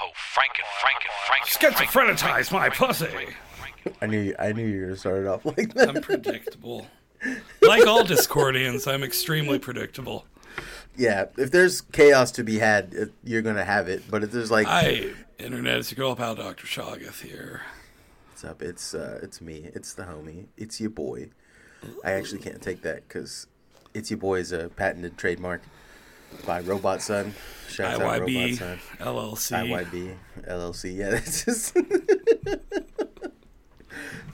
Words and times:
Now 0.00 0.06
I 0.06 0.08
call 0.08 0.08
that 0.08 0.08
hoe 0.08 0.12
Franken, 0.34 0.64
Franken, 0.80 1.10
Franken. 1.26 2.18
Schizophrenize 2.20 2.52
my 2.52 2.68
pussy. 2.68 3.34
I 4.02 4.06
knew 4.06 4.34
I 4.38 4.52
knew 4.52 4.66
you 4.66 4.80
were 4.80 4.86
gonna 4.86 4.96
start 4.96 5.22
it 5.22 5.26
off 5.26 5.44
like 5.44 5.74
that. 5.74 5.88
I'm 5.90 6.02
predictable. 6.02 6.86
Like 7.62 7.86
all 7.86 8.04
Discordians, 8.04 8.90
I'm 8.90 9.02
extremely 9.02 9.58
predictable. 9.58 10.24
Yeah, 10.96 11.26
if 11.36 11.50
there's 11.50 11.80
chaos 11.80 12.30
to 12.32 12.44
be 12.44 12.58
had, 12.58 13.10
you're 13.24 13.42
gonna 13.42 13.64
have 13.64 13.88
it. 13.88 14.10
But 14.10 14.24
if 14.24 14.32
there's 14.32 14.50
like, 14.50 14.66
Hi, 14.66 15.10
Internet. 15.38 15.78
It's 15.78 15.92
your 15.92 15.96
girl 15.96 16.16
pal, 16.16 16.34
Dr. 16.34 16.66
Shoggoth 16.66 17.22
here. 17.22 17.62
what's 18.28 18.44
up? 18.44 18.62
It's 18.62 18.94
uh, 18.94 19.20
it's 19.22 19.40
me. 19.40 19.70
It's 19.74 19.94
the 19.94 20.04
homie. 20.04 20.46
It's 20.56 20.80
your 20.80 20.90
boy. 20.90 21.30
I 22.04 22.12
actually 22.12 22.40
can't 22.40 22.60
take 22.60 22.82
that 22.82 23.08
because 23.08 23.46
it's 23.94 24.10
your 24.10 24.18
boy 24.18 24.38
is 24.38 24.52
a 24.52 24.68
patented 24.68 25.16
trademark 25.16 25.62
by 26.46 26.60
Robot 26.60 27.02
Son. 27.02 27.34
Shouts 27.68 28.00
out 28.00 28.20
Robot 28.20 28.28
IYB, 28.28 28.56
Son. 28.56 28.78
LLC. 28.98 29.84
IYB 29.84 30.16
LLC. 30.48 30.96
Yeah, 30.96 31.10
it's 31.14 31.44
just. 31.44 31.76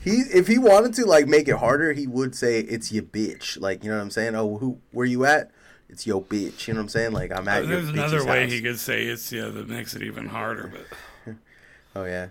he 0.03 0.11
if 0.33 0.47
he 0.47 0.57
wanted 0.57 0.93
to 0.95 1.05
like 1.05 1.27
make 1.27 1.47
it 1.47 1.57
harder, 1.57 1.93
he 1.93 2.07
would 2.07 2.35
say 2.35 2.59
it's 2.59 2.91
your 2.91 3.03
bitch. 3.03 3.59
Like 3.59 3.83
you 3.83 3.89
know 3.89 3.97
what 3.97 4.03
I'm 4.03 4.11
saying? 4.11 4.35
Oh, 4.35 4.57
who 4.57 4.79
where 4.91 5.05
you 5.05 5.25
at? 5.25 5.51
It's 5.89 6.05
your 6.05 6.21
bitch. 6.21 6.67
You 6.67 6.73
know 6.73 6.79
what 6.79 6.83
I'm 6.85 6.89
saying? 6.89 7.11
Like 7.13 7.31
I'm 7.31 7.47
at 7.47 7.65
your 7.65 7.77
There's 7.77 7.89
another 7.89 8.25
way 8.25 8.43
house. 8.43 8.51
he 8.51 8.61
could 8.61 8.79
say 8.79 9.05
it's 9.05 9.31
yeah 9.31 9.47
that 9.49 9.69
makes 9.69 9.95
it 9.95 10.03
even 10.03 10.25
harder, 10.27 10.71
but 10.73 11.35
Oh 11.95 12.05
yeah. 12.05 12.27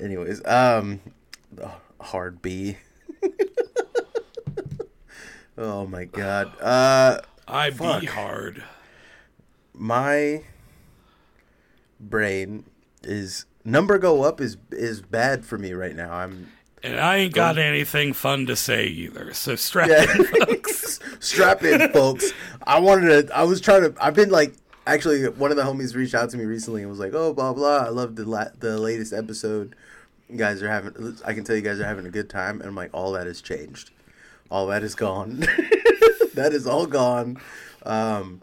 Anyways, 0.00 0.44
um, 0.46 1.00
oh, 1.62 1.80
hard 2.00 2.42
B. 2.42 2.76
oh 5.58 5.86
my 5.86 6.04
god. 6.04 6.52
Uh, 6.60 7.20
I 7.48 7.70
Fuck. 7.70 8.00
be 8.00 8.06
hard. 8.06 8.64
my 9.74 10.42
brain 12.00 12.64
is 13.02 13.46
number 13.64 13.98
go 13.98 14.22
up 14.22 14.40
is 14.40 14.56
is 14.70 15.00
bad 15.00 15.44
for 15.44 15.58
me 15.58 15.72
right 15.72 15.94
now. 15.94 16.12
I'm 16.12 16.50
And 16.82 17.00
I 17.00 17.16
ain't 17.16 17.34
got 17.34 17.58
anything 17.58 18.12
fun 18.12 18.46
to 18.46 18.56
say 18.56 18.86
either. 18.86 19.32
So 19.32 19.56
strap 19.56 19.88
yeah. 19.88 20.02
in, 20.02 20.24
folks. 20.24 21.00
Strap 21.20 21.62
in, 21.64 21.90
folks. 21.92 22.30
I 22.66 22.78
wanted 22.78 23.28
to. 23.28 23.36
I 23.36 23.42
was 23.44 23.60
trying 23.60 23.82
to. 23.82 23.94
I've 24.04 24.14
been 24.14 24.30
like. 24.30 24.54
Actually, 24.86 25.26
one 25.30 25.50
of 25.50 25.56
the 25.56 25.64
homies 25.64 25.96
reached 25.96 26.14
out 26.14 26.30
to 26.30 26.36
me 26.36 26.44
recently 26.44 26.82
and 26.82 26.90
was 26.90 27.00
like, 27.00 27.12
"Oh, 27.14 27.32
blah 27.32 27.52
blah. 27.52 27.78
I 27.78 27.88
love 27.88 28.14
the 28.14 28.24
la- 28.24 28.50
the 28.60 28.78
latest 28.78 29.12
episode. 29.12 29.74
You 30.28 30.36
guys 30.36 30.62
are 30.62 30.68
having. 30.68 31.16
I 31.24 31.32
can 31.32 31.42
tell 31.42 31.56
you 31.56 31.62
guys 31.62 31.80
are 31.80 31.84
having 31.86 32.06
a 32.06 32.10
good 32.10 32.30
time." 32.30 32.60
And 32.60 32.68
I'm 32.68 32.74
like, 32.76 32.90
"All 32.92 33.12
that 33.12 33.26
has 33.26 33.40
changed. 33.40 33.90
All 34.50 34.66
that 34.68 34.82
is 34.82 34.94
gone. 34.94 35.40
that 36.34 36.50
is 36.52 36.66
all 36.66 36.86
gone." 36.86 37.38
Um, 37.84 38.42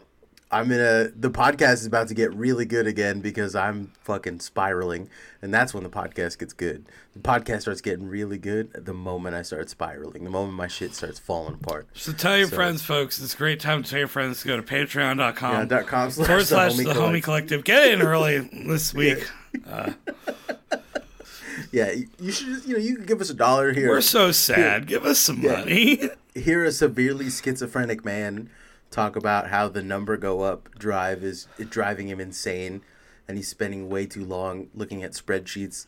I'm 0.50 0.70
in 0.70 0.80
a. 0.80 1.08
The 1.16 1.30
podcast 1.30 1.74
is 1.74 1.86
about 1.86 2.08
to 2.08 2.14
get 2.14 2.32
really 2.34 2.64
good 2.64 2.86
again 2.86 3.20
because 3.20 3.54
I'm 3.56 3.90
fucking 4.02 4.38
spiraling, 4.40 5.08
and 5.42 5.52
that's 5.52 5.74
when 5.74 5.82
the 5.82 5.88
podcast 5.90 6.38
gets 6.38 6.52
good. 6.52 6.84
The 7.14 7.20
podcast 7.20 7.62
starts 7.62 7.80
getting 7.80 8.06
really 8.08 8.38
good 8.38 8.70
the 8.72 8.94
moment 8.94 9.34
I 9.34 9.42
start 9.42 9.68
spiraling. 9.68 10.22
The 10.24 10.30
moment 10.30 10.54
my 10.54 10.68
shit 10.68 10.94
starts 10.94 11.18
falling 11.18 11.54
apart. 11.54 11.88
So 11.94 12.12
tell 12.12 12.36
your 12.38 12.46
So- 12.48 12.54
friends, 12.56 12.82
folks. 12.82 13.20
It's 13.20 13.34
a 13.34 13.36
great 13.36 13.58
time 13.58 13.82
to 13.82 13.90
tell 13.90 13.98
your 13.98 14.08
friends 14.08 14.42
to 14.42 14.48
go 14.48 14.56
to 14.56 14.62
patreon.com. 14.62 15.52
Yeah, 15.54 15.64
dot 15.64 15.86
com 15.86 16.10
slash 16.10 16.26
forward 16.26 16.42
the 16.42 16.46
slash 16.46 16.72
homie 16.72 16.84
the 16.84 16.92
homie 16.94 17.22
collective. 17.22 17.22
collective. 17.24 17.64
Get 17.64 17.88
in 17.92 18.02
early 18.02 18.38
this 18.66 18.94
week. 18.94 19.28
Yeah, 19.66 19.94
you 21.72 22.08
you 22.18 22.32
should 22.32 22.46
just, 22.48 22.66
you 22.66 22.74
know, 22.74 22.78
you 22.80 22.96
can 22.96 23.04
give 23.06 23.20
us 23.20 23.30
a 23.30 23.34
dollar 23.34 23.72
here. 23.72 23.88
We're 23.88 24.00
so 24.00 24.32
sad. 24.32 24.86
Give 24.86 25.04
us 25.04 25.18
some 25.18 25.40
Yeah. 25.42 25.60
money. 25.60 26.00
Hear 26.34 26.64
a 26.64 26.72
severely 26.72 27.30
schizophrenic 27.30 28.04
man 28.04 28.50
talk 28.90 29.16
about 29.16 29.48
how 29.50 29.68
the 29.68 29.82
number 29.82 30.16
go 30.16 30.42
up 30.42 30.68
drive 30.78 31.22
is 31.24 31.46
driving 31.70 32.08
him 32.08 32.20
insane 32.20 32.82
and 33.26 33.36
he's 33.36 33.48
spending 33.48 33.88
way 33.88 34.06
too 34.06 34.24
long 34.24 34.68
looking 34.74 35.02
at 35.02 35.12
spreadsheets 35.12 35.86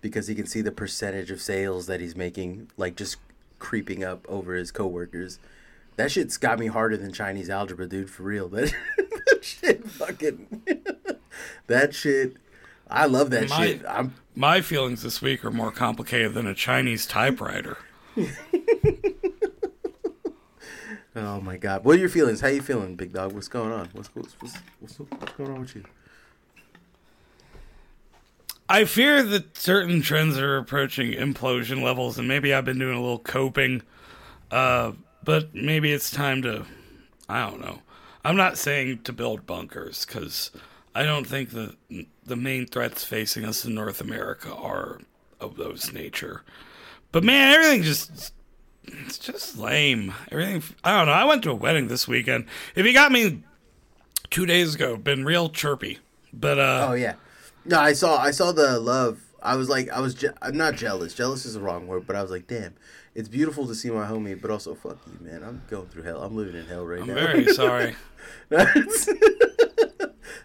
because 0.00 0.26
he 0.28 0.34
can 0.34 0.46
see 0.46 0.60
the 0.60 0.72
percentage 0.72 1.30
of 1.30 1.40
sales 1.40 1.86
that 1.86 2.00
he's 2.00 2.16
making 2.16 2.70
like 2.76 2.96
just 2.96 3.16
creeping 3.58 4.02
up 4.04 4.24
over 4.28 4.54
his 4.54 4.70
coworkers. 4.70 5.38
That 5.96 6.12
shit's 6.12 6.36
got 6.36 6.58
me 6.60 6.66
harder 6.68 6.96
than 6.96 7.12
Chinese 7.12 7.50
algebra, 7.50 7.86
dude, 7.88 8.08
for 8.10 8.22
real. 8.22 8.48
That, 8.48 8.72
that 9.26 9.44
shit 9.44 9.84
fucking 9.90 10.62
That 11.66 11.94
shit 11.94 12.36
I 12.90 13.04
love 13.06 13.30
that 13.30 13.48
My- 13.50 13.66
shit. 13.66 13.82
I'm 13.86 14.14
My 14.38 14.60
feelings 14.60 15.02
this 15.02 15.20
week 15.20 15.44
are 15.44 15.50
more 15.50 15.72
complicated 15.72 16.32
than 16.32 16.46
a 16.46 16.54
Chinese 16.54 17.06
typewriter. 17.06 17.76
Oh 21.16 21.40
my 21.40 21.56
god. 21.56 21.84
What 21.84 21.96
are 21.96 21.98
your 21.98 22.08
feelings? 22.08 22.40
How 22.40 22.46
you 22.46 22.62
feeling, 22.62 22.94
big 22.94 23.12
dog? 23.12 23.32
What's 23.32 23.48
going 23.48 23.72
on? 23.72 23.88
What's 23.92 24.14
what's 24.14 24.34
what's, 24.40 24.54
what's, 24.78 24.98
what's 25.00 25.32
going 25.32 25.50
on 25.50 25.60
with 25.62 25.74
you? 25.74 25.82
I 28.68 28.84
fear 28.84 29.24
that 29.24 29.56
certain 29.56 30.00
trends 30.00 30.38
are 30.38 30.58
approaching 30.58 31.14
implosion 31.14 31.82
levels, 31.82 32.18
and 32.18 32.28
maybe 32.28 32.54
I've 32.54 32.64
been 32.64 32.78
doing 32.78 32.96
a 32.96 33.00
little 33.00 33.18
coping. 33.18 33.82
Uh, 34.52 34.92
but 35.24 35.52
maybe 35.52 35.92
it's 35.92 36.12
time 36.12 36.42
to. 36.42 36.64
I 37.28 37.50
don't 37.50 37.60
know. 37.60 37.80
I'm 38.24 38.36
not 38.36 38.56
saying 38.56 39.00
to 39.02 39.12
build 39.12 39.44
bunkers 39.44 40.06
because 40.06 40.52
I 40.94 41.02
don't 41.02 41.26
think 41.26 41.50
that 41.50 41.74
the 42.28 42.36
main 42.36 42.66
threats 42.66 43.04
facing 43.04 43.44
us 43.44 43.64
in 43.64 43.74
North 43.74 44.00
America 44.00 44.54
are 44.54 45.00
of 45.40 45.56
those 45.56 45.92
nature. 45.92 46.42
But 47.12 47.24
man, 47.24 47.54
everything 47.54 47.82
just. 47.82 48.34
It's 48.90 49.18
just 49.18 49.58
lame. 49.58 50.14
Everything. 50.32 50.62
I 50.82 50.96
don't 50.96 51.06
know. 51.06 51.12
I 51.12 51.24
went 51.24 51.42
to 51.42 51.50
a 51.50 51.54
wedding 51.54 51.88
this 51.88 52.08
weekend. 52.08 52.46
If 52.74 52.86
you 52.86 52.94
got 52.94 53.12
me 53.12 53.42
two 54.30 54.46
days 54.46 54.74
ago, 54.74 54.96
been 54.96 55.26
real 55.26 55.50
chirpy. 55.50 55.98
But 56.32 56.58
uh, 56.58 56.86
Oh 56.90 56.94
yeah. 56.94 57.14
No, 57.66 57.78
I 57.78 57.92
saw 57.92 58.16
I 58.16 58.30
saw 58.30 58.50
the 58.52 58.80
love. 58.80 59.20
I 59.42 59.56
was 59.56 59.68
like 59.68 59.90
I 59.90 60.00
was 60.00 60.14
je- 60.14 60.28
I'm 60.40 60.56
not 60.56 60.76
jealous. 60.76 61.12
Jealous 61.14 61.44
is 61.44 61.52
the 61.54 61.60
wrong 61.60 61.86
word, 61.86 62.06
but 62.06 62.16
I 62.16 62.22
was 62.22 62.30
like, 62.30 62.46
damn, 62.46 62.74
it's 63.14 63.28
beautiful 63.28 63.66
to 63.66 63.74
see 63.74 63.90
my 63.90 64.06
homie, 64.06 64.40
but 64.40 64.50
also 64.50 64.74
fuck 64.74 64.98
you, 65.06 65.18
man. 65.20 65.42
I'm 65.44 65.60
going 65.68 65.88
through 65.88 66.04
hell. 66.04 66.22
I'm 66.22 66.34
living 66.34 66.56
in 66.56 66.66
hell 66.66 66.86
right 66.86 67.02
I'm 67.02 67.08
now. 67.08 67.14
very 67.14 67.46
sorry. 67.52 67.94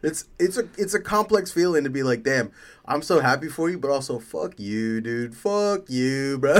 it's, 0.01 0.25
it's 0.39 0.57
a 0.57 0.67
it's 0.77 0.93
a 0.93 0.99
complex 0.99 1.51
feeling 1.51 1.83
to 1.83 1.89
be 1.89 2.03
like, 2.03 2.23
damn, 2.23 2.51
I'm 2.85 3.01
so 3.01 3.19
happy 3.19 3.47
for 3.47 3.69
you, 3.69 3.77
but 3.79 3.91
also 3.91 4.19
fuck 4.19 4.59
you, 4.59 5.01
dude. 5.01 5.35
Fuck 5.35 5.89
you, 5.89 6.37
bro. 6.39 6.59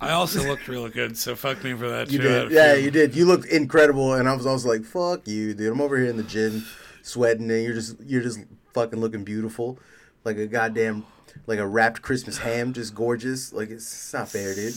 I 0.00 0.10
also 0.10 0.42
looked 0.42 0.66
really 0.66 0.90
good, 0.90 1.16
so 1.16 1.36
fuck 1.36 1.62
me 1.62 1.74
for 1.74 1.88
that 1.88 2.10
You 2.10 2.18
too. 2.18 2.24
Did. 2.24 2.50
Yeah, 2.50 2.74
you 2.74 2.90
did. 2.90 3.14
You 3.14 3.24
looked 3.24 3.46
incredible, 3.46 4.14
and 4.14 4.28
I 4.28 4.34
was 4.34 4.46
also 4.46 4.68
like, 4.68 4.84
"Fuck 4.84 5.28
you, 5.28 5.54
dude." 5.54 5.72
I'm 5.72 5.80
over 5.80 5.96
here 5.96 6.10
in 6.10 6.16
the 6.16 6.24
gym, 6.24 6.66
sweating, 7.02 7.48
and 7.50 7.62
you're 7.62 7.74
just 7.74 7.96
you're 8.00 8.22
just 8.22 8.40
fucking 8.74 8.98
looking 8.98 9.22
beautiful, 9.22 9.78
like 10.24 10.38
a 10.38 10.46
goddamn 10.48 11.06
like 11.46 11.58
a 11.58 11.66
wrapped 11.66 12.02
Christmas 12.02 12.38
ham, 12.38 12.72
just 12.72 12.94
gorgeous. 12.94 13.52
Like 13.52 13.70
it's, 13.70 13.92
it's 13.92 14.12
not 14.12 14.28
fair, 14.28 14.54
dude. 14.54 14.74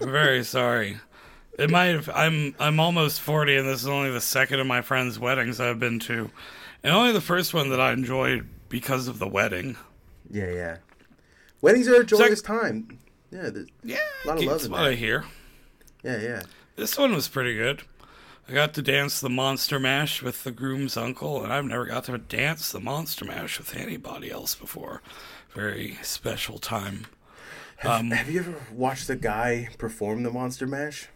I'm 0.00 0.10
very 0.10 0.44
sorry. 0.44 0.98
It 1.58 1.70
might 1.70 1.86
have. 1.86 2.10
I'm 2.14 2.54
I'm 2.58 2.78
almost 2.80 3.20
forty, 3.20 3.56
and 3.56 3.66
this 3.68 3.80
is 3.82 3.88
only 3.88 4.10
the 4.10 4.20
second 4.20 4.60
of 4.60 4.66
my 4.66 4.82
friends' 4.82 5.18
weddings 5.18 5.58
I've 5.60 5.78
been 5.80 5.98
to, 6.00 6.30
and 6.82 6.94
only 6.94 7.12
the 7.12 7.20
first 7.20 7.54
one 7.54 7.70
that 7.70 7.80
I 7.80 7.92
enjoyed 7.92 8.46
because 8.68 9.08
of 9.08 9.18
the 9.18 9.28
wedding. 9.28 9.76
yeah, 10.30 10.50
yeah. 10.50 10.76
Weddings 11.62 11.88
are 11.88 12.00
a 12.02 12.04
joyous 12.04 12.42
time. 12.42 12.98
Yeah, 13.30 13.48
Yeah, 13.82 13.96
A 14.24 14.28
lot 14.28 14.38
of 14.38 14.44
love 14.44 14.64
in. 14.66 14.74
I 14.74 14.94
hear. 14.94 15.24
yeah, 16.04 16.18
yeah. 16.20 16.42
This 16.76 16.98
one 16.98 17.14
was 17.14 17.26
pretty 17.28 17.54
good. 17.54 17.82
I 18.48 18.52
got 18.52 18.74
to 18.74 18.82
dance 18.82 19.18
the 19.18 19.30
Monster 19.30 19.80
Mash 19.80 20.22
with 20.22 20.44
the 20.44 20.52
groom's 20.52 20.96
uncle, 20.96 21.42
and 21.42 21.52
I've 21.52 21.64
never 21.64 21.86
got 21.86 22.04
to 22.04 22.18
dance 22.18 22.70
the 22.70 22.78
Monster 22.80 23.24
Mash 23.24 23.58
with 23.58 23.74
anybody 23.74 24.30
else 24.30 24.54
before. 24.54 25.02
Very 25.54 25.98
special 26.02 26.58
time. 26.58 27.06
Um, 27.82 28.10
Have 28.10 28.30
you 28.30 28.40
ever 28.40 28.54
watched 28.72 29.10
a 29.10 29.16
guy 29.16 29.68
perform 29.78 30.22
the 30.22 30.30
Monster 30.30 30.66
Mash? 30.66 31.08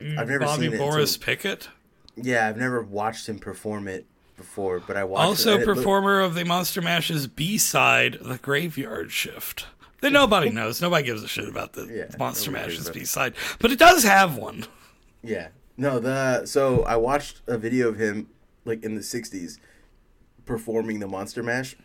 Mm, 0.00 0.18
I've 0.18 0.28
never 0.28 0.44
Bobby 0.44 0.64
seen 0.64 0.74
it. 0.74 0.78
Boris 0.78 1.14
until- 1.16 1.26
Pickett, 1.26 1.68
yeah, 2.16 2.48
I've 2.48 2.56
never 2.56 2.82
watched 2.82 3.28
him 3.28 3.38
perform 3.38 3.88
it 3.88 4.06
before, 4.36 4.80
but 4.80 4.96
I 4.96 5.04
watched. 5.04 5.24
it, 5.24 5.26
also 5.28 5.54
it 5.54 5.66
looked- 5.66 5.78
performer 5.78 6.20
of 6.20 6.34
the 6.34 6.44
Monster 6.44 6.82
Mash's 6.82 7.26
B 7.26 7.56
side, 7.58 8.18
The 8.20 8.38
Graveyard 8.38 9.10
Shift. 9.12 9.66
That 10.02 10.12
nobody 10.12 10.50
knows. 10.58 10.82
Nobody 10.82 11.04
gives 11.04 11.22
a 11.22 11.28
shit 11.28 11.48
about 11.48 11.72
the 11.72 11.86
Yeah, 11.86 12.16
Monster 12.18 12.50
Mash's 12.50 12.90
B 12.90 13.04
side, 13.04 13.34
but 13.58 13.70
it 13.72 13.78
does 13.78 14.02
have 14.04 14.36
one. 14.36 14.66
Yeah. 15.22 15.48
No, 15.78 15.98
the 15.98 16.44
so 16.46 16.82
I 16.84 16.96
watched 16.96 17.40
a 17.46 17.56
video 17.58 17.88
of 17.88 17.98
him 17.98 18.28
like 18.64 18.82
in 18.82 18.94
the 18.94 19.00
'60s 19.02 19.58
performing 20.44 21.00
the 21.00 21.06
Monster 21.08 21.42
Mash, 21.42 21.76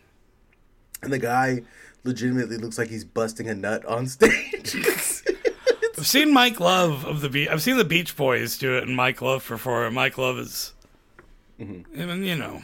and 1.02 1.12
the 1.12 1.18
guy 1.18 1.62
legitimately 2.04 2.56
looks 2.58 2.78
like 2.78 2.88
he's 2.88 3.04
busting 3.04 3.48
a 3.48 3.54
nut 3.54 3.84
on 3.86 4.06
stage. 4.08 4.74
I've 6.02 6.08
seen 6.08 6.32
Mike 6.34 6.58
Love 6.58 7.04
of 7.04 7.20
the 7.20 7.28
Be- 7.28 7.48
I've 7.48 7.62
seen 7.62 7.76
the 7.76 7.84
Beach 7.84 8.16
Boys 8.16 8.58
do 8.58 8.76
it, 8.76 8.82
and 8.82 8.96
Mike 8.96 9.22
Love 9.22 9.46
perform. 9.46 9.86
it. 9.86 9.90
Mike 9.92 10.18
Love 10.18 10.36
is, 10.36 10.72
Mm-hmm. 11.60 12.00
I 12.02 12.06
mean, 12.06 12.24
you 12.24 12.34
know, 12.34 12.60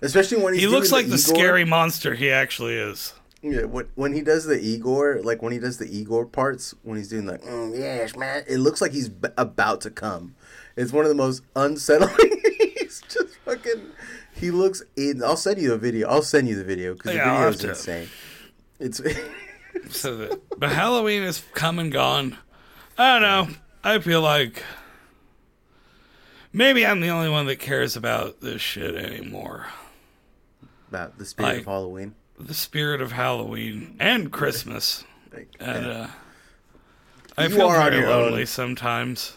Especially 0.00 0.42
when 0.42 0.54
he's 0.54 0.62
he 0.62 0.66
looks 0.68 0.90
like 0.92 1.08
the 1.10 1.16
Igor. 1.16 1.34
scary 1.36 1.64
monster 1.66 2.14
he 2.14 2.30
actually 2.30 2.74
is. 2.76 3.12
Yeah, 3.42 3.64
when, 3.64 3.86
when 3.96 4.14
he 4.14 4.22
does 4.22 4.46
the 4.46 4.58
Igor, 4.58 5.20
like 5.22 5.42
when 5.42 5.52
he 5.52 5.58
does 5.58 5.76
the 5.76 5.84
Igor 5.94 6.24
parts, 6.24 6.74
when 6.84 6.96
he's 6.96 7.08
doing 7.10 7.26
like, 7.26 7.42
mm, 7.42 7.78
yes, 7.78 8.16
man, 8.16 8.44
it 8.48 8.56
looks 8.60 8.80
like 8.80 8.92
he's 8.92 9.10
b- 9.10 9.28
about 9.36 9.82
to 9.82 9.90
come. 9.90 10.34
It's 10.76 10.94
one 10.94 11.04
of 11.04 11.10
the 11.10 11.14
most 11.14 11.42
unsettling. 11.54 12.40
he's 12.78 13.02
just 13.10 13.36
fucking. 13.44 13.82
He 14.32 14.50
looks 14.50 14.82
in. 14.96 15.22
I'll 15.22 15.36
send 15.36 15.60
you 15.60 15.74
a 15.74 15.76
video. 15.78 16.08
I'll 16.08 16.22
send 16.22 16.48
you 16.48 16.56
the 16.56 16.64
video 16.64 16.94
because 16.94 17.14
Yeah, 17.14 17.24
the 17.26 17.30
video 17.34 17.48
is 17.50 17.56
to. 17.58 17.68
insane. 17.68 18.08
It's 18.78 19.02
So 19.88 20.16
the, 20.16 20.40
but 20.58 20.70
Halloween 20.70 21.22
is 21.22 21.42
come 21.54 21.78
and 21.78 21.90
gone. 21.90 22.36
I 22.98 23.18
don't 23.18 23.22
know. 23.22 23.54
I 23.82 23.98
feel 23.98 24.20
like 24.20 24.62
maybe 26.52 26.84
I'm 26.86 27.00
the 27.00 27.08
only 27.08 27.28
one 27.30 27.46
that 27.46 27.56
cares 27.56 27.96
about 27.96 28.40
this 28.40 28.60
shit 28.60 28.94
anymore. 28.94 29.66
about 30.88 31.18
the 31.18 31.24
spirit 31.24 31.48
Like- 31.48 31.58
of 31.60 31.66
Halloween. 31.66 32.14
The 32.38 32.54
spirit 32.54 33.02
of 33.02 33.12
Halloween 33.12 33.96
and 34.00 34.32
Christmas. 34.32 35.04
And 35.60 35.86
uh, 35.86 36.06
I 37.36 37.44
You 37.44 37.50
feel 37.50 37.66
are 37.66 37.90
very 37.90 37.98
your 38.02 38.10
own. 38.10 38.22
lonely 38.30 38.46
sometimes. 38.46 39.34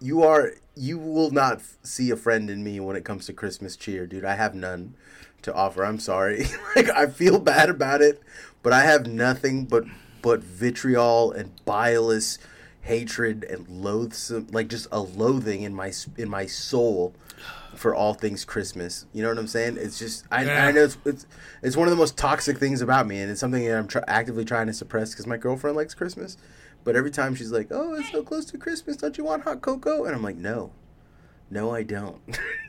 you 0.00 0.22
are. 0.22 0.52
You 0.78 0.98
will 0.98 1.30
not 1.30 1.60
see 1.82 2.10
a 2.10 2.16
friend 2.16 2.48
in 2.50 2.62
me 2.64 2.80
when 2.80 2.96
it 2.96 3.04
comes 3.04 3.24
to 3.26 3.32
Christmas 3.34 3.76
cheer, 3.76 4.06
dude. 4.06 4.24
I 4.26 4.34
have 4.34 4.54
none 4.54 4.94
to 5.42 5.52
offer. 5.54 5.84
I'm 5.84 5.98
sorry. 5.98 6.46
like 6.76 6.88
I 6.90 7.06
feel 7.06 7.38
bad 7.38 7.68
about 7.70 8.00
it, 8.02 8.22
but 8.66 8.72
I 8.72 8.82
have 8.82 9.06
nothing 9.06 9.64
but 9.66 9.84
but 10.22 10.42
vitriol 10.42 11.30
and 11.30 11.52
bilious 11.64 12.36
hatred 12.80 13.44
and 13.44 13.68
loathsome, 13.68 14.48
like 14.50 14.66
just 14.66 14.88
a 14.90 14.98
loathing 14.98 15.62
in 15.62 15.72
my 15.72 15.92
in 16.16 16.28
my 16.28 16.46
soul 16.46 17.14
for 17.76 17.94
all 17.94 18.12
things 18.12 18.44
Christmas. 18.44 19.06
You 19.12 19.22
know 19.22 19.28
what 19.28 19.38
I'm 19.38 19.46
saying? 19.46 19.76
It's 19.78 20.00
just 20.00 20.24
I, 20.32 20.42
Yeah. 20.46 20.66
I 20.66 20.72
know 20.72 20.82
it's, 20.82 20.98
it's 21.04 21.26
it's 21.62 21.76
one 21.76 21.86
of 21.86 21.92
the 21.92 21.96
most 21.96 22.16
toxic 22.18 22.58
things 22.58 22.82
about 22.82 23.06
me, 23.06 23.20
and 23.20 23.30
it's 23.30 23.38
something 23.38 23.64
that 23.64 23.78
I'm 23.78 23.86
tr- 23.86 23.98
actively 24.08 24.44
trying 24.44 24.66
to 24.66 24.72
suppress 24.72 25.10
because 25.12 25.28
my 25.28 25.36
girlfriend 25.36 25.76
likes 25.76 25.94
Christmas. 25.94 26.36
But 26.82 26.96
every 26.96 27.12
time 27.12 27.36
she's 27.36 27.52
like, 27.52 27.68
"Oh, 27.70 27.94
it's 27.94 28.10
so 28.10 28.24
close 28.24 28.46
to 28.46 28.58
Christmas, 28.58 28.96
don't 28.96 29.16
you 29.16 29.22
want 29.22 29.44
hot 29.44 29.60
cocoa?" 29.60 30.06
and 30.06 30.12
I'm 30.16 30.24
like, 30.24 30.38
"No, 30.38 30.72
no, 31.50 31.70
I 31.72 31.84
don't. 31.84 32.18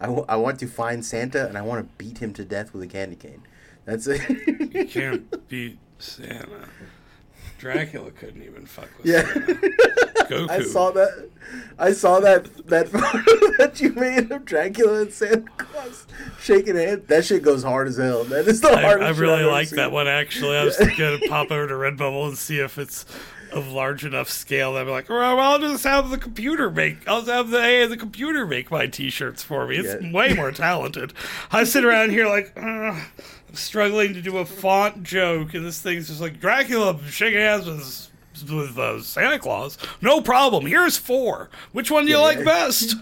I, 0.00 0.06
w- 0.06 0.24
I 0.30 0.36
want 0.36 0.58
to 0.60 0.66
find 0.66 1.04
Santa 1.04 1.46
and 1.46 1.58
I 1.58 1.62
want 1.62 1.86
to 1.86 1.94
beat 2.02 2.18
him 2.18 2.32
to 2.32 2.44
death 2.46 2.72
with 2.72 2.82
a 2.82 2.86
candy 2.86 3.16
cane. 3.16 3.42
That's 3.84 4.06
it. 4.06 4.20
You 4.74 4.84
can't 4.86 5.48
beat 5.48 5.78
Santa. 5.98 6.68
Dracula 7.58 8.10
couldn't 8.10 8.42
even 8.42 8.66
fuck 8.66 8.88
with 8.98 9.06
yeah." 9.06 9.22
Santa. 9.22 9.54
Goku. 10.28 10.50
I 10.50 10.62
saw 10.62 10.90
that. 10.92 11.28
I 11.78 11.92
saw 11.92 12.20
that 12.20 12.66
that 12.68 12.88
photo 12.90 13.56
that 13.58 13.80
you 13.80 13.92
made 13.92 14.30
of 14.32 14.44
Dracula 14.44 15.02
and 15.02 15.12
Santa 15.12 15.44
Claus 15.58 16.06
shaking 16.40 16.76
hands. 16.76 17.06
That 17.08 17.24
shit 17.24 17.42
goes 17.42 17.62
hard 17.62 17.88
as 17.88 17.96
hell. 17.98 18.24
That 18.24 18.46
is 18.48 18.60
the 18.60 18.70
I, 18.70 18.82
hardest. 18.82 19.18
I 19.18 19.20
really 19.20 19.44
like 19.44 19.68
seen. 19.68 19.76
that 19.76 19.92
one 19.92 20.08
actually. 20.08 20.56
I 20.56 20.64
was 20.64 20.76
gonna 20.76 21.18
pop 21.28 21.50
over 21.50 21.68
to 21.68 21.74
Redbubble 21.74 22.28
and 22.28 22.38
see 22.38 22.58
if 22.60 22.78
it's 22.78 23.04
of 23.52 23.68
large 23.68 24.04
enough 24.06 24.30
scale. 24.30 24.72
that 24.74 24.82
I'm 24.82 24.88
like, 24.88 25.08
well, 25.10 25.38
I'll 25.38 25.58
just 25.58 25.84
have 25.84 26.08
the 26.10 26.16
computer 26.18 26.70
make. 26.70 27.06
I'll 27.06 27.24
have 27.26 27.50
the 27.50 27.60
hey, 27.60 27.86
the 27.86 27.98
computer 27.98 28.46
make 28.46 28.70
my 28.70 28.86
T-shirts 28.86 29.42
for 29.42 29.66
me. 29.66 29.76
It's 29.76 30.02
Yeah. 30.02 30.12
way 30.12 30.32
more 30.34 30.52
talented. 30.52 31.12
I 31.50 31.64
sit 31.64 31.84
around 31.84 32.10
here 32.10 32.26
like. 32.28 32.56
I'm 32.58 33.02
struggling 33.52 34.14
to 34.14 34.22
do 34.22 34.38
a 34.38 34.44
font 34.44 35.02
joke, 35.02 35.54
and 35.54 35.64
this 35.64 35.80
thing's 35.80 36.08
just 36.08 36.20
like 36.20 36.40
Dracula 36.40 36.98
shaking 37.08 37.40
hands 37.40 37.66
with 37.66 38.08
with 38.50 38.78
uh, 38.78 39.02
Santa 39.02 39.38
Claus. 39.38 39.76
No 40.00 40.20
problem. 40.20 40.66
Here's 40.66 40.96
four. 40.96 41.50
Which 41.72 41.90
one 41.90 42.06
do 42.06 42.10
you 42.10 42.18
like 42.18 42.44
best? 42.44 42.96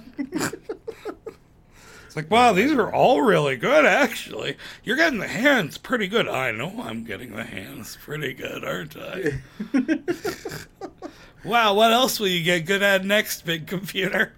It's 2.10 2.16
like, 2.16 2.28
wow, 2.28 2.52
these 2.52 2.72
are 2.72 2.92
all 2.92 3.22
really 3.22 3.56
good, 3.56 3.86
actually. 3.86 4.56
You're 4.82 4.96
getting 4.96 5.20
the 5.20 5.28
hands 5.28 5.78
pretty 5.78 6.08
good. 6.08 6.26
I 6.26 6.50
know 6.50 6.82
I'm 6.82 7.04
getting 7.04 7.36
the 7.36 7.44
hands 7.44 7.96
pretty 8.02 8.34
good, 8.34 8.64
aren't 8.64 8.96
I? 8.96 9.38
wow, 11.44 11.72
what 11.72 11.92
else 11.92 12.18
will 12.18 12.26
you 12.26 12.42
get 12.42 12.66
good 12.66 12.82
at 12.82 13.04
next, 13.04 13.44
big 13.46 13.68
computer? 13.68 14.32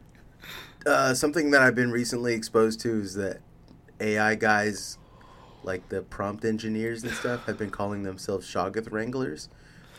Uh, 0.85 1.15
something 1.15 1.51
that 1.53 1.63
I've 1.63 1.75
been 1.75 1.91
recently 1.91 2.35
exposed 2.35 2.79
to 2.81 3.01
is 3.01 3.15
that 3.15 3.41
AI 4.01 4.35
guys, 4.35 4.99
like 5.65 5.89
the 5.89 6.03
prompt 6.03 6.45
engineers 6.45 7.03
and 7.03 7.13
stuff, 7.13 7.47
have 7.47 7.59
been 7.59 7.71
calling 7.71 8.03
themselves 8.03 8.47
Shoggoth 8.47 8.91
Wranglers. 8.91 9.49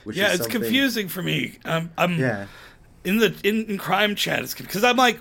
Which 0.04 0.18
Yeah, 0.18 0.27
it's 0.30 0.38
something- 0.44 0.62
confusing 0.62 1.07
for 1.07 1.21
me. 1.24 1.60
I'm, 1.63 1.92
I'm 1.98 2.18
Yeah. 2.19 2.48
in 3.04 3.18
the 3.18 3.33
in, 3.44 3.65
in 3.65 3.77
crime 3.77 4.15
chat. 4.15 4.39
It's 4.44 4.54
because 4.54 4.83
I'm 4.83 4.98
like, 4.98 5.19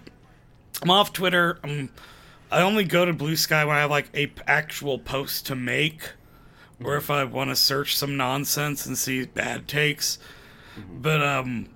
I'm 0.82 0.90
off 0.90 1.12
Twitter. 1.12 1.58
I'm, 1.62 1.90
I 2.50 2.62
only 2.62 2.84
go 2.84 3.04
to 3.04 3.12
Blue 3.12 3.36
Sky 3.36 3.64
when 3.64 3.76
I 3.76 3.80
have 3.80 3.90
like 3.90 4.08
a 4.14 4.26
p- 4.26 4.42
actual 4.46 4.98
post 4.98 5.46
to 5.46 5.54
make, 5.54 6.10
or 6.82 6.96
if 6.96 7.10
I 7.10 7.22
want 7.24 7.50
to 7.50 7.56
search 7.56 7.96
some 7.96 8.16
nonsense 8.16 8.84
and 8.86 8.98
see 8.98 9.24
bad 9.24 9.68
takes. 9.68 10.18
But 10.92 11.22
um, 11.22 11.68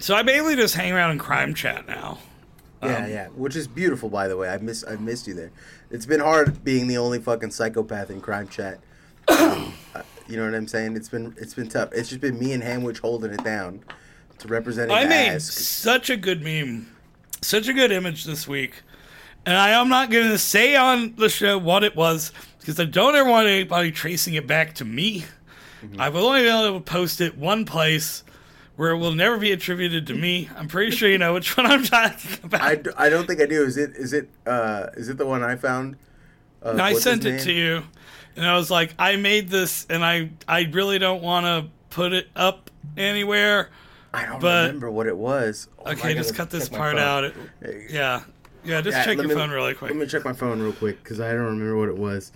so 0.00 0.14
I 0.14 0.22
mainly 0.22 0.56
just 0.56 0.74
hang 0.74 0.92
around 0.92 1.12
in 1.12 1.18
crime 1.18 1.54
chat 1.54 1.86
now. 1.86 2.18
Yeah, 2.82 2.96
Um, 2.96 3.10
yeah, 3.10 3.26
which 3.28 3.56
is 3.56 3.66
beautiful, 3.66 4.08
by 4.08 4.28
the 4.28 4.36
way. 4.36 4.48
I 4.48 4.58
miss 4.58 4.84
I 4.86 4.96
missed 4.96 5.26
you 5.26 5.34
there. 5.34 5.50
It's 5.90 6.06
been 6.06 6.20
hard 6.20 6.62
being 6.64 6.86
the 6.86 6.98
only 6.98 7.18
fucking 7.18 7.50
psychopath 7.50 8.10
in 8.10 8.20
crime 8.20 8.48
chat. 8.48 8.78
Um, 9.28 9.74
uh, 9.94 10.02
you 10.28 10.36
know 10.36 10.44
what 10.44 10.54
I'm 10.54 10.68
saying? 10.68 10.96
It's 10.96 11.08
been 11.08 11.34
it's 11.38 11.54
been 11.54 11.68
tough. 11.68 11.90
It's 11.92 12.08
just 12.08 12.20
been 12.20 12.38
me 12.38 12.52
and 12.52 12.62
Hamwich 12.62 13.00
holding 13.00 13.32
it 13.32 13.42
down 13.42 13.82
to 14.38 14.48
represent. 14.48 14.90
I 14.90 15.06
made 15.06 15.40
such 15.42 16.10
a 16.10 16.16
good 16.16 16.42
meme, 16.42 16.94
such 17.42 17.68
a 17.68 17.72
good 17.72 17.90
image 17.90 18.24
this 18.24 18.46
week, 18.46 18.82
and 19.44 19.56
I 19.56 19.70
am 19.70 19.88
not 19.88 20.10
going 20.10 20.28
to 20.28 20.38
say 20.38 20.76
on 20.76 21.14
the 21.16 21.28
show 21.28 21.58
what 21.58 21.82
it 21.82 21.96
was 21.96 22.32
because 22.60 22.78
I 22.78 22.84
don't 22.84 23.16
ever 23.16 23.28
want 23.28 23.48
anybody 23.48 23.90
tracing 23.90 24.34
it 24.34 24.46
back 24.46 24.74
to 24.76 24.84
me. 24.84 25.24
Mm-hmm. 25.82 26.00
I 26.00 26.08
will 26.08 26.26
only 26.26 26.42
be 26.42 26.48
able 26.48 26.78
to 26.78 26.80
post 26.80 27.20
it 27.20 27.36
one 27.36 27.64
place 27.64 28.24
where 28.78 28.90
it 28.92 28.96
will 28.98 29.12
never 29.12 29.36
be 29.38 29.50
attributed 29.50 30.06
to 30.06 30.14
me. 30.14 30.48
I'm 30.56 30.68
pretty 30.68 30.92
sure 30.92 31.08
you 31.10 31.18
know 31.18 31.34
which 31.34 31.56
one 31.56 31.66
I'm 31.66 31.82
talking 31.82 32.38
about. 32.44 32.60
I, 32.62 32.74
d- 32.76 32.90
I 32.96 33.08
don't 33.08 33.26
think 33.26 33.40
I 33.42 33.46
do. 33.46 33.64
Is 33.64 33.76
it 33.76 33.90
is 33.96 34.12
it 34.12 34.30
uh 34.46 34.86
is 34.96 35.08
it 35.08 35.18
the 35.18 35.26
one 35.26 35.42
I 35.42 35.56
found? 35.56 35.96
Uh, 36.64 36.70
And 36.70 36.80
I 36.82 36.92
sent 36.94 37.24
it 37.24 37.32
name? 37.32 37.40
to 37.40 37.52
you, 37.52 37.82
and 38.36 38.46
I 38.46 38.56
was 38.56 38.70
like, 38.70 38.94
I 38.98 39.16
made 39.16 39.48
this, 39.48 39.84
and 39.90 40.04
I 40.04 40.30
I 40.46 40.62
really 40.72 40.98
don't 40.98 41.22
want 41.22 41.44
to 41.46 41.70
put 41.90 42.12
it 42.12 42.28
up 42.36 42.70
anywhere. 42.96 43.70
I 44.14 44.26
don't 44.26 44.40
but- 44.40 44.66
remember 44.68 44.90
what 44.90 45.06
it 45.08 45.16
was. 45.16 45.68
Oh, 45.80 45.90
Okay, 45.92 46.14
just 46.14 46.34
cut 46.36 46.48
this 46.50 46.68
part 46.68 46.96
out. 46.98 47.24
It- 47.24 47.34
yeah, 47.90 48.22
yeah. 48.64 48.80
Just 48.80 48.96
yeah, 48.96 49.04
check 49.04 49.16
your 49.18 49.26
me- 49.28 49.34
phone 49.34 49.50
really 49.50 49.74
quick. 49.74 49.90
Let 49.90 49.98
me 49.98 50.06
check 50.06 50.24
my 50.24 50.32
phone 50.32 50.60
real 50.62 50.72
quick 50.72 51.02
because 51.02 51.18
I 51.20 51.32
don't 51.32 51.44
remember 51.46 51.76
what 51.76 51.88
it 51.88 51.96
was, 51.98 52.30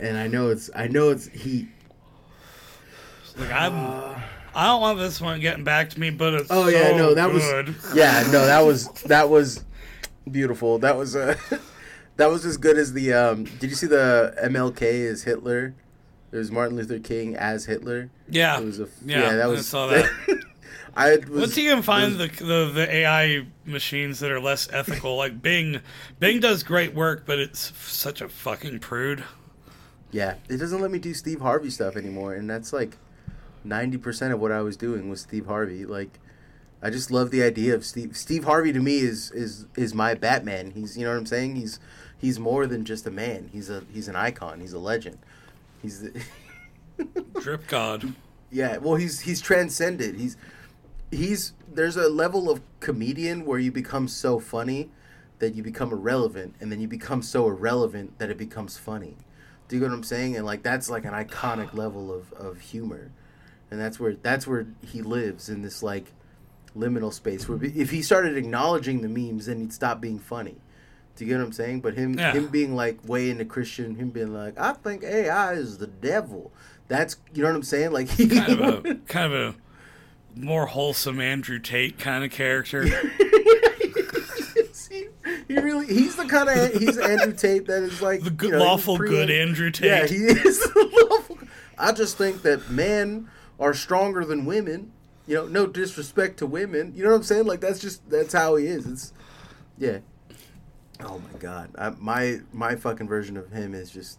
and 0.00 0.16
I 0.16 0.26
know 0.26 0.48
it's 0.48 0.70
I 0.74 0.88
know 0.88 1.10
it's 1.10 1.26
heat. 1.28 1.68
Like 3.36 3.52
I'm, 3.52 4.16
I 4.56 4.66
don't 4.66 4.80
want 4.80 4.98
this 4.98 5.20
one 5.20 5.38
getting 5.40 5.64
back 5.64 5.90
to 5.90 6.00
me, 6.00 6.10
but 6.10 6.34
it's 6.34 6.48
Oh 6.50 6.68
yeah, 6.68 6.88
so 6.90 6.96
no, 6.96 7.14
that 7.14 7.30
good. 7.30 7.68
was 7.68 7.92
yeah, 7.94 8.22
no, 8.32 8.46
that 8.46 8.60
was 8.60 8.88
that 9.02 9.28
was 9.28 9.64
beautiful. 10.30 10.78
That 10.78 10.96
was 10.96 11.14
uh, 11.14 11.36
that 12.16 12.26
was 12.30 12.44
as 12.46 12.56
good 12.56 12.78
as 12.78 12.92
the. 12.92 13.12
Um, 13.12 13.44
did 13.44 13.70
you 13.70 13.76
see 13.76 13.86
the 13.86 14.34
MLK 14.42 14.82
as 15.10 15.22
Hitler? 15.24 15.74
There's 16.30 16.50
Martin 16.50 16.76
Luther 16.76 16.98
King 16.98 17.36
as 17.36 17.66
Hitler. 17.66 18.10
yeah, 18.28 18.58
It 18.58 18.64
was 18.64 18.80
a 18.80 18.88
yeah. 19.04 19.30
that 19.32 19.42
I 19.42 19.46
was 19.46 19.66
saw 19.68 19.86
that. 19.88 20.10
I 20.96 21.16
was. 21.16 21.28
Once 21.28 21.56
you 21.58 21.70
can 21.70 21.82
find 21.82 22.14
the, 22.14 22.26
the 22.28 22.70
the 22.74 22.88
AI 22.94 23.46
machines 23.66 24.20
that 24.20 24.30
are 24.32 24.40
less 24.40 24.68
ethical, 24.72 25.16
like 25.16 25.40
Bing, 25.42 25.80
Bing 26.18 26.40
does 26.40 26.62
great 26.62 26.94
work, 26.94 27.24
but 27.26 27.38
it's 27.38 27.70
f- 27.70 27.88
such 27.88 28.20
a 28.22 28.28
fucking 28.28 28.80
prude. 28.80 29.22
Yeah, 30.10 30.34
it 30.48 30.56
doesn't 30.56 30.80
let 30.80 30.90
me 30.90 30.98
do 30.98 31.12
Steve 31.12 31.40
Harvey 31.40 31.68
stuff 31.70 31.94
anymore, 31.96 32.34
and 32.34 32.48
that's 32.48 32.72
like 32.72 32.96
ninety 33.66 33.98
percent 33.98 34.32
of 34.32 34.40
what 34.40 34.52
I 34.52 34.62
was 34.62 34.76
doing 34.76 35.08
was 35.10 35.20
Steve 35.20 35.46
Harvey. 35.46 35.84
Like, 35.84 36.18
I 36.82 36.90
just 36.90 37.10
love 37.10 37.30
the 37.30 37.42
idea 37.42 37.74
of 37.74 37.84
Steve. 37.84 38.16
Steve 38.16 38.44
Harvey 38.44 38.72
to 38.72 38.80
me 38.80 38.98
is 38.98 39.30
is 39.32 39.66
is 39.76 39.94
my 39.94 40.14
Batman. 40.14 40.70
He's 40.70 40.96
you 40.96 41.04
know 41.04 41.10
what 41.10 41.18
I'm 41.18 41.26
saying. 41.26 41.56
He's 41.56 41.78
he's 42.18 42.38
more 42.38 42.66
than 42.66 42.84
just 42.84 43.06
a 43.06 43.10
man. 43.10 43.50
He's 43.52 43.68
a 43.70 43.82
he's 43.92 44.08
an 44.08 44.16
icon. 44.16 44.60
He's 44.60 44.72
a 44.72 44.78
legend. 44.78 45.18
He's 45.82 46.02
the, 46.02 46.22
Drip 47.40 47.66
God. 47.68 48.14
yeah. 48.50 48.78
Well, 48.78 48.96
he's 48.96 49.20
he's 49.20 49.40
transcended. 49.40 50.16
He's 50.16 50.36
he's 51.10 51.52
there's 51.72 51.96
a 51.96 52.08
level 52.08 52.50
of 52.50 52.60
comedian 52.80 53.44
where 53.44 53.58
you 53.58 53.70
become 53.70 54.08
so 54.08 54.38
funny 54.38 54.90
that 55.38 55.54
you 55.54 55.62
become 55.62 55.92
irrelevant, 55.92 56.54
and 56.60 56.72
then 56.72 56.80
you 56.80 56.88
become 56.88 57.22
so 57.22 57.46
irrelevant 57.46 58.18
that 58.18 58.30
it 58.30 58.38
becomes 58.38 58.78
funny. 58.78 59.16
Do 59.68 59.76
you 59.76 59.80
get 59.80 59.90
what 59.90 59.96
I'm 59.96 60.02
saying? 60.02 60.36
And 60.36 60.46
like 60.46 60.62
that's 60.62 60.88
like 60.88 61.04
an 61.04 61.12
iconic 61.12 61.74
level 61.74 62.12
of, 62.12 62.32
of 62.32 62.60
humor, 62.60 63.10
and 63.70 63.80
that's 63.80 63.98
where 64.00 64.14
that's 64.22 64.46
where 64.46 64.66
he 64.86 65.02
lives 65.02 65.48
in 65.48 65.62
this 65.62 65.82
like 65.82 66.12
liminal 66.76 67.12
space. 67.12 67.48
Where 67.48 67.58
if 67.62 67.90
he 67.90 68.02
started 68.02 68.36
acknowledging 68.36 69.00
the 69.02 69.08
memes, 69.08 69.46
then 69.46 69.60
he'd 69.60 69.72
stop 69.72 70.00
being 70.00 70.18
funny. 70.18 70.56
Do 71.16 71.24
you 71.24 71.30
get 71.30 71.38
what 71.38 71.46
I'm 71.46 71.52
saying? 71.52 71.80
But 71.80 71.94
him 71.94 72.18
Yeah. 72.18 72.32
him 72.32 72.48
being 72.48 72.76
like 72.76 72.98
way 73.08 73.30
into 73.30 73.44
Christian, 73.46 73.94
him 73.96 74.10
being 74.10 74.34
like, 74.34 74.58
I 74.58 74.74
think 74.74 75.02
AI 75.02 75.54
is 75.54 75.78
the 75.78 75.86
devil. 75.86 76.52
That's 76.88 77.16
you 77.34 77.42
know 77.42 77.48
what 77.48 77.56
I'm 77.56 77.62
saying? 77.62 77.92
Like 77.92 78.08
he 78.08 78.28
Kind 78.28 78.60
of 78.60 78.84
a 78.86 78.94
kind 79.08 79.32
of 79.32 79.54
a 79.54 80.38
more 80.38 80.66
wholesome 80.66 81.18
Andrew 81.20 81.58
Tate 81.58 81.98
kind 81.98 82.22
of 82.22 82.30
character. 82.30 82.82
he, 82.84 82.90
he 85.48 85.58
really 85.58 85.86
he's 85.86 86.16
the 86.16 86.24
kind 86.26 86.48
of 86.48 86.72
he's 86.74 86.98
Andrew 86.98 87.32
Tate 87.32 87.66
that 87.66 87.82
is 87.82 88.02
like 88.02 88.22
The 88.22 88.30
good, 88.30 88.50
you 88.50 88.56
know, 88.58 88.64
lawful 88.64 88.96
pre- 88.96 89.08
good 89.08 89.30
Andrew 89.30 89.70
Tate. 89.70 89.86
Yeah, 89.86 90.06
he 90.06 90.24
is 90.24 90.60
the 90.60 91.06
lawful. 91.10 91.38
I 91.78 91.92
just 91.92 92.18
think 92.18 92.42
that 92.42 92.70
men 92.70 93.28
are 93.58 93.74
stronger 93.74 94.24
than 94.24 94.44
women. 94.44 94.92
You 95.26 95.36
know, 95.36 95.46
no 95.46 95.66
disrespect 95.66 96.38
to 96.38 96.46
women. 96.46 96.92
You 96.94 97.02
know 97.04 97.10
what 97.10 97.16
I'm 97.16 97.22
saying? 97.24 97.46
Like 97.46 97.60
that's 97.60 97.80
just 97.80 98.08
that's 98.08 98.32
how 98.32 98.56
he 98.56 98.66
is. 98.66 98.86
It's 98.86 99.12
yeah. 99.78 99.98
Oh 101.00 101.18
my 101.18 101.38
god, 101.38 101.70
I, 101.76 101.90
my 101.90 102.40
my 102.52 102.76
fucking 102.76 103.08
version 103.08 103.36
of 103.36 103.50
him 103.50 103.74
is 103.74 103.90
just 103.90 104.18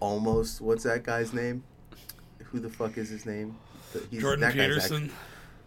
almost. 0.00 0.60
What's 0.60 0.84
that 0.84 1.02
guy's 1.02 1.32
name? 1.32 1.64
Who 2.44 2.60
the 2.60 2.70
fuck 2.70 2.96
is 2.96 3.08
his 3.08 3.26
name? 3.26 3.56
He's- 4.10 4.22
Jordan 4.22 4.50
Peterson. 4.52 5.12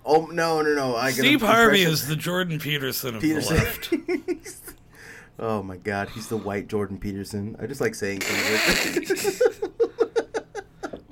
Oh 0.05 0.25
no 0.27 0.61
no 0.61 0.73
no! 0.73 0.95
I 0.95 1.11
Steve 1.11 1.41
Harvey 1.41 1.81
is 1.81 2.07
the 2.07 2.15
Jordan 2.15 2.59
Peterson 2.59 3.15
of 3.17 3.21
the 3.21 3.33
left. 3.41 3.93
oh 5.39 5.61
my 5.61 5.75
god, 5.75 6.07
he's 6.09 6.29
the 6.29 6.37
white 6.37 6.67
Jordan 6.67 6.97
Peterson. 6.97 7.57
I 7.59 7.67
just 7.67 7.81
like 7.81 7.93
saying 7.93 8.21
things. 8.21 9.41
Like 9.41 9.71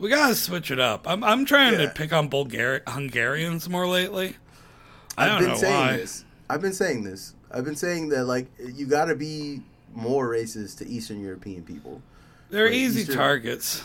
We 0.05 0.12
gotta 0.12 0.35
switch 0.35 0.69
it 0.69 0.79
up. 0.79 1.07
I'm 1.09 1.24
I'm 1.24 1.45
trying 1.45 1.74
Yeah. 1.74 1.88
to 1.88 1.89
pick 1.89 2.13
on 2.13 2.29
Bulgari- 2.29 2.88
Hungarians 2.88 3.67
more 3.67 3.88
lately. 3.88 4.35
I 5.17 5.24
I've 5.25 5.29
don't 5.31 5.39
been 5.39 5.50
know 5.50 5.57
saying 5.57 5.74
why. 5.74 5.97
this. 5.97 6.25
I've 6.47 6.62
been 6.62 6.74
saying 6.74 7.03
this. 7.05 7.33
I've 7.50 7.65
been 7.65 7.75
saying 7.75 8.09
that 8.09 8.25
like 8.25 8.45
you 8.63 8.85
got 8.85 9.05
to 9.05 9.15
be 9.15 9.63
more 9.95 10.27
racist 10.29 10.77
to 10.77 10.88
Eastern 10.88 11.21
European 11.21 11.63
people. 11.63 12.03
They're 12.51 12.65
Like, 12.65 12.75
easy 12.75 13.01
Eastern- 13.01 13.15
targets. 13.15 13.81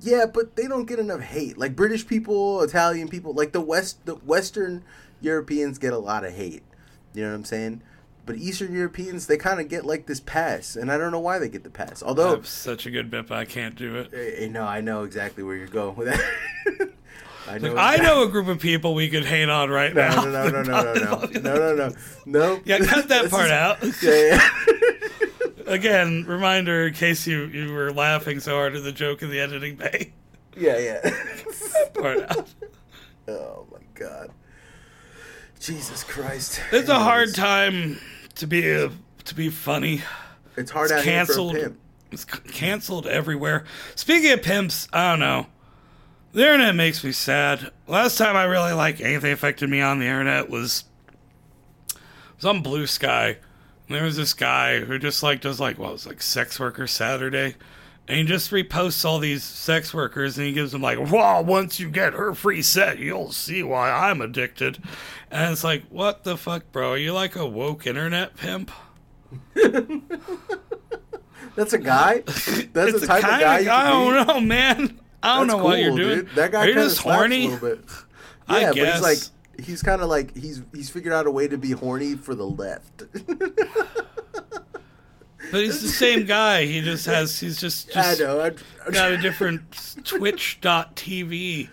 Yeah, 0.00 0.26
but 0.32 0.54
they 0.54 0.68
don't 0.68 0.84
get 0.84 1.00
enough 1.00 1.22
hate. 1.22 1.58
Like 1.58 1.74
British 1.74 2.06
people, 2.06 2.62
Italian 2.62 3.08
people, 3.08 3.32
like 3.34 3.50
the 3.50 3.60
West, 3.60 4.06
the 4.06 4.14
Western 4.14 4.84
Europeans 5.20 5.78
get 5.78 5.92
a 5.92 5.98
lot 5.98 6.24
of 6.24 6.34
hate. 6.34 6.62
You 7.14 7.22
know 7.24 7.30
what 7.30 7.34
I'm 7.34 7.44
saying? 7.44 7.80
But 8.28 8.36
Eastern 8.36 8.74
Europeans, 8.74 9.26
they 9.26 9.38
kind 9.38 9.58
of 9.58 9.68
get 9.68 9.84
like 9.86 10.04
this 10.06 10.20
pass, 10.20 10.76
and 10.76 10.92
I 10.92 10.98
don't 10.98 11.10
know 11.12 11.18
why 11.18 11.38
they 11.38 11.48
get 11.48 11.64
the 11.64 11.70
pass. 11.70 12.02
I 12.02 12.06
Although, 12.06 12.42
such 12.42 12.84
a 12.86 12.90
good 12.90 13.10
bit, 13.10 13.26
but 13.26 13.38
I 13.38 13.44
can't 13.46 13.74
do 13.74 13.96
it. 13.96 14.10
eh, 14.12 14.44
eh, 14.44 14.48
no, 14.48 14.64
I 14.64 14.82
know 14.82 15.02
exactly 15.04 15.42
where 15.42 15.56
you're 15.56 15.66
going 15.66 15.96
with 15.96 16.08
that. 16.08 16.20
I 17.48 17.52
Like, 17.52 17.62
know. 17.62 17.76
I 17.78 17.96
know 17.96 18.22
a 18.24 18.28
group 18.28 18.46
of 18.48 18.58
people 18.60 18.94
we 18.94 19.08
could 19.08 19.24
hate 19.24 19.48
on 19.48 19.70
right 19.70 19.94
No, 19.94 20.06
now. 20.10 20.24
no, 20.26 20.48
no, 20.50 20.62
no, 20.62 20.62
no, 20.62 20.82
no, 20.82 20.92
no, 20.92 21.20
no, 21.40 21.54
no, 21.56 21.74
no, 21.74 21.92
no. 22.26 22.60
Yeah, 22.66 22.80
cut 22.80 23.08
that 23.08 23.30
part 23.30 23.50
out. 23.50 23.78
Yeah, 24.02 24.38
yeah. 24.38 24.48
Again, 25.66 26.24
reminder 26.26 26.86
in 26.88 26.92
case 26.94 27.26
you, 27.26 27.44
you 27.46 27.72
were 27.72 27.90
laughing 27.92 28.40
so 28.40 28.54
hard 28.56 28.76
at 28.76 28.82
the 28.84 28.92
joke 28.92 29.22
in 29.22 29.30
the 29.30 29.40
editing 29.40 29.76
bay. 29.76 30.12
Yeah, 30.54 30.78
yeah. 30.78 31.10
Part 31.94 32.30
out. 32.30 32.48
oh 33.28 33.66
my 33.72 33.78
god. 33.94 34.30
Jesus 35.60 36.04
Christ. 36.04 36.60
It's 36.70 36.88
a 36.88 36.98
hard 36.98 37.34
time 37.34 37.98
to 38.38 38.46
be 38.46 38.68
a, 38.70 38.90
to 39.24 39.34
be 39.34 39.50
funny. 39.50 40.02
It's 40.56 40.70
hard 40.70 40.90
It's 40.90 41.04
canceled. 41.04 41.52
here 41.52 41.60
for 41.60 41.66
a 41.66 41.70
pimp. 41.70 41.80
It's 42.10 42.22
c- 42.22 42.52
canceled 42.52 43.06
everywhere. 43.06 43.64
Speaking 43.94 44.32
of 44.32 44.42
pimps, 44.42 44.88
I 44.92 45.10
don't 45.10 45.20
know. 45.20 45.46
The 46.32 46.42
internet 46.42 46.74
makes 46.74 47.04
me 47.04 47.12
sad. 47.12 47.70
Last 47.86 48.18
time 48.18 48.36
I 48.36 48.44
really 48.44 48.72
like 48.72 49.00
anything 49.00 49.32
affected 49.32 49.68
me 49.70 49.80
on 49.80 49.98
the 49.98 50.06
internet 50.06 50.48
was 50.50 50.84
was 52.36 52.44
on 52.44 52.62
Blue 52.62 52.86
Sky. 52.86 53.36
And 53.86 53.96
there 53.96 54.04
was 54.04 54.16
this 54.16 54.34
guy 54.34 54.80
who 54.80 54.98
just 54.98 55.22
like 55.22 55.40
does 55.40 55.58
like 55.60 55.78
what 55.78 55.92
was 55.92 56.06
like 56.06 56.20
sex 56.22 56.58
worker 56.60 56.86
Saturday. 56.86 57.56
And 58.08 58.16
he 58.16 58.24
just 58.24 58.50
reposts 58.50 59.04
all 59.04 59.18
these 59.18 59.44
sex 59.44 59.92
workers 59.92 60.38
and 60.38 60.46
he 60.46 60.52
gives 60.54 60.72
them 60.72 60.80
like, 60.80 60.98
well, 61.12 61.44
once 61.44 61.78
you 61.78 61.90
get 61.90 62.14
her 62.14 62.34
free 62.34 62.62
set, 62.62 62.98
you'll 62.98 63.32
see 63.32 63.62
why 63.62 63.90
I'm 63.90 64.22
addicted. 64.22 64.78
And 65.30 65.52
it's 65.52 65.62
like, 65.62 65.84
what 65.90 66.24
the 66.24 66.38
fuck, 66.38 66.72
bro? 66.72 66.92
Are 66.92 66.96
you 66.98 67.12
like 67.12 67.36
a 67.36 67.46
woke 67.46 67.86
internet 67.86 68.34
pimp? 68.36 68.70
That's 71.54 71.72
a 71.74 71.78
guy. 71.78 72.20
That's 72.24 72.92
it's 72.92 73.00
the 73.00 73.06
type 73.06 73.24
of 73.24 73.40
guy. 73.40 73.58
you 73.60 73.70
I 73.70 73.90
don't 73.90 74.26
know, 74.26 74.40
man. 74.40 74.98
I 75.22 75.36
don't 75.38 75.48
That's 75.48 75.58
know 75.58 75.64
what 75.64 75.78
you're 75.80 75.96
doing. 75.96 76.18
dude. 76.20 76.30
That 76.34 76.52
guy 76.52 76.66
kind 76.66 76.78
of 76.78 76.84
just 76.84 76.98
horny? 77.00 77.46
a 77.46 77.50
little 77.50 77.76
bit. 77.76 77.80
Yeah, 78.50 78.72
but 78.72 78.78
he's 78.78 79.02
like 79.02 79.18
he's 79.66 79.82
kind 79.82 80.00
of 80.00 80.08
like 80.08 80.34
he's 80.34 80.62
he's 80.74 80.88
figured 80.88 81.12
out 81.12 81.26
a 81.26 81.30
way 81.30 81.48
to 81.48 81.58
be 81.58 81.72
horny 81.72 82.14
for 82.14 82.34
the 82.34 82.46
left. 82.46 83.02
But 85.50 85.62
he's 85.62 85.80
the 85.82 85.88
same 85.88 86.24
guy. 86.26 86.66
He 86.66 86.80
just 86.80 87.06
has. 87.06 87.38
He's 87.38 87.58
just 87.60 87.96
I 87.96 88.14
know. 88.14 88.40
I, 88.40 88.90
got 88.90 89.12
a 89.12 89.18
different 89.18 89.62
Twitch.tv 90.04 91.68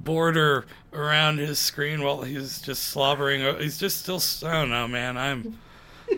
border 0.00 0.66
around 0.92 1.38
his 1.38 1.58
screen 1.58 2.02
while 2.02 2.22
he's 2.22 2.60
just 2.60 2.84
slobbering. 2.84 3.42
Uh, 3.42 3.58
he's 3.58 3.78
just 3.78 4.02
still. 4.02 4.48
I 4.48 4.52
don't 4.54 4.70
know, 4.70 4.88
man. 4.88 5.16
I'm. 5.16 5.58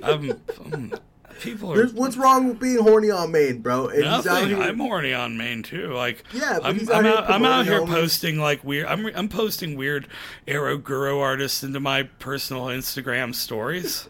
I'm. 0.03 0.41
I'm 0.65 0.93
people 1.41 1.73
are. 1.73 1.77
There's, 1.77 1.93
what's 1.93 2.17
wrong 2.17 2.49
with 2.49 2.61
being 2.61 2.79
horny 2.83 3.11
on 3.11 3.33
main, 3.33 3.61
bro? 3.61 3.89
And 3.89 4.03
Nothing. 4.03 4.49
here- 4.49 4.61
I'm 4.63 4.79
horny 4.79 5.13
on 5.13 5.37
main 5.37 5.63
too. 5.63 5.93
Like, 5.93 6.25
Yeah, 6.33 6.59
but 6.63 6.67
I'm, 6.67 6.81
out 6.81 6.95
I'm 6.95 7.05
here 7.05 7.15
out, 7.15 7.31
I'm 7.31 7.45
out 7.45 7.65
here 7.67 7.81
homies. 7.81 7.89
posting 7.89 8.39
like 8.39 8.65
weird. 8.65 8.87
I'm 8.87 9.07
I'm 9.15 9.29
posting 9.29 9.77
weird 9.77 10.09
ero 10.47 10.79
guro 10.79 11.21
artists 11.21 11.63
into 11.63 11.81
my 11.81 12.05
personal 12.05 12.67
Instagram 12.67 13.35
stories. 13.35 14.09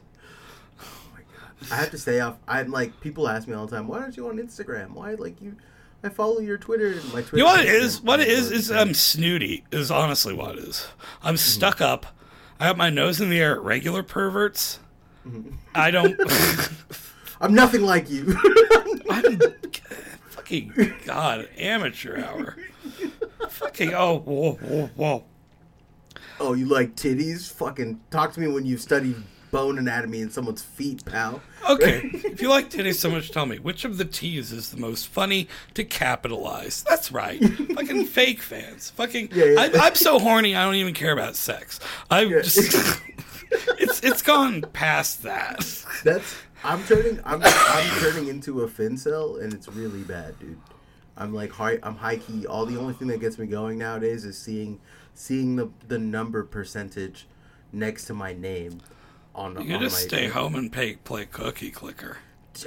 I 1.71 1.77
have 1.77 1.91
to 1.91 1.99
stay 1.99 2.21
off. 2.21 2.37
I'm 2.47 2.71
like 2.71 3.01
people 3.01 3.29
ask 3.29 3.49
me 3.49 3.55
all 3.55 3.67
the 3.67 3.77
time, 3.77 3.89
why 3.89 3.99
aren't 3.99 4.17
you 4.17 4.29
on 4.29 4.39
Instagram? 4.39 4.91
Why 4.91 5.15
like 5.15 5.41
you? 5.41 5.57
I 6.03 6.11
follow 6.11 6.41
your 6.41 6.59
Twitter 6.59 6.89
and 6.89 7.05
my 7.15 7.23
Twitter. 7.23 7.39
You 7.39 7.45
know 7.45 7.51
what 7.51 7.65
it 7.65 7.73
is? 7.73 8.03
What 8.03 8.21
it 8.21 8.29
is 8.29 8.51
is 8.51 8.71
I'm 8.71 8.93
snooty. 8.93 9.65
Is 9.73 9.91
honestly 9.91 10.35
what 10.35 10.59
it 10.59 10.65
is. 10.65 10.87
I'm 11.23 11.35
mm-hmm. 11.35 11.37
stuck 11.37 11.81
up. 11.81 12.07
I 12.61 12.67
have 12.67 12.77
my 12.77 12.91
nose 12.91 13.21
in 13.21 13.31
the 13.31 13.41
air 13.41 13.55
at 13.55 13.63
regular 13.63 14.03
perverts. 14.03 14.81
Mm-hmm. 15.27 15.55
I 15.75 15.91
don't. 15.91 16.21
I'm 17.41 17.55
nothing 17.55 17.83
like 17.83 18.11
you. 18.11 18.37
I'm 19.11 19.39
fucking 20.29 20.95
god 21.07 21.49
amateur 21.57 22.23
hour. 22.23 22.57
Fucking 23.49 23.95
oh 23.95 24.19
whoa 24.19 24.53
whoa 24.55 24.87
whoa. 24.95 25.25
oh, 26.39 26.53
you 26.55 26.67
like 26.67 26.97
titties? 26.97 27.51
Fucking 27.53 28.01
talk 28.11 28.33
to 28.35 28.41
me 28.41 28.49
when 28.49 28.67
you've 28.67 28.81
studied 28.81 29.17
bone 29.55 29.79
anatomy 29.79 30.21
in 30.21 30.29
someone's 30.31 30.63
feet, 30.63 31.05
pal. 31.05 31.41
Okay, 31.71 32.11
if 32.13 32.43
you 32.43 32.51
like 32.51 32.71
titties 32.71 32.97
so 32.97 33.09
much, 33.09 33.31
tell 33.31 33.47
me 33.47 33.61
which 33.61 33.85
of 33.85 33.99
the 33.99 34.05
T's 34.05 34.51
is 34.51 34.71
the 34.73 34.77
most 34.77 35.07
funny 35.07 35.47
to 35.75 35.85
capitalize. 35.85 36.83
That's 36.83 37.13
right, 37.13 37.41
fucking 37.73 38.07
fake 38.07 38.43
fans. 38.43 38.91
Fucking, 38.91 39.29
Yeah, 39.33 39.45
yeah. 39.45 39.61
I, 39.61 39.87
I'm 39.87 39.95
so 39.95 40.19
horny. 40.19 40.57
I 40.57 40.65
don't 40.65 40.75
even 40.75 40.93
care 40.93 41.13
about 41.13 41.37
sex. 41.37 41.79
I'm 42.11 42.31
just, 42.31 43.01
it's 43.79 44.01
it's 44.03 44.23
gone 44.23 44.63
past 44.73 45.23
that. 45.23 45.65
That's 46.03 46.35
I'm 46.65 46.83
turning 46.83 47.21
I'm 47.25 47.41
I'm 47.45 48.01
turning 48.01 48.27
into 48.27 48.63
a 48.63 48.69
fin 48.69 48.97
cell 48.97 49.37
and 49.37 49.53
it's 49.53 49.69
really 49.69 50.03
bad, 50.03 50.37
dude. 50.41 50.59
I'm 51.17 51.33
like 51.33 51.53
high 51.53 51.79
I'm 51.85 51.95
high 51.95 52.17
key. 52.17 52.45
All 52.45 52.67
the 52.67 52.77
only 52.77 52.95
thing 52.95 53.07
that 53.07 53.21
gets 53.21 53.39
me 53.39 53.47
going 53.47 53.79
nowadays 53.79 54.25
is 54.25 54.37
seeing 54.37 54.81
seeing 55.15 55.55
the 55.55 55.71
the 55.87 55.99
number 55.99 56.43
percentage 56.43 57.29
next 57.73 58.07
to 58.07 58.15
my 58.15 58.33
name 58.33 58.81
on 59.35 59.61
You 59.67 59.75
on 59.75 59.81
just 59.81 59.97
my 59.97 60.09
stay 60.09 60.29
home 60.29 60.55
and 60.55 60.73
pay, 60.73 60.95
play 60.95 61.27
Cookie 61.27 61.71
Clicker. 61.71 62.19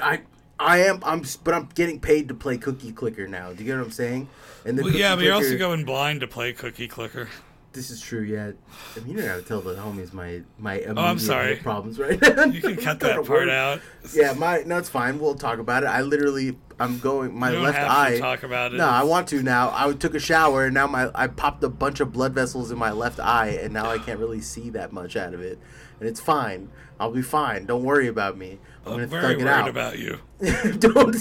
I 0.01 0.21
I 0.59 0.79
am 0.79 1.01
I'm 1.03 1.23
but 1.43 1.53
I'm 1.53 1.69
getting 1.75 1.99
paid 1.99 2.27
to 2.29 2.33
play 2.33 2.57
Cookie 2.57 2.91
Clicker 2.91 3.27
now. 3.27 3.53
Do 3.53 3.59
you 3.59 3.65
get 3.65 3.77
what 3.77 3.85
I'm 3.85 3.91
saying? 3.91 4.27
And 4.65 4.77
the 4.77 4.83
Well, 4.83 4.93
yeah, 4.93 5.15
but 5.15 5.23
you're 5.23 5.33
also 5.33 5.57
going 5.57 5.85
blind 5.85 6.21
to 6.21 6.27
play 6.27 6.53
Cookie 6.53 6.87
Clicker. 6.87 7.29
This 7.77 7.91
is 7.91 8.01
true. 8.01 8.21
Yeah, 8.23 8.53
I 8.95 8.99
mean, 9.01 9.09
you 9.11 9.17
don't 9.17 9.27
gotta 9.27 9.43
tell 9.43 9.61
the 9.61 9.75
homies 9.75 10.11
my 10.11 10.41
my 10.57 10.73
immediate 10.77 10.97
Oh, 10.97 11.03
I'm 11.03 11.19
sorry. 11.19 11.57
problems 11.57 11.99
right 11.99 12.19
now. 12.19 12.45
You 12.45 12.59
can 12.59 12.75
cut 12.75 12.99
that 13.01 13.23
part 13.23 13.49
out. 13.49 13.81
Yeah, 14.15 14.33
my 14.33 14.63
no, 14.65 14.79
it's 14.79 14.89
fine. 14.89 15.19
We'll 15.19 15.35
talk 15.35 15.59
about 15.59 15.83
it. 15.83 15.85
I 15.85 16.01
literally, 16.01 16.57
I'm 16.79 16.97
going. 16.97 17.37
My 17.37 17.51
You 17.51 17.59
left 17.59 17.77
have 17.77 17.91
eye. 17.91 18.11
to 18.15 18.19
talk 18.19 18.41
about 18.41 18.73
it. 18.73 18.77
No, 18.77 18.87
I 18.87 19.03
want 19.03 19.27
to 19.27 19.43
now. 19.43 19.71
I 19.75 19.93
took 19.93 20.15
a 20.15 20.19
shower 20.19 20.65
and 20.65 20.73
now 20.73 20.87
my 20.87 21.11
I 21.13 21.27
popped 21.27 21.63
a 21.63 21.69
bunch 21.69 21.99
of 21.99 22.11
blood 22.11 22.33
vessels 22.33 22.71
in 22.71 22.79
my 22.79 22.91
left 22.91 23.19
eye 23.19 23.59
and 23.61 23.71
now 23.73 23.91
I 23.91 23.99
can't 23.99 24.19
really 24.19 24.41
see 24.41 24.71
that 24.71 24.91
much 24.91 25.15
out 25.15 25.35
of 25.35 25.41
it, 25.41 25.59
and 25.99 26.09
it's 26.09 26.19
fine. 26.19 26.69
I'll 26.99 27.11
be 27.11 27.21
fine. 27.21 27.67
Don't 27.67 27.83
worry 27.83 28.07
about 28.07 28.39
me. 28.39 28.57
I'm, 28.87 28.93
I'm 28.93 28.97
gonna 28.97 29.05
very 29.07 29.21
thug 29.21 29.31
it 29.33 29.37
worried 29.45 29.49
out. 29.51 29.69
about 29.69 29.99
you. 29.99 30.17
Don't 30.79 31.15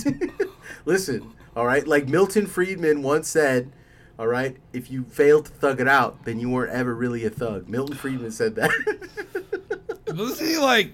listen. 0.87 1.35
All 1.55 1.67
right, 1.67 1.87
like 1.87 2.09
Milton 2.09 2.47
Friedman 2.47 3.03
once 3.03 3.29
said. 3.29 3.73
All 4.18 4.26
right, 4.26 4.56
if 4.73 4.90
you 4.90 5.04
fail 5.04 5.42
to 5.42 5.50
thug 5.50 5.80
it 5.80 5.88
out, 5.88 6.25
then 6.25 6.40
you 6.40 6.49
weren't 6.49 6.73
ever 6.73 6.94
really 6.94 7.25
a 7.26 7.30
thug. 7.30 7.68
Milton 7.68 7.96
Friedman 7.96 8.30
said 8.30 8.54
that. 8.54 8.70
Wasn't 10.08 10.49
he 10.49 10.56
like 10.56 10.92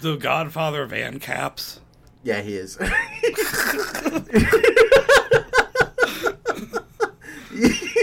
the, 0.00 0.16
godfather 0.16 0.82
of 0.82 0.90
ANCAPs? 0.90 1.78
yeah, 2.24 2.42
he 2.42 2.56
is. 2.56 2.76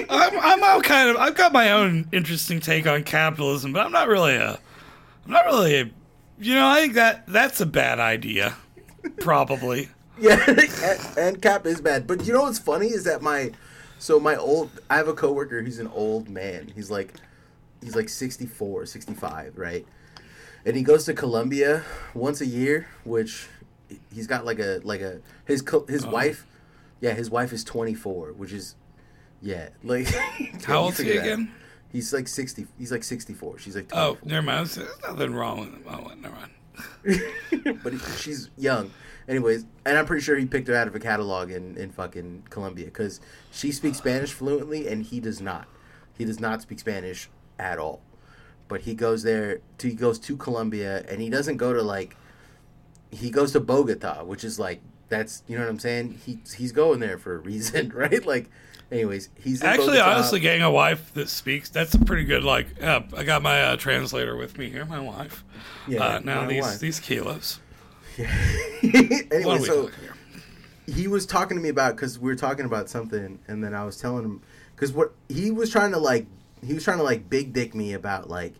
I'm, 0.09 0.39
I'm 0.39 0.63
all 0.63 0.81
kind 0.81 1.09
of 1.09 1.17
I've 1.17 1.35
got 1.35 1.51
my 1.51 1.71
own 1.71 2.07
interesting 2.13 2.61
take 2.61 2.87
on 2.87 3.03
capitalism, 3.03 3.73
but 3.73 3.85
I'm 3.85 3.91
not 3.91 4.07
really 4.07 4.35
a 4.35 4.57
I'm 5.25 5.31
not 5.31 5.45
really 5.45 5.75
a 5.75 5.91
you 6.39 6.55
know 6.55 6.67
I 6.67 6.81
think 6.81 6.93
that 6.93 7.27
that's 7.27 7.59
a 7.59 7.65
bad 7.65 7.99
idea, 7.99 8.55
probably. 9.19 9.89
Yeah, 10.19 10.43
and, 10.47 11.17
and 11.17 11.41
cap 11.41 11.65
is 11.65 11.81
bad. 11.81 12.05
But 12.05 12.27
you 12.27 12.33
know 12.33 12.43
what's 12.43 12.59
funny 12.59 12.87
is 12.87 13.03
that 13.05 13.23
my, 13.23 13.51
so 14.03 14.19
my 14.19 14.35
old, 14.35 14.69
I 14.89 14.97
have 14.97 15.07
a 15.07 15.13
coworker 15.13 15.61
who's 15.61 15.79
an 15.79 15.87
old 15.87 16.29
man. 16.29 16.71
He's 16.75 16.91
like, 16.91 17.13
he's 17.81 17.95
like 17.95 18.09
64, 18.09 18.85
65, 18.85 19.57
right? 19.57 19.85
and 20.65 20.75
he 20.75 20.83
goes 20.83 21.05
to 21.05 21.13
Colombia 21.13 21.83
once 22.13 22.41
a 22.41 22.45
year, 22.45 22.87
which 23.03 23.47
he's 24.13 24.27
got 24.27 24.45
like 24.45 24.59
a 24.59 24.79
like 24.83 25.01
a 25.01 25.19
his 25.45 25.61
co- 25.61 25.85
his 25.87 26.05
oh. 26.05 26.09
wife, 26.09 26.45
yeah, 27.01 27.13
his 27.13 27.29
wife 27.29 27.53
is 27.53 27.63
twenty 27.63 27.93
four, 27.93 28.33
which 28.33 28.53
is 28.53 28.75
yeah, 29.41 29.69
like 29.83 30.07
How 30.63 30.81
old 30.81 30.93
is 30.93 30.99
he 30.99 31.17
again? 31.17 31.51
He's 31.91 32.13
like 32.13 32.27
sixty. 32.27 32.65
He's 32.77 32.91
like 32.91 33.03
sixty 33.03 33.33
four. 33.33 33.59
She's 33.59 33.75
like 33.75 33.89
Oh, 33.93 34.17
never 34.23 34.41
mind. 34.41 34.67
There's 34.67 34.89
nothing 35.03 35.33
wrong 35.33 35.59
with 35.59 35.69
him. 35.69 35.83
Oh, 35.87 36.11
never 36.19 36.35
mind. 36.35 37.79
but 37.83 37.93
she's 38.17 38.49
young. 38.57 38.91
Anyways, 39.27 39.65
and 39.85 39.97
I'm 39.97 40.05
pretty 40.05 40.21
sure 40.21 40.37
he 40.37 40.45
picked 40.45 40.67
her 40.67 40.75
out 40.75 40.87
of 40.87 40.95
a 40.95 40.99
catalog 40.99 41.51
in, 41.51 41.77
in 41.77 41.91
fucking 41.91 42.43
Colombia 42.49 42.85
because 42.85 43.21
she 43.51 43.71
speaks 43.71 43.97
Spanish 43.97 44.31
fluently 44.31 44.87
and 44.87 45.03
he 45.03 45.19
does 45.19 45.39
not. 45.41 45.67
He 46.17 46.25
does 46.25 46.39
not 46.39 46.61
speak 46.61 46.79
Spanish 46.79 47.29
at 47.57 47.79
all. 47.79 48.01
But 48.67 48.81
he 48.81 48.93
goes 48.93 49.23
there. 49.23 49.59
To, 49.79 49.87
he 49.87 49.93
goes 49.93 50.19
to 50.19 50.37
Colombia 50.37 51.05
and 51.07 51.21
he 51.21 51.29
doesn't 51.29 51.57
go 51.57 51.73
to 51.73 51.81
like. 51.81 52.15
He 53.11 53.29
goes 53.29 53.51
to 53.51 53.59
Bogota, 53.59 54.23
which 54.23 54.43
is 54.43 54.59
like 54.59 54.81
that's 55.09 55.43
you 55.47 55.57
know 55.57 55.63
what 55.63 55.69
I'm 55.69 55.79
saying. 55.79 56.19
He 56.25 56.39
he's 56.57 56.71
going 56.71 56.99
there 56.99 57.17
for 57.17 57.35
a 57.35 57.37
reason, 57.37 57.89
right? 57.95 58.25
Like, 58.25 58.49
anyways, 58.91 59.29
he's 59.39 59.63
Actually, 59.63 59.99
honestly, 59.99 60.39
getting 60.39 60.63
a 60.63 60.71
wife 60.71 61.13
that 61.13 61.29
speaks, 61.29 61.69
that's 61.69 61.93
a 61.93 61.99
pretty 61.99 62.23
good, 62.23 62.43
like, 62.43 62.67
yeah, 62.79 63.03
I 63.15 63.23
got 63.23 63.41
my 63.41 63.61
uh, 63.61 63.77
translator 63.77 64.35
with 64.35 64.57
me 64.57 64.69
here, 64.69 64.85
my 64.85 64.99
wife. 64.99 65.43
Yeah, 65.87 66.03
uh, 66.03 66.19
now 66.23 66.47
these 66.47 66.63
wife. 66.63 66.79
these 66.79 66.99
kilos. 66.99 67.59
anyway, 68.83 69.43
What 69.43 69.57
are 69.57 69.61
we 69.61 69.67
so 69.67 69.89
he 70.85 71.07
was 71.07 71.25
talking 71.25 71.57
to 71.57 71.63
me 71.63 71.69
about 71.69 71.95
because 71.95 72.19
we 72.19 72.29
were 72.29 72.35
talking 72.35 72.65
about 72.65 72.89
something, 72.89 73.39
and 73.47 73.63
then 73.63 73.73
I 73.73 73.85
was 73.85 73.97
telling 73.97 74.23
him 74.25 74.41
because 74.75 74.91
what 74.91 75.13
he 75.29 75.51
was 75.51 75.71
trying 75.71 75.91
to 75.91 75.97
like, 75.97 76.27
he 76.65 76.73
was 76.73 76.83
trying 76.83 76.97
to 76.97 77.03
like 77.03 77.29
big 77.29 77.53
dick 77.53 77.73
me 77.73 77.93
about 77.93 78.29
like 78.29 78.53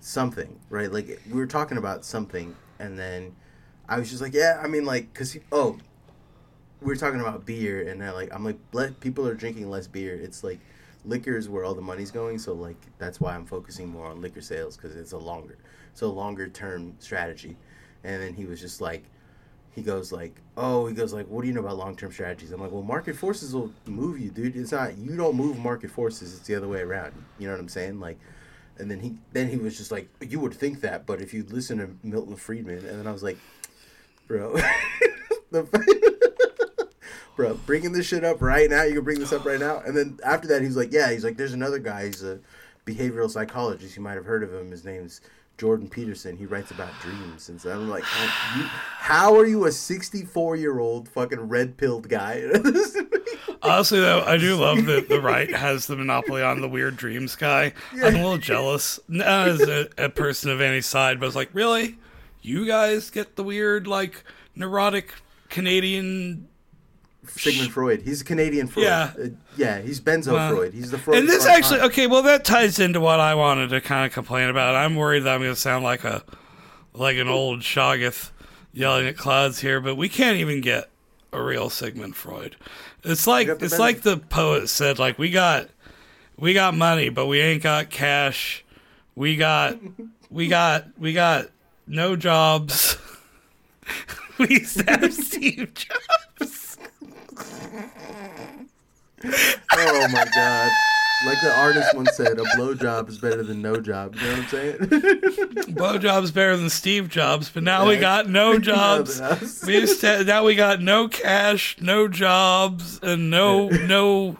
something, 0.00 0.58
right? 0.70 0.90
Like 0.90 1.20
we 1.28 1.34
were 1.34 1.46
talking 1.46 1.78
about 1.78 2.04
something, 2.04 2.56
and 2.78 2.98
then 2.98 3.36
I 3.88 3.98
was 3.98 4.10
just 4.10 4.22
like, 4.22 4.34
yeah, 4.34 4.60
I 4.62 4.66
mean, 4.66 4.84
like, 4.84 5.12
cause 5.12 5.32
he, 5.32 5.40
oh, 5.52 5.78
we 6.80 6.86
were 6.86 6.96
talking 6.96 7.20
about 7.20 7.44
beer, 7.44 7.88
and 7.88 8.00
then 8.00 8.12
like 8.14 8.34
I'm 8.34 8.44
like, 8.44 8.58
let 8.72 8.98
people 9.00 9.26
are 9.28 9.34
drinking 9.34 9.70
less 9.70 9.86
beer. 9.86 10.14
It's 10.14 10.42
like 10.42 10.60
liquor 11.04 11.36
is 11.36 11.48
where 11.48 11.64
all 11.64 11.74
the 11.74 11.82
money's 11.82 12.10
going, 12.10 12.38
so 12.38 12.54
like 12.54 12.76
that's 12.98 13.20
why 13.20 13.34
I'm 13.34 13.46
focusing 13.46 13.88
more 13.88 14.06
on 14.06 14.20
liquor 14.22 14.40
sales 14.40 14.76
because 14.76 14.96
it's 14.96 15.12
a 15.12 15.18
longer, 15.18 15.58
so 15.94 16.10
longer 16.10 16.48
term 16.48 16.94
strategy. 16.98 17.56
And 18.04 18.22
then 18.22 18.34
he 18.34 18.44
was 18.44 18.60
just 18.60 18.80
like, 18.80 19.04
he 19.74 19.82
goes 19.82 20.12
like, 20.12 20.34
oh, 20.56 20.86
he 20.86 20.94
goes 20.94 21.12
like, 21.12 21.26
what 21.28 21.42
do 21.42 21.48
you 21.48 21.54
know 21.54 21.60
about 21.60 21.78
long 21.78 21.96
term 21.96 22.12
strategies? 22.12 22.52
I'm 22.52 22.60
like, 22.60 22.72
well, 22.72 22.82
market 22.82 23.16
forces 23.16 23.54
will 23.54 23.72
move 23.86 24.18
you, 24.18 24.30
dude. 24.30 24.56
It's 24.56 24.72
not 24.72 24.98
you 24.98 25.16
don't 25.16 25.34
move 25.34 25.58
market 25.58 25.90
forces. 25.90 26.34
It's 26.36 26.46
the 26.46 26.54
other 26.54 26.68
way 26.68 26.80
around. 26.80 27.12
You 27.38 27.46
know 27.46 27.54
what 27.54 27.60
I'm 27.60 27.68
saying? 27.68 28.00
Like, 28.00 28.18
and 28.78 28.90
then 28.90 29.00
he 29.00 29.14
then 29.32 29.48
he 29.48 29.56
was 29.56 29.76
just 29.76 29.90
like, 29.90 30.08
you 30.20 30.40
would 30.40 30.54
think 30.54 30.82
that, 30.82 31.06
but 31.06 31.20
if 31.20 31.32
you 31.32 31.44
listen 31.48 31.78
to 31.78 31.90
Milton 32.02 32.36
Friedman, 32.36 32.78
and 32.78 32.98
then 32.98 33.06
I 33.06 33.12
was 33.12 33.22
like, 33.22 33.38
bro. 34.26 34.58
Bro, 37.36 37.54
bringing 37.66 37.92
this 37.92 38.06
shit 38.06 38.24
up 38.24 38.42
right 38.42 38.68
now. 38.68 38.82
You 38.82 38.94
can 38.94 39.04
bring 39.04 39.18
this 39.18 39.32
up 39.32 39.44
right 39.44 39.60
now. 39.60 39.80
And 39.84 39.96
then 39.96 40.18
after 40.24 40.48
that, 40.48 40.60
he 40.60 40.66
was 40.66 40.76
like, 40.76 40.92
"Yeah." 40.92 41.10
He's 41.10 41.24
like, 41.24 41.36
"There's 41.36 41.54
another 41.54 41.78
guy. 41.78 42.06
He's 42.06 42.22
a 42.22 42.40
behavioral 42.86 43.30
psychologist. 43.30 43.96
You 43.96 44.02
might 44.02 44.14
have 44.14 44.26
heard 44.26 44.42
of 44.42 44.52
him. 44.52 44.70
His 44.70 44.84
name's 44.84 45.20
Jordan 45.58 45.88
Peterson. 45.88 46.36
He 46.36 46.46
writes 46.46 46.70
about 46.70 46.90
dreams." 47.00 47.48
And 47.48 47.60
so 47.60 47.70
I'm 47.70 47.88
like, 47.88 48.04
oh, 48.04 48.54
you, 48.56 48.64
"How 48.64 49.36
are 49.36 49.46
you 49.46 49.66
a 49.66 49.72
64 49.72 50.56
year 50.56 50.78
old 50.78 51.08
fucking 51.08 51.40
red 51.40 51.76
pilled 51.76 52.08
guy?" 52.08 52.44
Honestly, 53.62 54.00
though, 54.00 54.22
I 54.22 54.38
do 54.38 54.56
love 54.56 54.86
that 54.86 55.08
the 55.08 55.20
right 55.20 55.48
has 55.54 55.86
the 55.86 55.96
monopoly 55.96 56.42
on 56.42 56.60
the 56.60 56.68
weird 56.68 56.96
dreams 56.96 57.36
guy. 57.36 57.72
I'm 57.92 58.16
a 58.16 58.18
little 58.18 58.38
jealous, 58.38 58.98
not 59.06 59.48
as 59.48 59.60
a, 59.60 59.88
a 59.96 60.08
person 60.08 60.50
of 60.50 60.60
any 60.60 60.80
side, 60.80 61.20
but 61.20 61.26
it's 61.26 61.36
like, 61.36 61.50
really, 61.52 61.98
you 62.40 62.66
guys 62.66 63.10
get 63.10 63.36
the 63.36 63.44
weird, 63.44 63.86
like, 63.86 64.24
neurotic 64.56 65.14
Canadian. 65.48 66.48
Sigmund 67.26 67.72
Freud. 67.72 68.02
He's 68.02 68.20
a 68.20 68.24
Canadian 68.24 68.66
Freud. 68.66 68.86
Yeah. 68.86 69.12
Uh, 69.18 69.28
yeah. 69.56 69.80
He's 69.80 70.00
Benzo 70.00 70.50
Freud. 70.50 70.74
He's 70.74 70.90
the 70.90 70.98
Freud. 70.98 71.18
And 71.18 71.28
this 71.28 71.46
actually, 71.46 71.78
time. 71.78 71.88
okay, 71.88 72.06
well, 72.06 72.22
that 72.22 72.44
ties 72.44 72.78
into 72.78 73.00
what 73.00 73.20
I 73.20 73.34
wanted 73.34 73.70
to 73.70 73.80
kind 73.80 74.06
of 74.06 74.12
complain 74.12 74.48
about. 74.48 74.74
I'm 74.74 74.96
worried 74.96 75.20
that 75.20 75.34
I'm 75.34 75.40
going 75.40 75.54
to 75.54 75.60
sound 75.60 75.84
like 75.84 76.04
a, 76.04 76.22
like 76.92 77.16
an 77.16 77.28
old 77.28 77.60
Shoggoth 77.60 78.30
yelling 78.72 79.06
at 79.06 79.16
clouds 79.16 79.60
here, 79.60 79.80
but 79.80 79.96
we 79.96 80.08
can't 80.08 80.38
even 80.38 80.60
get 80.60 80.90
a 81.32 81.42
real 81.42 81.70
Sigmund 81.70 82.16
Freud. 82.16 82.56
It's 83.04 83.26
like 83.26 83.48
it's 83.48 83.74
Benzo- 83.74 83.78
like 83.78 84.02
the 84.02 84.16
poet 84.16 84.68
said, 84.68 84.98
like 84.98 85.18
we 85.18 85.30
got, 85.30 85.68
we 86.36 86.54
got 86.54 86.74
money, 86.74 87.08
but 87.08 87.26
we 87.26 87.40
ain't 87.40 87.62
got 87.62 87.90
cash. 87.90 88.64
We 89.14 89.36
got, 89.36 89.78
we 90.30 90.48
got, 90.48 90.86
we 90.98 91.12
got 91.12 91.50
no 91.86 92.16
jobs. 92.16 92.96
we 94.38 94.66
have 94.86 95.12
Steve 95.14 95.74
Jobs. 95.74 96.00
Oh 99.24 100.08
my 100.08 100.24
god. 100.34 100.70
Like 101.24 101.40
the 101.40 101.54
artist 101.56 101.94
once 101.94 102.16
said, 102.16 102.36
a 102.38 102.42
blowjob 102.56 103.08
is 103.08 103.18
better 103.18 103.44
than 103.44 103.62
no 103.62 103.76
job. 103.80 104.16
You 104.16 104.22
know 104.22 104.28
what 104.30 104.38
I'm 104.40 104.48
saying? 104.48 104.78
Blowjob's 105.76 106.32
better 106.32 106.56
than 106.56 106.68
Steve 106.68 107.08
Jobs, 107.08 107.48
but 107.48 107.62
now 107.62 107.86
we 107.86 107.96
got 107.96 108.28
no 108.28 108.58
jobs. 108.70 109.20
We 109.64 109.74
used 109.78 110.00
to, 110.00 110.24
now 110.24 110.44
we 110.44 110.56
got 110.56 110.80
no 110.80 111.06
cash, 111.06 111.76
no 111.80 112.08
jobs, 112.08 112.98
and 113.04 113.30
no 113.30 113.68
no 113.68 114.36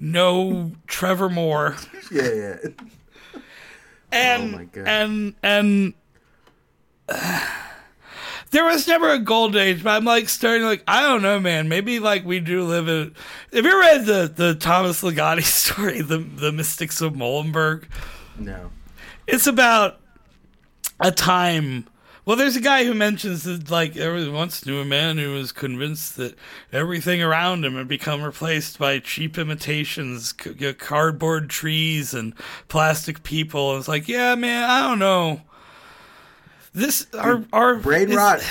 no 0.00 0.72
Trevor 0.88 1.28
Moore. 1.28 1.76
yeah, 2.10 2.32
yeah. 2.32 2.56
And 4.10 4.54
Oh 4.54 4.58
my 4.58 4.64
God. 4.64 4.88
and 4.88 5.34
and 5.44 5.94
there 8.56 8.64
was 8.64 8.88
never 8.88 9.10
a 9.10 9.18
gold 9.18 9.54
age, 9.54 9.82
but 9.84 9.90
I'm 9.90 10.06
like 10.06 10.30
starting 10.30 10.62
like 10.66 10.82
I 10.88 11.02
don't 11.02 11.20
know, 11.20 11.38
man. 11.38 11.68
Maybe 11.68 12.00
like 12.00 12.24
we 12.24 12.40
do 12.40 12.64
live 12.64 12.88
in. 12.88 13.14
Have 13.52 13.66
you 13.66 13.78
read 13.80 14.06
the 14.06 14.32
the 14.34 14.54
Thomas 14.54 15.02
Ligotti 15.02 15.42
story, 15.44 16.00
the 16.00 16.16
the 16.16 16.52
Mystics 16.52 17.02
of 17.02 17.14
Muelenburg? 17.14 17.86
No. 18.38 18.70
it's 19.26 19.46
about 19.46 20.00
a 21.00 21.10
time. 21.12 21.86
Well, 22.24 22.36
there's 22.36 22.56
a 22.56 22.60
guy 22.60 22.84
who 22.84 22.92
mentions 22.92 23.44
that, 23.44 23.70
like, 23.70 23.92
there 23.92 24.12
was 24.12 24.28
once 24.28 24.66
knew 24.66 24.80
a 24.80 24.84
man 24.84 25.16
who 25.16 25.32
was 25.34 25.52
convinced 25.52 26.16
that 26.16 26.34
everything 26.72 27.22
around 27.22 27.64
him 27.64 27.74
had 27.76 27.86
become 27.86 28.20
replaced 28.20 28.80
by 28.80 28.98
cheap 28.98 29.38
imitations, 29.38 30.34
c- 30.42 30.72
cardboard 30.72 31.48
trees 31.48 32.14
and 32.14 32.34
plastic 32.66 33.22
people. 33.22 33.70
And 33.70 33.78
it's 33.78 33.86
like, 33.86 34.08
yeah, 34.08 34.34
man, 34.34 34.68
I 34.68 34.88
don't 34.88 34.98
know. 34.98 35.42
This 36.76 37.06
our 37.14 37.42
our 37.54 37.76
Brain 37.76 38.14
rot, 38.14 38.42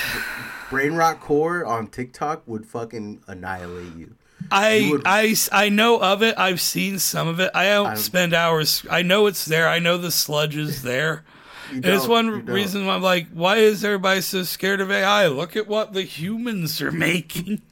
brain 0.72 0.94
rot 0.94 1.20
core 1.22 1.64
on 1.64 1.86
TikTok 1.86 2.42
would 2.48 2.66
fucking 2.66 3.22
annihilate 3.28 3.96
you. 3.96 4.16
I, 4.52 4.74
You 4.78 4.92
would- 4.94 5.04
I, 5.06 5.36
I 5.52 5.70
know 5.70 6.00
of 6.00 6.24
it. 6.24 6.34
I've 6.38 6.60
seen 6.60 6.98
some 6.98 7.28
of 7.28 7.40
it. 7.40 7.52
I 7.54 7.66
don't 7.66 7.86
I'm- 7.86 7.98
spend 7.98 8.34
hours. 8.34 8.84
I 8.90 9.04
know 9.04 9.28
it's 9.28 9.46
there. 9.46 9.70
I 9.70 9.78
know 9.78 10.00
the 10.00 10.10
sludge 10.12 10.58
is 10.58 10.82
there. 10.82 11.24
And 11.72 11.84
it's 11.84 12.08
one 12.08 12.46
reason 12.46 12.86
why 12.86 12.94
I'm 12.94 13.02
like, 13.02 13.28
why 13.34 13.58
is 13.58 13.84
everybody 13.84 14.22
so 14.22 14.44
scared 14.44 14.82
of 14.82 14.92
AI? 14.92 15.26
Look 15.28 15.56
at 15.56 15.68
what 15.68 15.94
the 15.94 16.04
humans 16.04 16.80
are 16.80 16.92
making. 16.92 17.64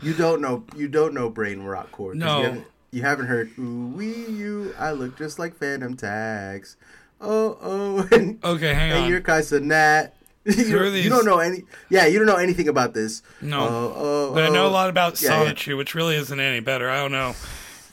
You 0.00 0.14
don't 0.14 0.40
know. 0.40 0.64
You 0.76 0.86
don't 0.86 1.12
know 1.12 1.28
brain 1.28 1.62
rot 1.62 1.90
core. 1.90 2.14
No. 2.14 2.38
You 2.38 2.44
haven't, 2.44 2.66
you 2.92 3.02
haven't 3.02 3.26
heard. 3.26 3.50
Ooh 3.58 3.88
wee 3.96 4.26
you. 4.26 4.74
I 4.78 4.92
look 4.92 5.18
just 5.18 5.40
like 5.40 5.56
Phantom 5.56 5.96
Tags. 5.96 6.76
Oh 7.24 7.58
oh. 7.62 8.08
And, 8.12 8.44
Okay, 8.44 8.74
hang 8.74 8.92
and 8.92 9.04
on. 9.04 9.10
you're 9.10 9.20
Kai 9.20 9.40
Cenat. 9.40 10.12
you, 10.44 10.76
are 10.78 10.84
don't- 10.84 10.94
you 10.94 11.08
don't 11.08 11.24
know 11.24 11.38
any. 11.38 11.62
Yeah, 11.88 12.06
you 12.06 12.18
don't 12.18 12.26
know 12.26 12.36
anything 12.36 12.68
about 12.68 12.92
this. 12.94 13.22
No. 13.40 13.60
Oh, 13.60 13.92
oh, 13.96 14.34
But 14.34 14.44
I 14.44 14.48
know 14.50 14.66
a 14.66 14.68
lot 14.68 14.90
about 14.90 15.20
Yeah, 15.22 15.42
yeah. 15.54 15.74
which 15.74 15.94
really 15.94 16.16
isn't 16.16 16.38
any 16.38 16.60
better. 16.60 16.88
I 16.90 16.96
don't 16.96 17.12
know. 17.12 17.34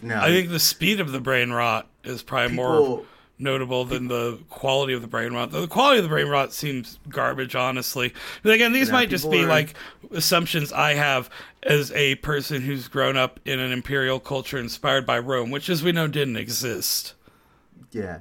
No, 0.01 0.19
I 0.19 0.27
think 0.29 0.49
the 0.49 0.59
speed 0.59 0.99
of 0.99 1.11
the 1.11 1.21
brain 1.21 1.51
rot 1.51 1.87
is 2.03 2.23
probably 2.23 2.55
more 2.55 3.03
notable 3.39 3.85
than 3.85 4.07
the 4.07 4.37
quality 4.49 4.93
of 4.93 5.01
the 5.01 5.07
brain 5.07 5.31
rot. 5.33 5.51
The 5.51 5.67
quality 5.67 5.99
of 5.99 6.03
the 6.03 6.09
brain 6.09 6.27
rot 6.27 6.51
seems 6.53 6.99
garbage, 7.07 7.55
honestly. 7.55 8.13
But 8.43 8.53
again, 8.53 8.73
these 8.73 8.91
might 8.91 9.09
just 9.09 9.29
be 9.31 9.43
are- 9.43 9.47
like 9.47 9.75
assumptions 10.11 10.73
I 10.73 10.95
have 10.95 11.29
as 11.63 11.91
a 11.93 12.15
person 12.15 12.61
who's 12.61 12.87
grown 12.87 13.15
up 13.15 13.39
in 13.45 13.59
an 13.59 13.71
imperial 13.71 14.19
culture 14.19 14.57
inspired 14.57 15.05
by 15.05 15.19
Rome, 15.19 15.51
which, 15.51 15.69
as 15.69 15.83
we 15.83 15.91
know, 15.91 16.07
didn't 16.07 16.35
exist. 16.37 17.13
Yeah. 17.91 18.19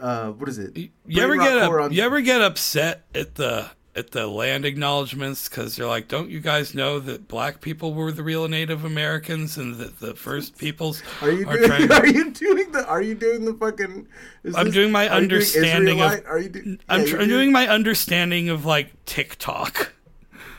Uh, 0.00 0.30
what 0.32 0.48
is 0.48 0.58
it? 0.58 0.76
You 1.06 1.22
ever 1.22 1.36
get 1.36 1.56
up, 1.58 1.70
on- 1.72 1.92
you 1.92 2.02
ever 2.02 2.20
get 2.20 2.40
upset 2.40 3.04
at 3.14 3.34
the 3.36 3.70
at 3.96 4.12
the 4.12 4.28
land 4.28 4.64
acknowledgments 4.64 5.48
because 5.48 5.74
they're 5.74 5.86
like, 5.86 6.06
don't 6.06 6.30
you 6.30 6.38
guys 6.38 6.72
know 6.72 7.00
that 7.00 7.26
black 7.26 7.60
people 7.60 7.94
were 7.94 8.12
the 8.12 8.22
real 8.22 8.46
Native 8.46 8.84
Americans 8.84 9.56
and 9.58 9.74
that 9.76 9.98
the 9.98 10.14
first 10.14 10.56
peoples 10.56 11.02
Are 11.22 11.32
you 11.32 11.48
are 11.48 11.56
doing? 11.56 11.68
trying? 11.68 11.90
Are 12.02 12.06
you 12.06 12.30
doing 12.30 12.70
the? 12.70 12.86
Are 12.86 13.02
you 13.02 13.14
doing 13.16 13.44
the 13.44 13.54
fucking? 13.54 14.06
I'm 14.54 14.66
this- 14.66 14.74
doing 14.74 14.92
my 14.92 15.04
you 15.04 15.08
doing 15.10 15.22
understanding 15.22 16.00
of- 16.00 16.22
Are 16.26 16.38
you 16.38 16.48
do, 16.48 16.78
I'm, 16.88 17.04
tr- 17.06 17.16
you're 17.16 17.26
doing 17.26 17.50
my 17.50 17.66
understanding 17.66 18.48
of 18.50 18.64
like 18.64 18.92
TikTok 19.04 19.92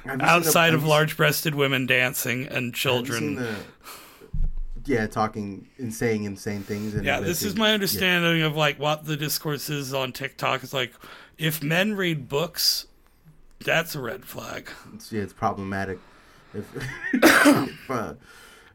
the- 0.06 0.22
outside 0.22 0.74
of 0.74 0.84
large-breasted 0.84 1.56
women 1.56 1.86
dancing 1.86 2.42
and 2.48 2.52
have 2.52 2.56
you 2.56 2.64
seen 2.64 2.72
children. 2.74 3.56
Yeah, 4.90 5.06
talking 5.06 5.68
and 5.78 5.94
saying 5.94 6.24
insane 6.24 6.64
things. 6.64 6.96
And 6.96 7.06
Yeah, 7.06 7.20
this 7.20 7.44
is 7.44 7.56
my 7.56 7.74
understanding 7.74 8.42
of 8.42 8.56
like 8.56 8.80
what 8.80 9.06
the 9.06 9.16
discourse 9.16 9.70
is 9.70 9.94
on 9.94 10.12
TikTok. 10.12 10.64
It's 10.64 10.74
like 10.74 10.94
if 11.38 11.62
men 11.62 11.96
read 11.96 12.28
books, 12.28 12.88
that's 13.64 13.94
a 13.94 14.02
red 14.02 14.26
flag. 14.26 14.68
Yeah, 14.68 14.96
it's, 14.96 15.12
yeah, 15.12 15.22
it's 15.22 15.34
problematic. 15.34 16.00
If, 16.56 16.66
uh, 17.92 18.16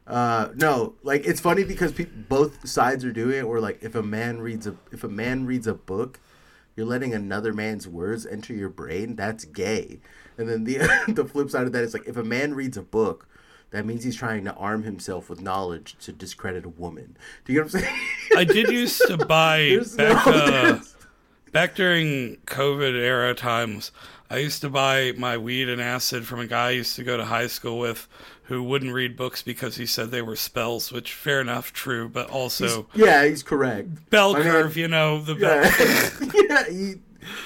uh, 0.07 0.49
no, 0.55 0.93
like 1.03 1.25
it's 1.25 1.41
funny 1.41 1.65
because 1.65 1.91
peop 1.91 2.09
both 2.29 2.65
sides 2.65 3.03
are 3.03 3.11
doing 3.11 3.39
it. 3.39 3.47
Where 3.47 3.59
like 3.59 3.83
if 3.83 3.93
a 3.93 4.03
man 4.03 4.39
reads 4.39 4.65
a 4.65 4.75
if 4.93 5.03
a 5.03 5.09
man 5.09 5.45
reads 5.45 5.67
a 5.67 5.73
book, 5.73 6.21
you're 6.77 6.85
letting 6.85 7.13
another 7.13 7.51
man's 7.51 7.89
words 7.89 8.25
enter 8.25 8.53
your 8.53 8.69
brain. 8.69 9.17
That's 9.17 9.43
gay. 9.43 9.99
And 10.37 10.47
then 10.47 10.63
the 10.63 10.77
the 11.09 11.25
flip 11.25 11.49
side 11.49 11.67
of 11.67 11.73
that 11.73 11.83
is 11.83 11.93
like 11.93 12.07
if 12.07 12.15
a 12.15 12.23
man 12.23 12.53
reads 12.53 12.77
a 12.77 12.83
book, 12.83 13.27
that 13.71 13.85
means 13.85 14.03
he's 14.03 14.15
trying 14.15 14.45
to 14.45 14.53
arm 14.53 14.83
himself 14.83 15.29
with 15.29 15.41
knowledge 15.41 15.95
to 16.01 16.11
discredit 16.11 16.65
a 16.65 16.69
woman. 16.69 17.17
Do 17.43 17.53
you 17.53 17.59
get 17.59 17.73
what 17.73 17.75
I'm 17.75 17.81
saying? 17.81 17.99
I 18.37 18.43
did 18.43 18.69
used 18.69 19.01
to 19.07 19.17
buy 19.17 19.79
back 19.97 20.25
no- 20.25 20.31
uh, 20.33 20.79
back 21.51 21.75
during 21.75 22.37
COVID 22.45 22.95
era 22.95 23.33
times. 23.33 23.91
I 24.29 24.37
used 24.37 24.61
to 24.61 24.69
buy 24.69 25.13
my 25.17 25.37
weed 25.37 25.69
and 25.69 25.79
acid 25.81 26.25
from 26.25 26.39
a 26.39 26.47
guy 26.47 26.67
I 26.67 26.71
used 26.71 26.95
to 26.95 27.03
go 27.03 27.15
to 27.15 27.25
high 27.25 27.47
school 27.47 27.77
with, 27.77 28.07
who 28.43 28.63
wouldn't 28.63 28.91
read 28.93 29.15
books 29.15 29.41
because 29.43 29.75
he 29.75 29.85
said 29.85 30.09
they 30.09 30.21
were 30.21 30.35
spells. 30.35 30.91
Which 30.91 31.13
fair 31.13 31.41
enough, 31.41 31.73
true, 31.73 32.09
but 32.09 32.29
also 32.29 32.87
yeah, 32.95 33.25
he's 33.25 33.43
correct. 33.43 34.09
bell 34.09 34.33
my 34.33 34.39
man- 34.39 34.51
curve. 34.51 34.77
You 34.77 34.87
know 34.87 35.21
the 35.21 35.35
bell 35.35 35.63
Yeah, 35.63 36.31
yeah 36.49 36.69
he, 36.71 36.93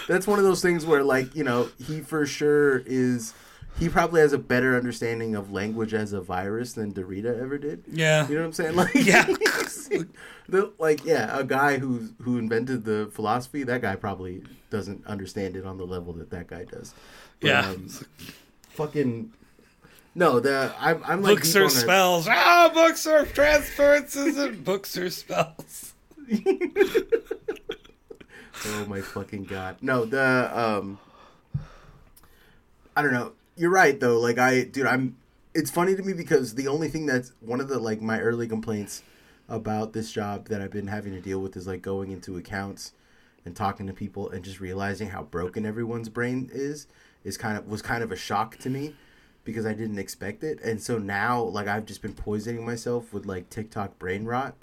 that's 0.08 0.28
one 0.28 0.40
of 0.40 0.46
those 0.46 0.62
things 0.62 0.86
where, 0.86 1.04
like, 1.04 1.36
you 1.36 1.44
know, 1.44 1.70
he 1.86 2.02
for 2.02 2.26
sure 2.26 2.80
is. 2.86 3.34
He 3.80 3.88
probably 3.88 4.20
has 4.22 4.34
a 4.34 4.38
better 4.38 4.76
understanding 4.76 5.36
of 5.36 5.54
language 5.54 5.94
as 5.94 6.12
a 6.12 6.20
virus 6.20 6.74
than 6.74 6.94
Derrida 6.94 7.40
ever 7.42 7.58
did. 7.58 7.84
Yeah. 7.90 8.28
You 8.28 8.36
know 8.36 8.42
what 8.42 8.48
I'm 8.48 8.54
saying? 8.54 8.76
Like, 8.76 8.94
Yeah. 8.94 9.24
the, 10.50 10.74
like, 10.78 11.06
yeah, 11.06 11.38
a 11.38 11.44
guy 11.46 11.78
who 11.78 12.10
who 12.22 12.38
invented 12.38 12.84
the 12.84 13.10
philosophy, 13.14 13.64
that 13.64 13.82
guy 13.82 13.96
probably 13.96 14.44
doesn't 14.70 15.06
understand 15.08 15.56
it 15.56 15.66
on 15.66 15.78
the 15.78 15.86
level 15.86 16.12
that 16.14 16.30
that 16.32 16.48
guy 16.48 16.66
does. 16.66 16.94
But, 17.40 17.48
Yeah. 17.48 17.70
um, 17.70 17.88
fucking. 18.72 19.32
No, 20.16 20.40
the 20.42 20.74
I'm 20.80 21.02
I'm 21.06 21.22
like 21.22 21.38
books 21.38 21.56
are 21.56 21.62
on 21.62 21.68
a- 21.68 21.70
spells. 21.70 22.28
Ah, 22.30 22.70
books 22.74 23.08
are 23.08 23.26
transferences 23.26 24.38
and 24.38 24.62
books 24.66 24.98
are 24.98 25.10
spells. 25.10 25.94
Oh 28.66 28.86
my 28.88 29.00
fucking 29.02 29.46
god. 29.46 29.78
No, 29.82 30.04
the 30.06 30.52
um 30.54 31.00
I 32.96 33.02
don't 33.02 33.14
know. 33.14 33.32
You're 33.60 33.72
right 33.72 34.00
though. 34.00 34.18
Like 34.22 34.40
I 34.40 34.64
dude, 34.64 34.86
I'm 34.86 35.18
it's 35.54 35.70
funny 35.70 35.94
to 35.94 36.02
me 36.02 36.14
because 36.14 36.56
the 36.56 36.70
only 36.70 36.88
thing 36.88 37.06
that's 37.06 37.34
one 37.42 37.60
of 37.60 37.68
the 37.68 37.78
like 37.78 38.02
my 38.02 38.22
early 38.22 38.48
complaints 38.48 39.04
about 39.50 39.92
this 39.92 40.14
job 40.14 40.48
that 40.48 40.62
I've 40.62 40.72
been 40.72 40.88
having 40.88 41.12
to 41.12 41.20
deal 41.20 41.42
with 41.42 41.58
is 41.58 41.68
like 41.68 41.82
going 41.82 42.12
into 42.12 42.38
accounts 42.38 42.94
and 43.44 43.54
talking 43.54 43.86
to 43.88 43.92
people 43.92 44.30
and 44.30 44.46
just 44.46 44.62
realizing 44.62 45.10
how 45.10 45.24
broken 45.24 45.66
everyone's 45.66 46.08
brain 46.08 46.50
is 46.54 46.88
is 47.26 47.38
kind 47.38 47.58
of 47.58 47.68
was 47.68 47.82
kind 47.82 48.02
of 48.02 48.14
a 48.14 48.16
shock 48.16 48.56
to 48.60 48.70
me 48.70 48.96
because 49.44 49.66
I 49.66 49.74
didn't 49.74 50.00
expect 50.00 50.42
it. 50.42 50.62
And 50.62 50.82
so 50.82 50.98
now 50.98 51.42
like 51.42 51.68
I've 51.68 51.86
just 51.86 52.02
been 52.02 52.14
poisoning 52.14 52.66
myself 52.66 53.12
with 53.12 53.26
like 53.26 53.50
TikTok 53.50 54.00
brain 54.00 54.24
rot 54.24 54.56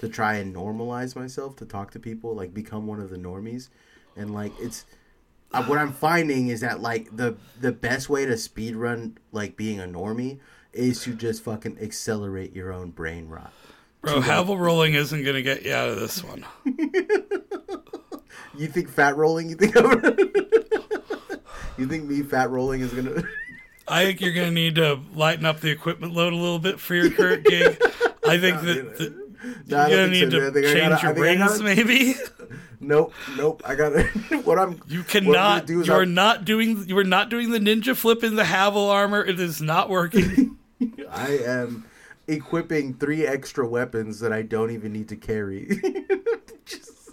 to 0.00 0.10
try 0.10 0.34
and 0.34 0.54
normalize 0.54 1.16
myself 1.16 1.56
to 1.56 1.64
talk 1.64 1.90
to 1.92 1.98
people, 1.98 2.34
like 2.34 2.52
become 2.52 2.86
one 2.86 3.00
of 3.00 3.08
the 3.08 3.16
normies. 3.16 3.70
And 4.14 4.34
like 4.34 4.52
it's 4.60 4.84
uh, 5.54 5.64
what 5.64 5.78
I'm 5.78 5.92
finding 5.92 6.48
is 6.48 6.60
that 6.60 6.80
like 6.80 7.14
the 7.16 7.36
the 7.60 7.72
best 7.72 8.08
way 8.08 8.24
to 8.26 8.36
speed 8.36 8.76
run 8.76 9.18
like 9.32 9.56
being 9.56 9.80
a 9.80 9.84
normie 9.84 10.38
is 10.72 11.02
to 11.04 11.14
just 11.14 11.42
fucking 11.44 11.78
accelerate 11.80 12.54
your 12.54 12.72
own 12.72 12.90
brain 12.90 13.28
rot. 13.28 13.52
Bro, 14.00 14.20
Havel 14.22 14.58
rolling 14.58 14.94
isn't 14.94 15.22
gonna 15.24 15.42
get 15.42 15.62
you 15.64 15.72
out 15.72 15.88
of 15.90 16.00
this 16.00 16.22
one. 16.24 16.44
You 18.58 18.66
think 18.68 18.90
fat 18.90 19.16
rolling? 19.16 19.48
You 19.48 19.56
think 19.56 19.74
you 21.78 21.86
think 21.86 22.04
me 22.04 22.22
fat 22.22 22.50
rolling 22.50 22.82
is 22.82 22.92
gonna? 22.92 23.22
I 23.88 24.04
think 24.04 24.20
you're 24.20 24.34
gonna 24.34 24.50
need 24.50 24.74
to 24.74 25.00
lighten 25.14 25.46
up 25.46 25.60
the 25.60 25.70
equipment 25.70 26.12
load 26.14 26.32
a 26.32 26.36
little 26.36 26.58
bit 26.58 26.78
for 26.78 26.94
your 26.94 27.10
current 27.10 27.44
gig. 27.46 27.80
I 28.26 28.38
think 28.38 28.60
that, 28.62 28.98
that 28.98 29.14
No, 29.66 29.86
you're 29.86 29.98
gonna 30.00 30.08
need 30.12 30.30
so, 30.32 30.40
to 30.40 30.50
dude. 30.50 30.64
I 30.66 30.68
I 30.68 30.72
change 30.74 30.90
gotta- 31.02 31.06
your 31.06 31.14
rings, 31.14 31.58
gotta- 31.58 31.62
maybe. 31.64 32.14
Nope, 32.82 33.12
nope. 33.36 33.62
I 33.64 33.74
gotta. 33.76 34.02
what 34.44 34.58
I'm 34.58 34.80
You 34.88 35.00
what 35.00 35.16
I'm 35.16 35.24
gonna 35.24 35.32
cannot. 35.64 35.66
do 35.66 35.80
is 35.80 35.86
You're 35.86 36.00
I'm- 36.00 36.14
not 36.14 36.44
doing. 36.44 36.84
You 36.88 36.98
are 36.98 37.04
not 37.04 37.30
doing 37.30 37.50
the 37.50 37.58
ninja 37.60 37.94
flip 37.96 38.24
in 38.24 38.34
the 38.34 38.44
Havel 38.44 38.90
armor. 38.90 39.24
It 39.24 39.38
is 39.40 39.62
not 39.62 39.88
working. 39.88 40.58
I 41.10 41.38
am 41.46 41.84
equipping 42.26 42.94
three 42.94 43.24
extra 43.26 43.66
weapons 43.66 44.18
that 44.20 44.32
I 44.32 44.42
don't 44.42 44.70
even 44.72 44.92
need 44.92 45.08
to 45.10 45.16
carry. 45.16 45.66
just, 46.66 47.10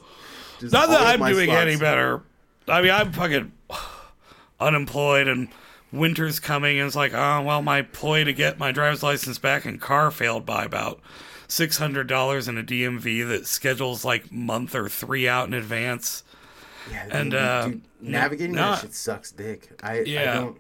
just 0.60 0.73
Not 0.73 0.89
that 0.89 1.01
I'm 1.01 1.23
doing 1.32 1.51
any 1.51 1.77
better. 1.77 2.23
I 2.67 2.82
mean, 2.82 2.91
I'm 2.91 3.12
fucking 3.12 3.51
unemployed 4.60 5.27
and 5.27 5.49
winter's 5.91 6.39
coming, 6.39 6.79
and 6.79 6.88
it's 6.88 6.95
like, 6.95 7.13
oh, 7.13 7.41
well, 7.41 7.62
my 7.62 7.82
ploy 7.84 8.23
to 8.23 8.34
get 8.34 8.60
my 8.60 8.71
driver's 8.71 9.03
license 9.03 9.38
back 9.38 9.65
and 9.65 9.79
car 9.79 10.10
failed 10.12 10.45
by 10.45 10.63
about 10.65 10.99
$600 11.49 12.47
in 12.47 12.57
a 12.57 12.63
DMV 12.63 13.27
that 13.27 13.45
schedules 13.47 14.05
like 14.05 14.31
month 14.31 14.75
or 14.75 14.88
three 14.88 15.27
out 15.27 15.47
in 15.47 15.53
advance. 15.53 16.23
Yeah, 16.91 17.07
And, 17.12 17.31
dude, 17.31 17.39
uh, 17.39 17.67
dude, 17.67 17.81
navigating 18.01 18.55
not- 18.55 18.75
that 18.75 18.81
shit 18.88 18.93
sucks 18.95 19.31
dick. 19.31 19.69
I, 19.83 19.99
Yeah. 20.01 20.21
I 20.31 20.35
don't. 20.35 20.57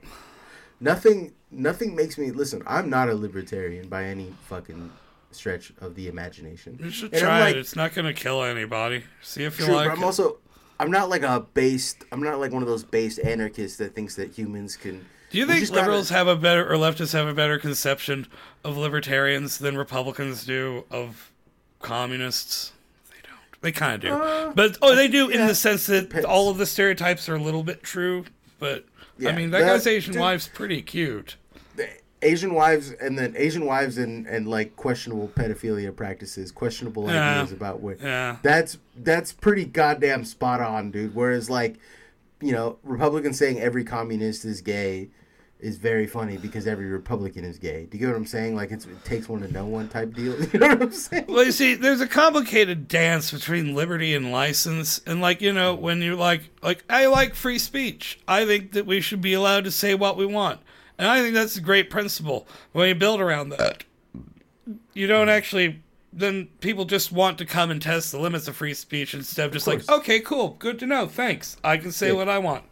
Nothing. 0.81 1.33
Nothing 1.51 1.95
makes 1.95 2.17
me 2.17 2.31
listen. 2.31 2.61
I'm 2.67 2.89
not 2.89 3.09
a 3.09 3.15
libertarian 3.15 3.87
by 3.89 4.03
any 4.05 4.33
fucking 4.47 4.91
stretch 5.31 5.73
of 5.81 5.95
the 5.95 6.07
imagination. 6.07 6.77
You 6.81 6.89
should 6.91 7.11
And 7.13 7.21
try 7.21 7.39
like, 7.41 7.55
it. 7.55 7.59
It's 7.59 7.75
not 7.75 7.93
going 7.93 8.05
to 8.05 8.13
kill 8.13 8.43
anybody. 8.43 9.03
See 9.21 9.43
if 9.43 9.59
you 9.59 9.65
True, 9.65 9.75
like 9.75 9.89
but 9.89 9.97
I'm 9.97 10.03
also. 10.03 10.37
I'm 10.79 10.91
not 10.91 11.09
like 11.09 11.23
a 11.23 11.45
based. 11.53 12.05
I'm 12.11 12.21
not 12.23 12.39
like 12.39 12.51
one 12.51 12.61
of 12.61 12.67
those 12.69 12.83
based 12.83 13.19
anarchists 13.19 13.77
that 13.79 13.93
thinks 13.95 14.15
that 14.15 14.31
humans 14.31 14.75
can. 14.77 15.05
Do 15.31 15.37
you 15.37 15.45
think 15.45 15.59
just 15.59 15.71
gotta- 15.73 15.85
liberals 15.87 16.09
have 16.09 16.27
a 16.27 16.35
better 16.35 16.67
or 16.71 16.75
leftists 16.77 17.13
have 17.13 17.27
a 17.27 17.33
better 17.33 17.57
conception 17.59 18.27
of 18.63 18.77
libertarians 18.77 19.57
than 19.59 19.77
Republicans 19.77 20.45
do 20.45 20.85
of 20.89 21.31
communists? 21.79 22.71
They 23.11 23.17
don't. 23.23 23.61
They 23.61 23.71
kind 23.71 23.93
of 23.95 24.01
do, 24.01 24.13
Uh, 24.13 24.51
but 24.53 24.77
oh, 24.81 24.95
they 24.95 25.07
do 25.07 25.29
in 25.29 25.45
the 25.47 25.55
sense 25.55 25.85
that 25.87 26.01
depends. 26.09 26.25
all 26.25 26.49
of 26.49 26.57
the 26.57 26.65
stereotypes 26.65 27.27
are 27.29 27.35
a 27.35 27.41
little 27.41 27.63
bit 27.63 27.83
true. 27.83 28.25
But 28.59 28.85
Yeah, 29.17 29.29
I 29.29 29.35
mean, 29.35 29.51
that, 29.51 29.59
that- 29.61 29.67
guy's 29.67 29.87
Asian 29.87 30.13
dude- 30.13 30.21
wife's 30.21 30.47
pretty 30.47 30.81
cute. 30.81 31.35
the 31.75 31.87
Asian 32.21 32.53
wives 32.53 32.91
and 32.91 33.17
then 33.17 33.33
Asian 33.37 33.65
wives 33.65 33.97
and, 33.97 34.27
and 34.27 34.47
like 34.47 34.75
questionable 34.75 35.29
pedophilia 35.29 35.95
practices, 35.95 36.51
questionable 36.51 37.07
Yeah. 37.07 37.35
ideas 37.39 37.51
about 37.53 37.79
what. 37.81 38.01
Yeah. 38.01 38.37
that's 38.43 38.77
that's 38.97 39.31
pretty 39.31 39.63
goddamn 39.65 40.25
spot 40.25 40.59
on, 40.59 40.91
dude. 40.91 41.15
Whereas 41.15 41.49
like, 41.49 41.75
you 42.41 42.51
know, 42.51 42.77
Republicans 42.83 43.37
saying 43.37 43.59
every 43.61 43.83
communist 43.85 44.43
is 44.45 44.59
gay 44.61 45.09
is 45.59 45.77
very 45.77 46.07
funny 46.07 46.37
because 46.37 46.67
every 46.67 46.85
Republican 46.85 47.43
is 47.43 47.57
gay. 47.59 47.85
Do 47.85 47.97
you 47.97 48.05
get 48.05 48.11
what 48.11 48.17
I'm 48.17 48.25
saying? 48.25 48.55
Like 48.55 48.71
it's, 48.71 48.85
it 48.85 49.03
takes 49.03 49.27
one 49.27 49.41
to 49.41 49.51
know 49.51 49.65
one 49.65 49.89
type 49.89 50.13
deal. 50.13 50.33
You 50.53 50.59
know 50.59 50.67
what 50.69 50.81
I'm 50.83 50.91
saying? 50.91 51.25
Well, 51.27 51.43
you 51.43 51.51
see, 51.51 51.75
there's 51.75 51.99
a 52.01 52.07
complicated 52.07 52.87
dance 52.87 53.31
between 53.31 53.75
liberty 53.75 54.15
and 54.15 54.31
license, 54.31 55.01
and 55.05 55.19
like 55.21 55.41
you 55.41 55.51
know, 55.51 55.75
when 55.75 56.01
you're 56.01 56.15
like, 56.15 56.43
like 56.63 56.83
I 56.89 57.07
like 57.07 57.35
free 57.35 57.59
speech. 57.59 58.19
I 58.27 58.45
think 58.45 58.71
that 58.71 58.85
we 58.85 59.01
should 59.01 59.21
be 59.21 59.33
allowed 59.33 59.65
to 59.65 59.71
say 59.71 59.95
what 59.95 60.15
we 60.15 60.25
want, 60.25 60.61
and 60.97 61.07
I 61.07 61.21
think 61.21 61.33
that's 61.33 61.57
a 61.57 61.61
great 61.61 61.89
principle. 61.89 62.47
When 62.71 62.87
you 62.87 62.95
build 62.95 63.19
around 63.19 63.49
that, 63.49 63.83
you 64.93 65.07
don't 65.07 65.29
actually. 65.29 65.81
Then 66.11 66.47
people 66.59 66.85
just 66.85 67.11
want 67.11 67.37
to 67.37 67.45
come 67.45 67.69
and 67.69 67.79
test 67.79 68.11
the 68.11 68.19
limits 68.19 68.47
of 68.47 68.55
free 68.55 68.73
speech 68.73 69.13
instead 69.13 69.45
of 69.45 69.51
just 69.53 69.67
like, 69.67 69.87
okay, 69.87 70.19
cool, 70.19 70.55
good 70.57 70.79
to 70.79 70.87
know, 70.87 71.05
thanks. 71.05 71.55
I 71.63 71.77
can 71.77 71.91
say 71.91 72.07
Yeah. 72.07 72.13
what 72.13 72.27
I 72.27 72.39
want. 72.39 72.63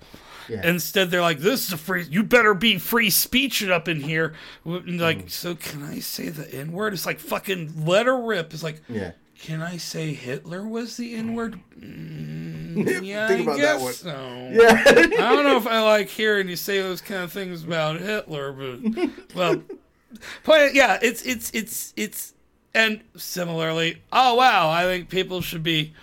Yeah. 0.49 0.67
Instead, 0.67 1.11
they're 1.11 1.21
like, 1.21 1.39
"This 1.39 1.67
is 1.67 1.73
a 1.73 1.77
free. 1.77 2.05
You 2.09 2.23
better 2.23 2.53
be 2.53 2.77
free 2.79 3.09
speech 3.09 3.61
it 3.61 3.69
up 3.71 3.87
in 3.87 4.01
here." 4.01 4.33
And 4.65 4.99
Like, 4.99 5.25
Mm. 5.25 5.29
so 5.31 5.55
can 5.55 5.83
I 5.83 5.99
say 5.99 6.29
the 6.29 6.53
N 6.53 6.71
word? 6.71 6.93
It's 6.93 7.05
like 7.05 7.19
fucking 7.19 7.85
let 7.85 8.05
her 8.05 8.19
rip. 8.21 8.53
It's 8.53 8.63
like, 8.63 8.81
Yeah. 8.87 9.11
can 9.39 9.61
I 9.61 9.77
say 9.77 10.13
Hitler 10.13 10.65
was 10.67 10.97
the 10.97 11.15
N 11.15 11.33
word? 11.35 11.59
Mm, 11.81 13.03
yeah, 13.05 13.27
Think 13.27 13.39
I 13.39 13.43
about 13.43 13.57
that 13.57 13.61
guess 13.79 13.81
one. 13.81 13.93
so. 13.93 14.49
Yeah. 14.51 14.83
I 14.85 15.33
don't 15.33 15.43
know 15.45 15.57
if 15.57 15.65
I 15.67 15.81
like 15.81 16.09
hearing 16.09 16.47
you 16.47 16.55
say 16.55 16.79
those 16.81 17.01
kind 17.01 17.23
of 17.23 17.31
things 17.31 17.63
about 17.63 17.99
Hitler, 17.99 18.51
but 18.51 19.09
well, 19.35 19.63
but 20.43 20.73
yeah, 20.75 20.99
it's 21.01 21.21
it's 21.23 21.49
it's 21.53 21.93
it's 21.97 22.33
and 22.73 23.01
similarly, 23.15 24.01
oh 24.11 24.35
wow, 24.35 24.69
I 24.69 24.83
think 24.83 25.09
people 25.09 25.41
should 25.41 25.63
be 25.63 25.93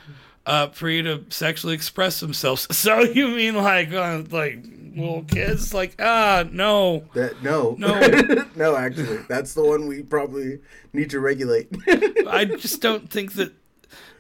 uh, 0.46 0.68
free 0.68 1.02
to 1.02 1.24
sexually 1.30 1.74
express 1.74 2.20
themselves. 2.20 2.66
So 2.76 3.00
you 3.00 3.28
mean 3.28 3.54
like 3.56 3.92
uh, 3.92 4.22
like 4.30 4.64
little 4.96 5.24
kids? 5.24 5.72
Like 5.74 5.94
ah 5.98 6.44
no, 6.50 7.04
That 7.14 7.42
no. 7.42 7.76
No. 7.78 7.98
no, 8.56 8.76
actually. 8.76 9.18
That's 9.28 9.54
the 9.54 9.64
one 9.64 9.86
we 9.86 10.02
probably 10.02 10.60
need 10.92 11.10
to 11.10 11.20
regulate. 11.20 11.68
I 12.28 12.44
just 12.44 12.80
don't 12.80 13.10
think 13.10 13.32
that 13.34 13.52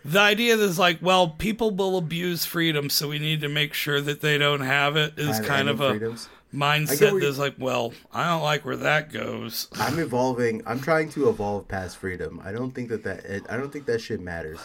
the 0.04 0.20
idea 0.20 0.56
is 0.56 0.78
like, 0.78 0.98
well, 1.00 1.28
people 1.28 1.70
will 1.70 1.96
abuse 1.96 2.44
freedom, 2.44 2.90
so 2.90 3.08
we 3.08 3.18
need 3.18 3.40
to 3.40 3.48
make 3.48 3.72
sure 3.72 4.00
that 4.02 4.20
they 4.20 4.36
don't 4.36 4.60
have 4.60 4.96
it 4.96 5.18
is 5.18 5.38
Have 5.38 5.46
kind 5.46 5.68
of 5.68 5.80
a 5.80 5.90
freedoms? 5.90 6.28
mindset 6.54 7.20
that's 7.20 7.38
like, 7.38 7.54
well, 7.58 7.92
I 8.12 8.28
don't 8.28 8.42
like 8.42 8.64
where 8.66 8.76
that 8.76 9.10
goes. 9.12 9.68
I'm 9.74 9.98
evolving. 9.98 10.62
I'm 10.66 10.78
trying 10.80 11.08
to 11.10 11.28
evolve 11.30 11.68
past 11.68 11.96
freedom. 11.96 12.40
I 12.44 12.52
don't 12.52 12.72
think 12.72 12.90
that 12.90 13.02
that 13.04 13.46
I 13.50 13.56
don't 13.56 13.72
think 13.72 13.86
that 13.86 14.00
shit 14.00 14.20
matters. 14.20 14.60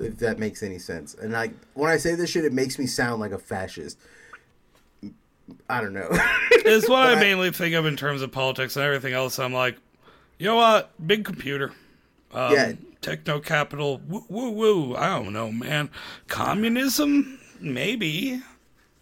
If 0.00 0.18
that 0.18 0.38
makes 0.38 0.62
any 0.62 0.78
sense. 0.78 1.14
And 1.14 1.32
like 1.32 1.52
when 1.74 1.90
I 1.90 1.96
say 1.96 2.14
this 2.14 2.30
shit, 2.30 2.44
it 2.44 2.52
makes 2.52 2.78
me 2.78 2.86
sound 2.86 3.20
like 3.20 3.32
a 3.32 3.38
fascist. 3.38 3.98
I 5.68 5.80
don't 5.80 5.94
know. 5.94 6.08
it's 6.50 6.88
what 6.88 7.06
I 7.06 7.14
mainly 7.14 7.50
think 7.50 7.74
of 7.74 7.86
in 7.86 7.96
terms 7.96 8.22
of 8.22 8.32
politics 8.32 8.76
and 8.76 8.84
everything 8.84 9.14
else. 9.14 9.38
I'm 9.38 9.52
like, 9.52 9.76
you 10.38 10.46
know 10.46 10.56
what? 10.56 10.90
Big 11.06 11.24
computer. 11.24 11.72
Um, 12.32 12.52
yeah. 12.52 12.72
Techno 13.00 13.40
capital. 13.40 14.00
Woo, 14.06 14.24
woo, 14.28 14.50
woo. 14.50 14.96
I 14.96 15.06
don't 15.18 15.32
know, 15.32 15.50
man. 15.50 15.90
Communism? 16.26 17.38
Maybe. 17.60 18.42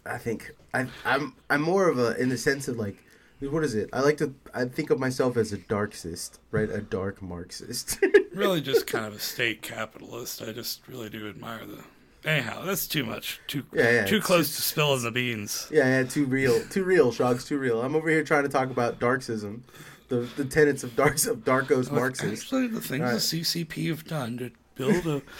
I 0.05 0.17
think 0.17 0.51
I, 0.73 0.87
I'm 1.05 1.33
I'm 1.49 1.61
more 1.61 1.89
of 1.89 1.99
a 1.99 2.15
in 2.17 2.29
the 2.29 2.37
sense 2.37 2.67
of 2.67 2.77
like 2.77 3.03
what 3.39 3.63
is 3.63 3.75
it? 3.75 3.89
I 3.93 4.01
like 4.01 4.17
to 4.17 4.33
I 4.53 4.65
think 4.65 4.89
of 4.89 4.99
myself 4.99 5.37
as 5.37 5.53
a 5.53 5.57
darkist, 5.57 6.39
right? 6.51 6.69
A 6.69 6.81
dark 6.81 7.21
Marxist. 7.21 7.99
really, 8.33 8.61
just 8.61 8.87
kind 8.87 9.05
of 9.05 9.13
a 9.13 9.19
state 9.19 9.61
capitalist. 9.61 10.41
I 10.41 10.51
just 10.51 10.87
really 10.87 11.09
do 11.09 11.29
admire 11.29 11.65
the. 11.65 11.83
Anyhow, 12.27 12.63
that's 12.65 12.87
too 12.87 13.05
much. 13.05 13.39
Too 13.47 13.63
yeah, 13.71 13.91
yeah, 13.91 14.05
too 14.05 14.19
close 14.19 14.55
to 14.55 14.61
spilling 14.61 15.03
the 15.03 15.11
beans. 15.11 15.69
Yeah, 15.71 15.85
yeah, 15.85 16.03
too 16.03 16.25
real, 16.25 16.61
too 16.67 16.83
real. 16.83 17.11
Shogs, 17.11 17.45
too 17.45 17.59
real. 17.59 17.81
I'm 17.81 17.95
over 17.95 18.09
here 18.09 18.23
trying 18.23 18.43
to 18.43 18.49
talk 18.49 18.69
about 18.69 18.99
Darksism, 18.99 19.61
the 20.09 20.27
the 20.35 20.43
tenets 20.43 20.83
of 20.83 20.95
darks 20.95 21.27
of 21.27 21.45
Darkos 21.45 21.91
Marxism. 21.91 22.33
Actually, 22.33 22.67
the 22.67 22.81
things 22.81 23.01
right. 23.01 23.13
the 23.13 23.19
CCP 23.19 23.89
have 23.89 24.05
done 24.05 24.37
to 24.39 24.51
build 24.75 25.05
a 25.05 25.21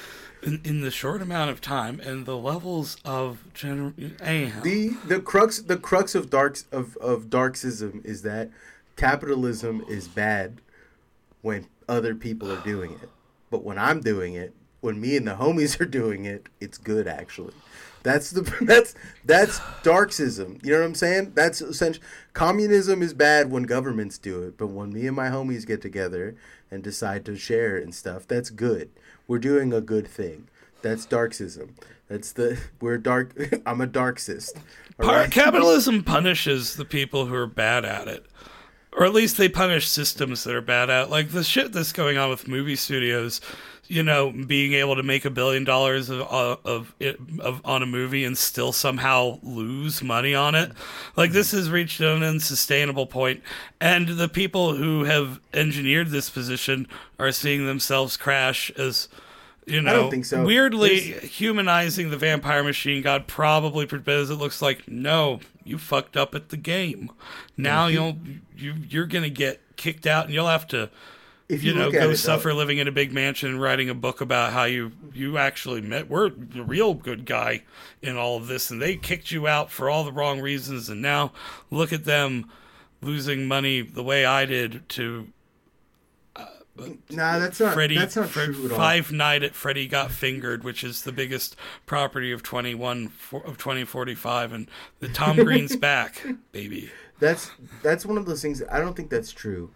in, 0.47 0.62
in 0.63 0.81
the 0.81 0.89
short 0.89 1.21
amount 1.21 1.51
of 1.51 1.60
time 1.60 1.99
and 1.99 2.25
the 2.25 2.38
levels 2.38 2.97
of 3.03 3.43
general. 3.53 3.93
The 4.63 4.95
the 5.05 5.19
crux 5.19 5.60
the 5.60 5.77
crux 5.77 6.15
of 6.15 6.29
darks 6.29 6.65
of 6.71 6.95
of 6.97 7.25
darksism 7.25 8.03
is 8.05 8.21
that 8.21 8.49
capitalism 8.95 9.83
is 9.89 10.07
bad 10.07 10.62
when 11.41 11.67
other 11.89 12.15
people 12.15 12.51
are 12.51 12.62
doing 12.62 12.93
it. 12.93 13.10
But 13.51 13.63
when 13.63 13.77
I'm 13.77 13.99
doing 13.99 14.33
it, 14.33 14.53
when 14.79 14.99
me 14.99 15.17
and 15.17 15.27
the 15.27 15.36
homies 15.36 15.79
are 15.81 15.86
doing 15.86 16.25
it, 16.25 16.47
it's 16.62 16.77
good 16.77 17.07
actually. 17.07 17.53
That's 18.03 18.31
the 18.31 18.41
that's 18.62 18.95
that's 19.25 19.60
darksism. 19.83 20.63
You 20.63 20.71
know 20.71 20.79
what 20.79 20.86
I'm 20.86 20.95
saying? 20.95 21.33
That's 21.36 21.62
essentially 21.62 22.05
communism 22.38 23.02
is 23.02 23.13
bad 23.13 23.52
when 23.52 23.63
governments 23.63 24.17
do 24.17 24.43
it, 24.43 24.58
but 24.58 24.67
when 24.67 24.93
me 24.93 25.08
and 25.08 25.15
my 25.15 25.30
homies 25.30 25.65
get 25.65 25.82
together 25.82 26.36
and 26.69 26.84
decide 26.84 27.26
to 27.26 27.36
share 27.36 27.78
and 27.78 27.93
stuff, 27.93 28.28
that's 28.28 28.50
good 28.50 28.89
we're 29.28 29.39
doing 29.39 29.73
a 29.73 29.82
good 29.82 30.08
thing. 30.08 30.47
That's 30.82 31.06
darksism. 31.06 31.71
That's 32.08 32.32
the 32.32 32.60
we're 32.82 32.97
dark. 32.97 33.34
I'm 33.65 33.82
a 33.82 33.88
darksist. 33.88 34.58
Right? 34.97 35.30
Capitalism 35.30 36.04
punishes 36.04 36.76
the 36.76 36.86
people 36.86 37.26
who 37.26 37.36
are 37.36 37.47
bad 37.47 37.86
at 37.86 38.08
it, 38.08 38.26
or 38.93 39.06
at 39.06 39.13
least 39.13 39.38
they 39.38 39.50
punish 39.50 39.88
systems 39.88 40.43
that 40.43 40.56
are 40.56 40.62
bad 40.62 40.89
at. 40.89 41.06
It. 41.06 41.10
Like 41.12 41.30
the 41.30 41.43
shit 41.43 41.73
that's 41.73 41.91
going 41.91 42.17
on 42.17 42.30
with 42.30 42.47
movie 42.47 42.76
studios. 42.76 43.41
You 43.88 44.04
know, 44.04 44.32
being 44.32 44.73
able 44.73 44.97
to 44.97 45.04
make 45.04 45.23
a 45.23 45.30
billion 45.30 45.63
dollars 45.63 46.10
of, 46.10 46.21
uh, 46.21 46.58
of, 46.65 46.93
of 47.39 47.62
on 47.63 47.82
a 47.82 47.86
movie 47.86 48.26
and 48.26 48.38
still 48.38 48.73
somehow 48.73 49.39
lose 49.43 50.04
money 50.04 50.36
on 50.36 50.56
it, 50.56 50.71
like 51.15 51.32
this 51.32 51.52
has 51.52 51.69
reached 51.69 52.02
an 52.02 52.21
unsustainable 52.21 53.08
point. 53.08 53.41
And 53.80 54.10
the 54.10 54.28
people 54.28 54.76
who 54.76 55.06
have 55.06 55.39
engineered 55.54 56.10
this 56.10 56.30
position 56.30 56.88
are 57.17 57.32
seeing 57.32 57.65
themselves 57.65 58.17
crash 58.17 58.71
as 58.71 59.08
you 59.67 59.82
know, 59.82 59.91
I 59.91 59.93
don't 59.95 60.10
think 60.10 60.26
so. 60.26 60.45
Weirdly 60.45 61.12
There's... 61.12 61.23
humanizing 61.23 62.10
the 62.10 62.17
vampire 62.17 62.63
machine 62.63 63.02
god 63.02 63.28
probably 63.28 63.86
because 63.86 64.30
it 64.30 64.36
looks 64.36 64.62
like 64.62 64.88
no, 64.88 65.41
you 65.65 65.78
fucked 65.78 66.15
up 66.15 66.34
at 66.34 66.50
the 66.50 66.58
game. 66.58 67.12
Now 67.58 67.88
you'll 67.88 68.17
you 68.56 68.76
you're 68.88 69.06
gonna 69.06 69.30
get 69.30 69.60
kicked 69.76 70.08
out 70.08 70.26
and 70.26 70.34
you'll 70.34 70.47
have 70.47 70.67
to 70.67 70.89
if 71.49 71.63
you, 71.63 71.71
you 71.71 71.77
know 71.77 71.91
go 71.91 72.10
it, 72.10 72.17
suffer 72.17 72.49
though, 72.49 72.55
living 72.55 72.77
in 72.77 72.88
a 72.88 72.91
big 72.91 73.13
mansion 73.13 73.49
and 73.49 73.62
writing 73.62 73.89
a 73.89 73.93
book 73.93 74.21
about 74.21 74.53
how 74.53 74.63
you 74.63 74.91
you 75.13 75.38
actually 75.38 75.81
met 75.81 76.10
we're 76.10 76.29
the 76.29 76.63
real 76.63 76.93
good 76.93 77.25
guy 77.25 77.63
in 78.01 78.17
all 78.17 78.38
of 78.38 78.47
this 78.47 78.69
and 78.69 78.81
they 78.81 78.95
kicked 78.95 79.31
you 79.31 79.47
out 79.47 79.71
for 79.71 79.89
all 79.89 80.03
the 80.03 80.12
wrong 80.12 80.41
reasons 80.41 80.89
and 80.89 81.01
now 81.01 81.31
look 81.71 81.93
at 81.93 82.05
them 82.05 82.49
losing 83.01 83.47
money 83.47 83.81
the 83.81 84.03
way 84.03 84.25
I 84.25 84.45
did 84.45 84.88
to 84.89 85.27
nah, 87.10 87.39
that's 87.39 87.60
not. 87.60 87.73
Freddy, 87.73 87.97
that's 87.97 88.15
not 88.15 88.29
Fred, 88.29 88.53
true 88.53 88.65
at 88.65 88.71
all. 88.71 88.77
Five 88.77 89.12
Night 89.12 89.43
at 89.43 89.55
Freddy 89.55 89.88
Got 89.88 90.12
Fingered, 90.12 90.63
which 90.63 90.83
is 90.83 91.03
the 91.03 91.12
biggest 91.12 91.55
property 91.86 92.31
of 92.31 92.43
twenty 92.43 92.75
one 92.75 93.12
of 93.45 93.57
twenty 93.57 93.83
forty 93.83 94.15
five, 94.15 94.53
and 94.53 94.69
the 94.99 95.10
Tom 95.10 95.36
Green's 95.43 95.75
back, 95.75 96.25
baby. 96.51 96.91
That's 97.19 97.51
that's 97.81 98.05
one 98.05 98.17
of 98.17 98.25
those 98.25 98.41
things. 98.41 98.62
I 98.69 98.79
don't 98.79 98.95
think 98.95 99.10
that's 99.10 99.31
true. 99.31 99.71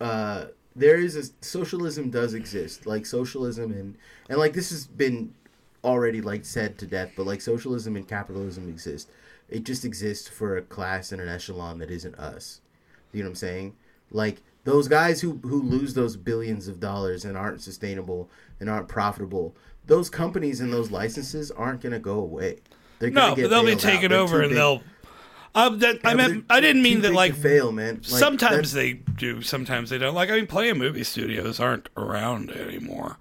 Uh, 0.00 0.46
there 0.78 0.96
is 0.96 1.16
a 1.16 1.24
socialism 1.44 2.10
does 2.10 2.34
exist, 2.34 2.86
like 2.86 3.04
socialism 3.04 3.72
and 3.72 3.96
and 4.28 4.38
like 4.38 4.52
this 4.52 4.70
has 4.70 4.86
been 4.86 5.34
already 5.84 6.20
like 6.20 6.44
said 6.44 6.78
to 6.78 6.86
death, 6.86 7.12
but 7.16 7.26
like 7.26 7.40
socialism 7.40 7.96
and 7.96 8.06
capitalism 8.06 8.68
exist. 8.68 9.10
It 9.48 9.64
just 9.64 9.84
exists 9.84 10.28
for 10.28 10.56
a 10.56 10.62
class 10.62 11.10
and 11.10 11.20
an 11.20 11.28
echelon 11.28 11.78
that 11.78 11.90
isn't 11.90 12.14
us. 12.16 12.60
You 13.12 13.20
know 13.20 13.28
what 13.28 13.30
I'm 13.30 13.36
saying? 13.36 13.76
Like 14.10 14.42
those 14.64 14.88
guys 14.88 15.20
who 15.20 15.40
who 15.42 15.62
lose 15.62 15.94
those 15.94 16.16
billions 16.16 16.68
of 16.68 16.80
dollars 16.80 17.24
and 17.24 17.36
aren't 17.36 17.62
sustainable 17.62 18.28
and 18.60 18.68
aren't 18.70 18.88
profitable, 18.88 19.54
those 19.86 20.10
companies 20.10 20.60
and 20.60 20.72
those 20.72 20.90
licenses 20.90 21.50
aren't 21.50 21.80
going 21.80 21.92
to 21.92 21.98
go 21.98 22.18
away. 22.18 22.58
They're 22.98 23.10
no, 23.10 23.34
but 23.34 23.50
they'll 23.50 23.64
be 23.64 23.76
taken 23.76 24.12
over 24.12 24.40
and 24.40 24.50
big. 24.50 24.56
they'll. 24.56 24.82
Um, 25.54 25.78
that, 25.80 25.96
yeah, 25.96 26.10
I 26.10 26.14
meant 26.14 26.44
I 26.50 26.60
didn't 26.60 26.82
mean 26.82 27.00
that 27.02 27.12
like 27.12 27.34
fail, 27.34 27.72
man. 27.72 27.96
Like, 27.96 28.04
sometimes 28.04 28.72
they 28.72 28.94
do, 28.94 29.42
sometimes 29.42 29.90
they 29.90 29.98
don't. 29.98 30.14
Like 30.14 30.30
I 30.30 30.36
mean, 30.36 30.46
play 30.46 30.72
movie 30.72 31.04
studios 31.04 31.58
aren't 31.58 31.88
around 31.96 32.50
anymore. 32.50 33.16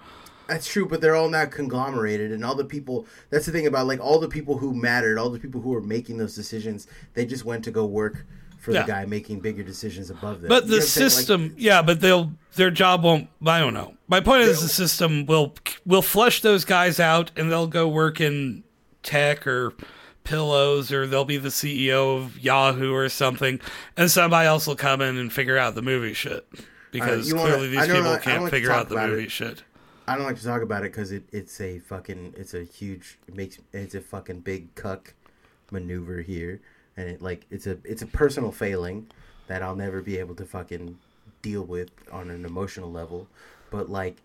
That's 0.47 0.67
true, 0.67 0.87
but 0.87 1.01
they're 1.01 1.15
all 1.15 1.29
now 1.29 1.45
conglomerated, 1.45 2.31
and 2.31 2.43
all 2.45 2.55
the 2.55 2.65
people. 2.65 3.05
That's 3.29 3.45
the 3.45 3.51
thing 3.51 3.67
about 3.67 3.87
like 3.87 3.99
all 3.99 4.19
the 4.19 4.29
people 4.29 4.57
who 4.57 4.73
mattered, 4.73 5.17
all 5.17 5.29
the 5.29 5.39
people 5.39 5.61
who 5.61 5.71
were 5.71 5.81
making 5.81 6.17
those 6.17 6.35
decisions. 6.35 6.87
They 7.13 7.25
just 7.25 7.43
went 7.43 7.63
to 7.65 7.71
go 7.71 7.85
work 7.85 8.25
for 8.59 8.71
yeah. 8.71 8.81
the 8.83 8.87
guy 8.87 9.05
making 9.05 9.39
bigger 9.39 9.63
decisions 9.63 10.09
above 10.09 10.41
them. 10.41 10.49
But 10.49 10.65
you 10.65 10.71
the 10.71 10.81
system, 10.81 11.43
like, 11.43 11.53
yeah, 11.57 11.81
but 11.81 12.01
they'll 12.01 12.31
their 12.55 12.71
job 12.71 13.03
won't. 13.03 13.29
I 13.45 13.59
don't 13.59 13.73
know. 13.73 13.95
My 14.07 14.19
point 14.19 14.43
is 14.43 14.61
the 14.61 14.69
system 14.69 15.25
will 15.25 15.53
will 15.85 16.01
flush 16.01 16.41
those 16.41 16.65
guys 16.65 16.99
out, 16.99 17.31
and 17.35 17.51
they'll 17.51 17.67
go 17.67 17.87
work 17.87 18.21
in 18.21 18.63
tech 19.03 19.47
or 19.47 19.73
pillows, 20.27 20.91
or 20.91 21.07
they'll 21.07 21.25
be 21.25 21.37
the 21.37 21.49
CEO 21.49 22.17
of 22.17 22.39
Yahoo 22.39 22.93
or 22.93 23.09
something, 23.09 23.59
and 23.95 24.11
somebody 24.11 24.47
else 24.47 24.67
will 24.67 24.75
come 24.75 25.01
in 25.01 25.17
and 25.17 25.31
figure 25.31 25.57
out 25.57 25.75
the 25.75 25.81
movie 25.81 26.13
shit 26.13 26.47
because 26.91 27.31
clearly 27.31 27.51
wanna, 27.51 27.67
these 27.67 27.87
people 27.87 28.11
like, 28.11 28.21
can't 28.21 28.43
like 28.43 28.51
figure 28.51 28.71
out 28.71 28.89
the 28.89 28.95
movie 28.95 29.23
it. 29.23 29.31
shit. 29.31 29.63
I 30.07 30.15
don't 30.15 30.25
like 30.25 30.37
to 30.37 30.43
talk 30.43 30.61
about 30.61 30.83
it 30.83 30.91
because 30.91 31.11
it, 31.11 31.23
it's 31.31 31.59
a 31.59 31.79
fucking 31.79 32.33
it's 32.37 32.53
a 32.53 32.63
huge 32.63 33.19
it 33.27 33.35
makes 33.35 33.59
it's 33.73 33.93
a 33.93 33.99
fucking 33.99 34.39
big 34.39 34.73
cuck 34.75 35.13
maneuver 35.69 36.21
here 36.21 36.61
and 36.95 37.09
it 37.09 37.21
like 37.21 37.45
it's 37.51 37.67
a 37.67 37.77
it's 37.83 38.01
a 38.01 38.07
personal 38.07 38.53
failing 38.53 39.07
that 39.47 39.63
I'll 39.63 39.75
never 39.75 40.01
be 40.01 40.17
able 40.17 40.35
to 40.35 40.45
fucking 40.45 40.97
deal 41.41 41.63
with 41.63 41.89
on 42.11 42.29
an 42.29 42.45
emotional 42.45 42.91
level. 42.91 43.27
But 43.71 43.89
like, 43.89 44.17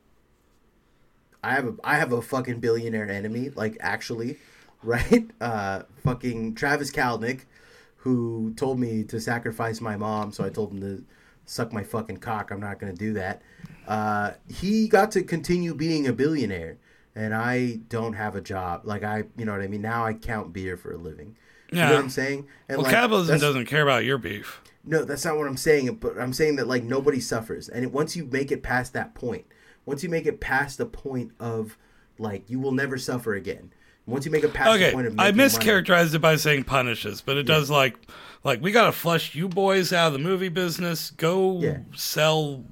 I 1.42 1.54
have 1.54 1.66
a 1.66 1.74
I 1.84 1.96
have 1.96 2.12
a 2.12 2.22
fucking 2.22 2.60
billionaire 2.60 3.08
enemy. 3.08 3.50
Like 3.50 3.76
actually, 3.80 4.38
right? 4.82 5.30
Uh, 5.40 5.82
fucking 6.04 6.54
Travis 6.54 6.90
Kalanick, 6.92 7.46
who 7.96 8.54
told 8.54 8.78
me 8.78 9.02
to 9.04 9.20
sacrifice 9.20 9.80
my 9.80 9.96
mom, 9.96 10.30
so 10.32 10.44
I 10.44 10.50
told 10.50 10.72
him 10.72 10.80
to 10.80 11.04
suck 11.46 11.72
my 11.72 11.82
fucking 11.82 12.18
cock. 12.18 12.50
I'm 12.50 12.60
not 12.60 12.78
gonna 12.78 12.92
do 12.92 13.12
that. 13.14 13.42
Uh, 13.86 14.32
he 14.48 14.86
got 14.86 15.10
to 15.12 15.22
continue 15.22 15.74
being 15.74 16.06
a 16.06 16.12
billionaire, 16.12 16.78
and 17.14 17.34
I 17.34 17.80
don't 17.88 18.12
have 18.12 18.36
a 18.36 18.40
job. 18.40 18.82
Like 18.84 19.02
I, 19.02 19.24
you 19.36 19.44
know 19.44 19.52
what 19.52 19.62
I 19.62 19.66
mean. 19.66 19.82
Now 19.82 20.04
I 20.04 20.14
count 20.14 20.52
beer 20.52 20.76
for 20.76 20.92
a 20.92 20.96
living. 20.96 21.36
Yeah. 21.72 21.84
You 21.84 21.88
know 21.88 21.94
what 21.96 22.04
I'm 22.04 22.10
saying? 22.10 22.46
And 22.68 22.78
well, 22.78 22.84
like, 22.84 22.94
capitalism 22.94 23.38
doesn't 23.38 23.66
care 23.66 23.82
about 23.82 24.04
your 24.04 24.18
beef. 24.18 24.60
No, 24.84 25.04
that's 25.04 25.24
not 25.24 25.36
what 25.36 25.46
I'm 25.46 25.56
saying. 25.56 25.94
But 25.96 26.18
I'm 26.18 26.32
saying 26.32 26.56
that 26.56 26.68
like 26.68 26.84
nobody 26.84 27.20
suffers, 27.20 27.68
and 27.68 27.84
it, 27.84 27.92
once 27.92 28.14
you 28.16 28.24
make 28.26 28.52
it 28.52 28.62
past 28.62 28.92
that 28.92 29.14
point, 29.14 29.46
once 29.86 30.02
you 30.02 30.08
make 30.08 30.26
it 30.26 30.40
past 30.40 30.78
the 30.78 30.86
point 30.86 31.32
of 31.40 31.76
like 32.18 32.48
you 32.48 32.60
will 32.60 32.72
never 32.72 32.98
suffer 32.98 33.34
again. 33.34 33.72
Once 34.06 34.24
you 34.24 34.32
make 34.32 34.44
it 34.44 34.52
past 34.52 34.70
okay, 34.70 34.86
the 34.86 34.92
point 34.92 35.06
of 35.06 35.18
I 35.18 35.30
mischaracterized 35.30 36.06
money, 36.06 36.16
it 36.16 36.22
by 36.22 36.36
saying 36.36 36.64
punishes, 36.64 37.20
but 37.20 37.36
it 37.36 37.48
yeah. 37.48 37.54
does 37.54 37.70
like 37.70 37.96
like 38.44 38.60
we 38.60 38.72
gotta 38.72 38.92
flush 38.92 39.34
you 39.34 39.48
boys 39.48 39.92
out 39.92 40.08
of 40.08 40.12
the 40.14 40.18
movie 40.18 40.48
business. 40.48 41.10
Go 41.10 41.60
yeah. 41.60 41.78
sell 41.94 42.64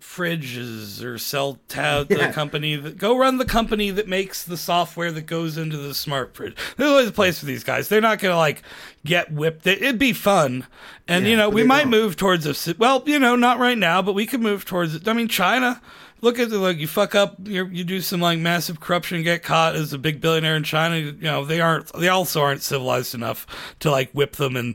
fridges 0.00 1.02
or 1.02 1.18
sell 1.18 1.58
ta- 1.68 2.04
yeah. 2.10 2.26
the 2.26 2.32
company 2.32 2.76
that 2.76 2.98
go 2.98 3.16
run 3.16 3.38
the 3.38 3.44
company 3.44 3.90
that 3.90 4.06
makes 4.06 4.44
the 4.44 4.56
software 4.56 5.10
that 5.12 5.22
goes 5.22 5.56
into 5.56 5.76
the 5.76 5.94
smart 5.94 6.34
fridge. 6.34 6.56
There's 6.76 6.90
always 6.90 7.08
a 7.08 7.12
place 7.12 7.38
for 7.38 7.46
these 7.46 7.64
guys. 7.64 7.88
They're 7.88 8.00
not 8.00 8.18
gonna 8.18 8.36
like 8.36 8.62
get 9.04 9.32
whipped. 9.32 9.66
It'd 9.66 9.98
be 9.98 10.12
fun, 10.12 10.66
and 11.06 11.24
yeah, 11.24 11.30
you 11.30 11.36
know 11.36 11.48
we 11.48 11.62
might 11.62 11.82
don't. 11.82 11.90
move 11.90 12.16
towards 12.16 12.46
a 12.46 12.74
well, 12.78 13.02
you 13.06 13.18
know, 13.20 13.36
not 13.36 13.58
right 13.60 13.78
now, 13.78 14.02
but 14.02 14.14
we 14.14 14.26
could 14.26 14.40
move 14.40 14.64
towards 14.64 14.94
it. 14.94 15.06
I 15.06 15.12
mean, 15.12 15.28
China 15.28 15.80
look 16.24 16.38
at 16.38 16.50
the 16.50 16.58
like 16.58 16.78
you 16.78 16.88
fuck 16.88 17.14
up, 17.14 17.36
you 17.44 17.66
you 17.66 17.84
do 17.84 18.00
some 18.00 18.20
like 18.20 18.38
massive 18.38 18.80
corruption, 18.80 19.22
get 19.22 19.42
caught 19.42 19.76
as 19.76 19.92
a 19.92 19.98
big 19.98 20.20
billionaire 20.20 20.56
in 20.56 20.64
China. 20.64 20.96
You 20.96 21.12
know 21.20 21.44
they 21.44 21.60
aren't, 21.60 21.92
they 21.92 22.08
also 22.08 22.40
aren't 22.40 22.62
civilized 22.62 23.14
enough 23.14 23.46
to 23.80 23.90
like 23.90 24.10
whip 24.12 24.36
them 24.36 24.56
and 24.56 24.74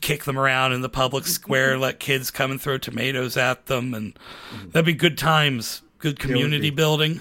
kick 0.00 0.24
them 0.24 0.38
around 0.38 0.72
in 0.72 0.80
the 0.80 0.88
public 0.88 1.26
square 1.26 1.72
and 1.72 1.80
let 1.82 2.00
kids 2.00 2.30
come 2.30 2.50
and 2.50 2.60
throw 2.60 2.78
tomatoes 2.78 3.36
at 3.36 3.66
them, 3.66 3.92
and 3.92 4.18
that'd 4.68 4.86
be 4.86 4.94
good 4.94 5.18
times, 5.18 5.82
good 5.98 6.18
community 6.18 6.70
building. 6.70 7.20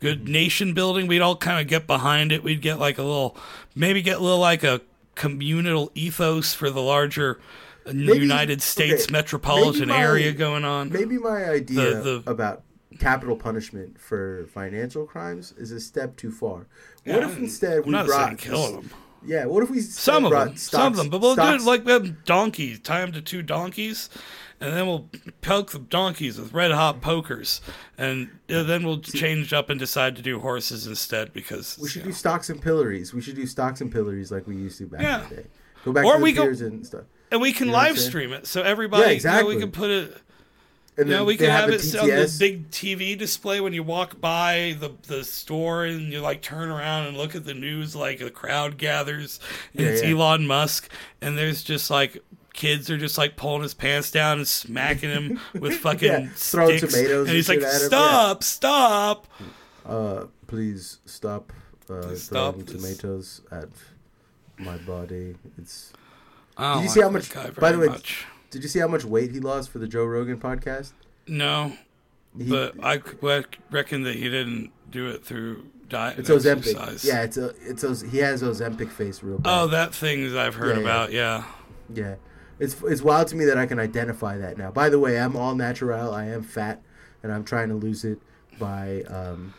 Good 0.00 0.28
nation 0.28 0.74
building. 0.74 1.06
We'd 1.06 1.20
all 1.20 1.36
kind 1.36 1.60
of 1.60 1.68
get 1.68 1.86
behind 1.86 2.32
it. 2.32 2.42
We'd 2.42 2.60
get 2.60 2.80
like 2.80 2.98
a 2.98 3.04
little, 3.04 3.36
maybe 3.76 4.02
get 4.02 4.16
a 4.16 4.20
little 4.20 4.40
like 4.40 4.64
a 4.64 4.80
communal 5.14 5.92
ethos 5.94 6.54
for 6.54 6.70
the 6.70 6.82
larger 6.82 7.38
uh, 7.86 7.92
United 7.92 8.62
States 8.62 9.04
okay, 9.04 9.12
metropolitan 9.12 9.90
my- 9.90 10.00
area 10.02 10.32
going 10.32 10.64
on. 10.64 10.90
Maybe 10.90 11.18
my 11.18 11.44
idea 11.48 11.94
The- 12.02 12.20
the- 12.24 12.30
about 12.30 12.62
capital 12.98 13.36
punishment 13.36 14.00
for 14.00 14.46
financial 14.52 15.06
crimes 15.06 15.52
is 15.56 15.70
a 15.72 15.80
step 15.80 16.16
too 16.16 16.30
far. 16.30 16.66
Yeah, 17.04 17.16
what 17.16 17.24
if 17.24 17.38
instead 17.38 17.84
we 17.84 17.92
brought 17.92 18.08
saying 18.08 18.36
kill 18.36 18.72
them. 18.80 18.90
Yeah, 19.24 19.44
what 19.46 19.62
if 19.62 19.70
we 19.70 19.80
Some 19.80 20.24
of 20.24 20.30
brought 20.30 20.46
them, 20.48 20.56
stocks, 20.56 20.70
some 20.82 20.92
of 20.92 20.96
them, 20.96 21.08
but 21.08 21.20
we'll 21.20 21.36
do 21.36 21.42
stocks- 21.42 21.62
it 21.62 21.66
like 21.66 21.84
them 21.84 22.18
donkeys. 22.24 22.80
Tie 22.80 23.00
them 23.00 23.12
to 23.12 23.22
two 23.22 23.40
donkeys, 23.42 24.10
and 24.60 24.74
then 24.74 24.86
we'll 24.86 25.08
poke 25.42 25.70
the 25.70 25.78
donkeys 25.78 26.40
with 26.40 26.52
red 26.52 26.72
hot 26.72 27.00
pokers, 27.00 27.60
and 27.96 28.30
uh, 28.50 28.64
then 28.64 28.84
we'll 28.84 28.98
change 29.00 29.52
up 29.52 29.70
and 29.70 29.78
decide 29.78 30.16
to 30.16 30.22
do 30.22 30.40
horses 30.40 30.88
instead 30.88 31.32
because 31.32 31.78
we 31.80 31.88
should 31.88 32.02
do 32.02 32.08
know. 32.08 32.14
stocks 32.14 32.50
and 32.50 32.60
pillories. 32.60 33.14
We 33.14 33.20
should 33.20 33.36
do 33.36 33.46
stocks 33.46 33.80
and 33.80 33.92
pillories 33.92 34.32
like 34.32 34.48
we 34.48 34.56
used 34.56 34.78
to 34.78 34.86
back 34.86 35.02
Yeah. 35.02 35.22
in 35.22 35.28
the 35.28 35.34
day. 35.36 35.46
Go 35.84 35.92
back 35.92 36.04
Or 36.04 36.14
to 36.14 36.18
the 36.18 36.24
we 36.24 36.32
go- 36.32 36.42
piers 36.42 36.60
and 36.60 36.84
stuff. 36.84 37.04
and 37.30 37.40
we 37.40 37.52
can 37.52 37.66
You 37.66 37.72
know 37.72 37.78
live 37.78 37.98
stream 38.00 38.32
it 38.32 38.48
so 38.48 38.62
everybody. 38.62 39.02
Yeah, 39.02 39.06
You 39.06 39.12
know, 39.12 39.16
exactly. 39.16 39.54
we 39.54 39.60
can 39.60 39.70
put 39.70 39.90
it. 39.90 40.16
And 40.98 41.10
then 41.10 41.24
we 41.24 41.36
can 41.38 41.48
have 41.48 41.70
it 41.70 41.94
on 41.96 42.06
the 42.06 42.36
big 42.38 42.70
TV 42.70 43.16
display 43.16 43.60
when 43.60 43.72
you 43.72 43.82
walk 43.82 44.20
by 44.20 44.76
the 44.78 44.90
the 45.08 45.24
store 45.24 45.84
and 45.86 46.12
you 46.12 46.20
like 46.20 46.42
turn 46.42 46.68
around 46.68 47.06
and 47.06 47.16
look 47.16 47.34
at 47.34 47.44
the 47.44 47.54
news 47.54 47.96
like 47.96 48.20
a 48.20 48.30
crowd 48.30 48.76
gathers 48.76 49.40
and 49.72 49.80
Yeah, 49.86 49.92
it's 49.92 50.02
yeah. 50.02 50.10
Elon 50.10 50.46
Musk 50.46 50.90
and 51.22 51.36
there's 51.38 51.62
just 51.64 51.90
like 51.90 52.18
kids 52.52 52.90
are 52.90 52.98
just 52.98 53.16
like 53.16 53.36
pulling 53.36 53.62
his 53.62 53.72
pants 53.72 54.10
down 54.10 54.36
and 54.38 54.46
smacking 54.46 55.08
him 55.08 55.40
with 55.58 55.76
fucking 55.78 56.08
Yeah, 56.08 56.28
throwing 56.34 56.76
sticks 56.76 56.92
tomatoes 56.92 57.20
and 57.20 57.28
and 57.28 57.36
he's 57.36 57.48
like 57.48 57.62
at 57.62 57.80
him, 57.80 57.86
stop 57.88 58.42
stop 58.44 59.26
Uh, 59.86 60.26
please 60.46 60.98
stop 61.06 61.52
uh, 61.90 62.02
Please 62.02 62.22
stop 62.24 62.54
throwing 62.54 62.66
this. 62.66 62.74
tomatoes 62.82 63.40
at 63.50 63.68
my 64.58 64.76
body. 64.78 65.34
It's. 65.58 65.92
Did 66.58 66.82
you 66.82 66.88
see 66.90 67.00
how 67.00 67.08
much- 67.08 67.32
by 67.56 67.72
the 67.72 67.78
way, 67.78 67.88
much. 67.88 68.24
Did 68.52 68.62
you 68.62 68.68
see 68.68 68.78
how 68.78 68.86
much 68.86 69.04
weight 69.04 69.32
he 69.32 69.40
lost 69.40 69.70
for 69.70 69.78
the 69.80 69.88
Joe 69.88 70.04
Rogan 70.04 70.38
podcast? 70.38 70.92
no 71.26 71.72
He, 72.38 72.48
but 72.48 72.74
I 72.84 73.00
reckon 73.70 74.02
that 74.04 74.14
he 74.14 74.30
didn't 74.30 74.70
do 74.90 75.08
it 75.10 75.24
through 75.24 75.66
diet 75.88 76.18
it's 76.18 76.30
and 76.30 76.38
Ozempic. 76.40 76.58
exercise. 76.58 77.04
Yeah, 77.04 77.22
it's 77.22 77.36
a, 77.36 77.54
it's 77.60 77.82
Oz, 77.84 78.02
he 78.02 78.18
has 78.18 78.42
Ozempic 78.42 78.90
face 78.90 79.22
real 79.22 79.38
bad. 79.38 79.50
oh 79.62 79.66
that 79.68 79.94
thing 79.94 80.30
that 80.32 80.38
I've 80.38 80.54
heard 80.54 80.76
Yeah, 80.76 80.82
yeah. 80.82 80.88
about 80.88 81.12
yeah 81.12 81.44
Yeah, 81.94 82.14
it's 82.58 82.76
it's 82.82 83.02
wild 83.02 83.28
to 83.28 83.36
me 83.36 83.44
that 83.46 83.58
I 83.58 83.66
can 83.66 83.78
identify 83.80 84.36
that 84.38 84.56
now. 84.58 84.70
By 84.70 84.88
the 84.88 84.98
way, 85.00 85.18
I'm 85.20 85.34
all 85.36 85.54
natural. 85.54 86.12
I 86.14 86.26
am 86.26 86.42
fat, 86.42 86.80
and 87.22 87.32
I'm 87.32 87.44
trying 87.44 87.68
to 87.70 87.74
lose 87.74 88.04
it 88.04 88.18
by 88.58 89.02
um, 89.08 89.54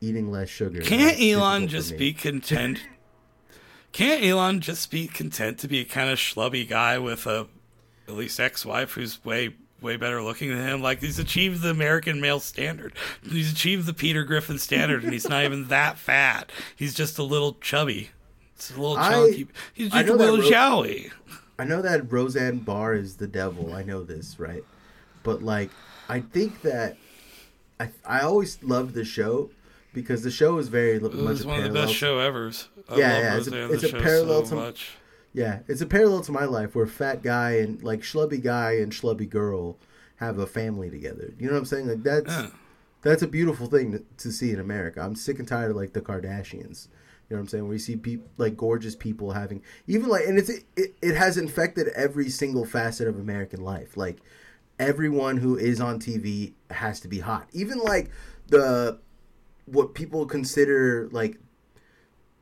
eating 0.00 0.30
less 0.30 0.48
sugar. 0.48 0.80
Can't 0.82 1.18
Elon 1.20 1.66
just 1.68 1.96
be 1.96 2.12
content? 2.12 2.80
Can't 3.92 4.24
Elon 4.24 4.60
just 4.60 4.90
be 4.90 5.06
content 5.06 5.58
to 5.60 5.68
be 5.68 5.80
a 5.80 5.84
kind 5.84 6.10
of 6.10 6.18
schlubby 6.18 6.68
guy 6.68 6.98
with 6.98 7.26
a 7.26 7.46
at 8.08 8.14
least 8.14 8.38
ex-wife 8.40 8.92
who's 8.92 9.24
way 9.24 9.54
way 9.80 9.96
better 9.96 10.22
looking 10.22 10.48
than 10.50 10.66
him? 10.66 10.82
Like 10.82 11.00
he's 11.00 11.18
achieved 11.18 11.62
the 11.62 11.70
American 11.70 12.20
male 12.20 12.40
standard. 12.40 12.94
He's 13.22 13.52
achieved 13.52 13.86
the 13.86 13.92
Peter 13.94 14.24
Griffin 14.24 14.58
standard, 14.58 15.02
and 15.04 15.12
he's 15.12 15.28
not 15.28 15.44
even 15.44 15.68
that 15.68 15.98
fat. 15.98 16.50
He's 16.76 16.94
just 16.94 17.18
a 17.18 17.22
little 17.22 17.54
chubby. 17.60 18.10
It's 18.56 18.70
a 18.70 18.80
little 18.80 18.96
I- 18.96 19.44
He's 19.74 19.90
just 19.90 20.08
a 20.08 20.14
little 20.14 20.38
Ro- 20.38 20.48
jowy. 20.48 21.10
I 21.58 21.64
know 21.64 21.82
that 21.82 22.10
Roseanne 22.10 22.58
Barr 22.58 22.94
is 22.94 23.16
the 23.16 23.26
devil. 23.26 23.72
I 23.74 23.82
know 23.82 24.02
this, 24.02 24.38
right? 24.40 24.64
But 25.22 25.42
like, 25.42 25.70
I 26.08 26.20
think 26.20 26.62
that 26.62 26.96
I 27.80 27.90
I 28.04 28.20
always 28.20 28.62
loved 28.62 28.94
the 28.94 29.04
show 29.04 29.50
because 29.92 30.22
the 30.22 30.30
show 30.30 30.58
is 30.58 30.68
very 30.68 30.96
It 30.96 31.02
much 31.02 31.12
was 31.14 31.44
a 31.44 31.48
one 31.48 31.58
of 31.58 31.64
the 31.64 31.70
best 31.80 31.94
show 31.94 32.18
ever. 32.20 32.50
Yeah, 32.90 32.96
yeah, 32.96 33.36
it's 33.36 33.48
a- 33.48 33.72
it's 33.72 33.82
the 33.82 33.88
a 33.88 33.90
show 33.92 34.00
parallel 34.00 34.44
so 34.44 34.50
to- 34.50 34.54
much. 34.56 34.90
Yeah, 35.34 35.60
it's 35.66 35.80
a 35.80 35.86
parallel 35.86 36.22
to 36.22 36.32
my 36.32 36.44
life 36.44 36.76
where 36.76 36.86
fat 36.86 37.22
guy 37.22 37.56
and 37.56 37.82
like 37.82 38.02
schlubby 38.02 38.40
guy 38.40 38.76
and 38.76 38.92
schlubby 38.92 39.28
girl 39.28 39.76
have 40.16 40.38
a 40.38 40.46
family 40.46 40.88
together. 40.88 41.34
You 41.38 41.48
know 41.48 41.54
what 41.54 41.58
I'm 41.58 41.64
saying? 41.64 41.88
Like 41.88 42.02
that's 42.04 42.52
that's 43.02 43.22
a 43.22 43.26
beautiful 43.26 43.66
thing 43.66 43.92
to, 43.92 44.04
to 44.18 44.30
see 44.30 44.52
in 44.52 44.60
America. 44.60 45.00
I'm 45.00 45.16
sick 45.16 45.40
and 45.40 45.46
tired 45.46 45.72
of 45.72 45.76
like 45.76 45.92
the 45.92 46.00
Kardashians. 46.00 46.86
You 47.28 47.36
know 47.36 47.36
what 47.36 47.40
I'm 47.40 47.48
saying? 47.48 47.64
Where 47.64 47.72
you 47.72 47.80
see 47.80 47.96
people 47.96 48.28
like 48.36 48.56
gorgeous 48.56 48.94
people 48.94 49.32
having 49.32 49.60
even 49.88 50.08
like, 50.08 50.24
and 50.26 50.38
it's 50.38 50.50
it, 50.50 50.94
it 51.02 51.16
has 51.16 51.36
infected 51.36 51.88
every 51.88 52.28
single 52.28 52.64
facet 52.64 53.08
of 53.08 53.18
American 53.18 53.60
life. 53.62 53.96
Like 53.96 54.18
everyone 54.78 55.38
who 55.38 55.56
is 55.56 55.80
on 55.80 55.98
TV 55.98 56.52
has 56.70 57.00
to 57.00 57.08
be 57.08 57.18
hot. 57.18 57.48
Even 57.52 57.78
like 57.78 58.10
the 58.48 59.00
what 59.66 59.94
people 59.94 60.26
consider 60.26 61.08
like 61.10 61.38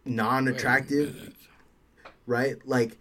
non-attractive 0.05 1.41
right? 2.26 2.56
Like 2.66 2.98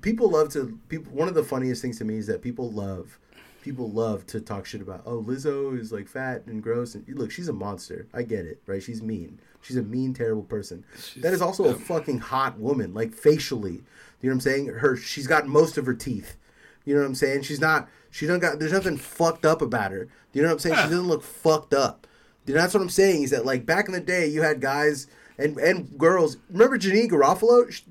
people 0.00 0.30
love 0.30 0.50
to 0.50 0.78
people. 0.88 1.12
One 1.12 1.28
of 1.28 1.34
the 1.34 1.44
funniest 1.44 1.82
things 1.82 1.98
to 1.98 2.04
me 2.04 2.16
is 2.16 2.26
that 2.26 2.42
people 2.42 2.70
love 2.70 3.18
people 3.62 3.90
love 3.90 4.26
to 4.26 4.40
talk 4.40 4.66
shit 4.66 4.80
about. 4.80 5.02
Oh, 5.06 5.22
Lizzo 5.22 5.78
is 5.78 5.92
like 5.92 6.08
fat 6.08 6.46
and 6.46 6.62
gross, 6.62 6.94
and 6.94 7.06
look, 7.08 7.30
she's 7.30 7.48
a 7.48 7.52
monster. 7.52 8.06
I 8.12 8.22
get 8.22 8.46
it, 8.46 8.60
right? 8.66 8.82
She's 8.82 9.02
mean. 9.02 9.40
She's 9.62 9.76
a 9.76 9.82
mean, 9.82 10.14
terrible 10.14 10.42
person. 10.42 10.84
that 11.18 11.34
is 11.34 11.42
also 11.42 11.64
a 11.64 11.74
fucking 11.74 12.18
hot 12.18 12.58
woman, 12.58 12.94
like 12.94 13.12
facially. 13.12 13.82
You 14.20 14.28
know 14.28 14.30
what 14.30 14.32
I'm 14.32 14.40
saying? 14.40 14.66
Her, 14.66 14.96
she's 14.96 15.26
got 15.26 15.46
most 15.46 15.76
of 15.76 15.86
her 15.86 15.94
teeth. 15.94 16.36
You 16.84 16.94
know 16.94 17.00
what 17.00 17.06
I'm 17.06 17.14
saying? 17.14 17.42
She's 17.42 17.60
not. 17.60 17.88
She 18.10 18.26
don't 18.26 18.40
got. 18.40 18.58
There's 18.58 18.72
nothing 18.72 18.96
fucked 18.96 19.44
up 19.44 19.62
about 19.62 19.92
her. 19.92 20.08
You 20.32 20.42
know 20.42 20.48
what 20.48 20.54
I'm 20.54 20.58
saying? 20.60 20.76
She 20.76 20.82
doesn't 20.82 21.08
look 21.08 21.22
fucked 21.22 21.74
up. 21.74 22.06
You 22.46 22.54
know, 22.54 22.60
that's 22.60 22.74
what 22.74 22.82
I'm 22.82 22.88
saying. 22.88 23.22
Is 23.22 23.30
that 23.30 23.44
like 23.44 23.66
back 23.66 23.86
in 23.86 23.92
the 23.92 24.00
day, 24.00 24.26
you 24.26 24.42
had 24.42 24.60
guys 24.60 25.06
and 25.38 25.58
and 25.58 25.98
girls. 25.98 26.38
Remember 26.50 26.78
Janeane 26.78 27.10
Garofalo? 27.10 27.82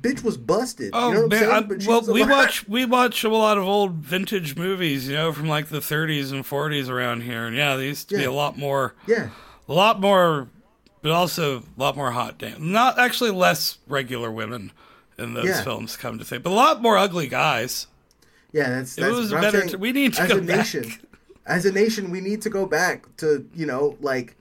Bitch 0.00 0.22
was 0.22 0.36
busted. 0.36 0.90
Oh 0.92 1.08
you 1.08 1.14
know 1.14 1.20
what 1.22 1.30
man! 1.30 1.68
But 1.68 1.86
well, 1.86 2.02
we 2.12 2.20
alive. 2.22 2.30
watch 2.30 2.68
we 2.68 2.84
watch 2.84 3.24
a 3.24 3.28
lot 3.28 3.56
of 3.58 3.64
old 3.64 3.92
vintage 3.94 4.56
movies, 4.56 5.08
you 5.08 5.14
know, 5.14 5.32
from 5.32 5.48
like 5.48 5.68
the 5.68 5.78
30s 5.80 6.32
and 6.32 6.44
40s 6.44 6.88
around 6.88 7.22
here, 7.22 7.46
and 7.46 7.56
yeah, 7.56 7.76
they 7.76 7.86
used 7.86 8.08
to 8.10 8.16
be 8.18 8.24
a 8.24 8.32
lot 8.32 8.58
more, 8.58 8.94
Yeah, 9.06 9.30
a 9.68 9.72
lot 9.72 10.00
more, 10.00 10.48
but 11.02 11.12
also 11.12 11.58
a 11.60 11.62
lot 11.80 11.96
more 11.96 12.10
hot 12.10 12.36
damn. 12.38 12.70
Not 12.72 12.98
actually 12.98 13.30
less 13.30 13.78
regular 13.88 14.30
women 14.30 14.70
in 15.18 15.32
those 15.34 15.46
Yeah. 15.46 15.62
films, 15.64 15.96
come 15.96 16.18
to 16.18 16.24
think, 16.24 16.42
but 16.42 16.50
a 16.50 16.54
lot 16.54 16.82
more 16.82 16.98
ugly 16.98 17.26
guys. 17.26 17.86
yeah. 18.52 18.68
That's 18.70 18.98
It 18.98 19.00
that's 19.00 19.14
was 19.16 19.30
better 19.32 19.58
saying. 19.60 19.70
to- 19.70 19.78
we 19.78 19.92
need 19.92 20.12
to 20.14 20.22
as 20.22 20.28
go 20.30 20.38
a 20.38 20.40
back. 20.42 20.56
nation. 20.58 20.92
As 21.46 21.64
a 21.64 21.72
nation, 21.72 22.10
we 22.10 22.20
need 22.20 22.42
to 22.42 22.50
go 22.50 22.66
back 22.66 23.06
to 23.18 23.48
you 23.54 23.64
know 23.66 23.96
like 24.00 24.36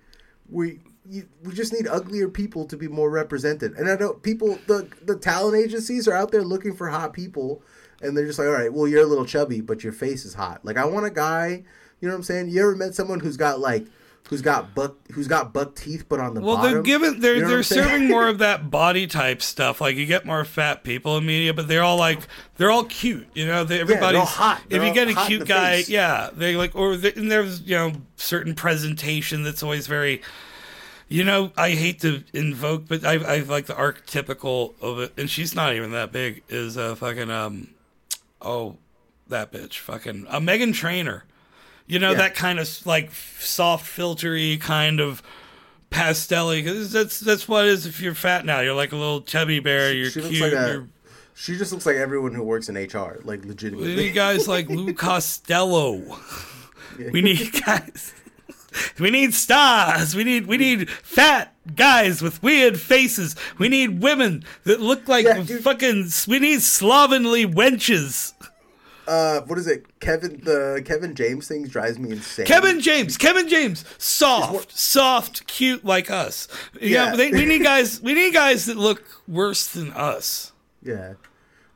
we. 0.49 0.79
You, 1.09 1.27
we 1.43 1.53
just 1.53 1.71
need 1.73 1.87
uglier 1.87 2.27
people 2.29 2.65
to 2.65 2.77
be 2.77 2.87
more 2.87 3.09
represented, 3.09 3.73
and 3.73 3.89
I 3.89 3.95
know 3.95 4.13
people. 4.13 4.57
The 4.67 4.87
the 5.03 5.15
talent 5.17 5.55
agencies 5.57 6.07
are 6.07 6.13
out 6.13 6.31
there 6.31 6.43
looking 6.43 6.75
for 6.75 6.87
hot 6.89 7.13
people, 7.13 7.61
and 8.01 8.15
they're 8.17 8.25
just 8.25 8.39
like, 8.39 8.47
all 8.47 8.53
right, 8.53 8.73
well, 8.73 8.87
you're 8.87 9.03
a 9.03 9.05
little 9.07 9.25
chubby, 9.25 9.61
but 9.61 9.83
your 9.83 9.93
face 9.93 10.25
is 10.25 10.33
hot. 10.33 10.63
Like, 10.65 10.77
I 10.77 10.85
want 10.85 11.05
a 11.05 11.11
guy. 11.11 11.63
You 12.01 12.07
know 12.09 12.13
what 12.13 12.17
I'm 12.19 12.23
saying? 12.23 12.49
You 12.49 12.61
ever 12.61 12.75
met 12.75 12.93
someone 12.95 13.19
who's 13.19 13.37
got 13.37 13.59
like, 13.59 13.85
who's 14.29 14.41
got 14.41 14.75
buck, 14.75 14.95
who's 15.13 15.27
got 15.27 15.53
buck 15.53 15.75
teeth, 15.75 16.05
but 16.09 16.19
on 16.19 16.33
the 16.33 16.41
Well, 16.41 16.57
bottom? 16.57 16.73
they're 16.73 16.81
giving 16.81 17.19
they're 17.19 17.35
You 17.35 17.41
know 17.43 17.47
they're 17.49 17.63
serving 17.63 18.07
more 18.07 18.27
of 18.27 18.39
that 18.39 18.69
body 18.69 19.07
type 19.07 19.41
stuff. 19.41 19.79
Like 19.81 19.95
you 19.95 20.05
get 20.05 20.25
more 20.25 20.43
fat 20.43 20.83
people 20.83 21.17
in 21.17 21.25
media, 21.25 21.53
but 21.53 21.67
they're 21.67 21.83
all 21.83 21.97
like 21.97 22.19
they're 22.57 22.69
all 22.71 22.83
cute. 22.83 23.27
You 23.33 23.45
know, 23.45 23.63
they, 23.63 23.79
everybody's 23.79 24.21
hot. 24.27 24.61
If 24.63 24.69
They're 24.69 24.85
you 24.85 24.93
get 24.93 25.07
a 25.07 25.15
cute 25.25 25.47
guy, 25.47 25.77
face. 25.77 25.89
yeah, 25.89 26.29
they 26.33 26.55
like 26.57 26.75
or 26.75 26.97
they, 26.97 27.13
and 27.13 27.31
there's 27.31 27.61
you 27.61 27.75
know 27.75 27.93
certain 28.17 28.55
presentation 28.55 29.43
that's 29.43 29.63
always 29.63 29.87
very. 29.87 30.21
You 31.07 31.23
know, 31.23 31.51
I 31.55 31.71
hate 31.71 31.99
to 32.01 32.23
invoke, 32.33 32.87
but 32.87 33.05
I 33.05 33.13
I 33.15 33.39
like 33.41 33.67
the 33.67 33.73
archetypical 33.75 34.73
of 34.81 34.99
it, 34.99 35.13
and 35.17 35.29
she's 35.29 35.53
not 35.53 35.73
even 35.75 35.91
that 35.91 36.11
big. 36.11 36.41
Is 36.49 36.77
uh 36.77 36.95
fucking 36.95 37.29
um, 37.29 37.67
oh, 38.41 38.77
that 39.27 39.51
bitch, 39.51 39.77
fucking 39.79 40.25
a 40.29 40.39
Meghan 40.41 40.73
Trainor. 40.73 41.23
You 41.87 41.99
know 41.99 42.11
Yeah. 42.11 42.17
that 42.17 42.35
kind 42.35 42.59
of 42.59 42.67
like 42.87 43.11
soft 43.11 43.85
filtery 43.85 44.59
kind 44.59 44.99
of 44.99 45.21
pastelly. 45.91 46.65
Cause 46.65 46.91
that's 46.91 47.19
that's 47.19 47.47
what 47.47 47.65
it 47.65 47.69
is 47.71 47.85
if 47.85 47.99
you're 48.01 48.15
fat 48.15 48.43
now. 48.43 48.61
You're 48.61 48.73
like 48.73 48.91
a 48.91 48.95
little 48.97 49.21
chubby 49.21 49.59
bear. 49.59 49.93
You're 49.93 50.09
she 50.09 50.21
cute. 50.21 50.41
like 50.41 50.53
a- 50.53 50.71
you're, 50.73 50.87
She 51.35 51.55
just 51.55 51.71
looks 51.71 51.85
like 51.85 51.97
everyone 51.97 52.33
who 52.33 52.41
works 52.43 52.67
in 52.69 52.75
HR, 52.75 53.19
like 53.23 53.45
legitimately. 53.45 53.89
we 53.89 53.95
need 53.95 54.15
guys 54.15 54.47
like 54.47 54.69
Lou 54.69 54.91
Costello. 54.95 56.17
We 57.11 57.21
need 57.21 57.51
guys. 57.63 58.13
We 58.99 59.09
need 59.11 59.33
stars. 59.33 60.15
We 60.15 60.23
need 60.23 60.47
we 60.47 60.57
need 60.57 60.89
fat 60.89 61.53
guys 61.75 62.21
with 62.21 62.41
weird 62.43 62.79
faces. 62.79 63.35
We 63.57 63.69
need 63.69 64.01
women 64.01 64.43
that 64.63 64.79
look 64.79 65.07
like 65.07 65.25
Yeah, 65.25 65.43
fucking. 65.43 66.09
We 66.27 66.39
need 66.39 66.61
slovenly 66.61 67.45
wenches. 67.45 68.33
uh, 69.07 69.41
what 69.41 69.57
is 69.59 69.67
it? 69.67 69.99
Kevin 69.99 70.41
the 70.43 70.81
Kevin 70.85 71.13
James 71.15 71.47
thing 71.47 71.67
drives 71.67 71.99
me 71.99 72.11
insane. 72.11 72.45
Kevin 72.45 72.79
James, 72.81 73.17
Kevin 73.17 73.47
James, 73.47 73.85
soft, 73.97 74.75
soft, 74.77 75.45
cute 75.47 75.85
like 75.85 76.09
us. 76.09 76.47
Yeah, 76.81 77.11
Yeah. 77.11 77.15
they, 77.15 77.31
we 77.31 77.45
need 77.45 77.63
guys. 77.71 78.01
We 78.01 78.13
need 78.13 78.33
guys 78.33 78.65
that 78.65 78.77
look 78.77 79.03
worse 79.27 79.67
than 79.67 79.91
us. 79.93 80.51
Yeah. 80.81 81.13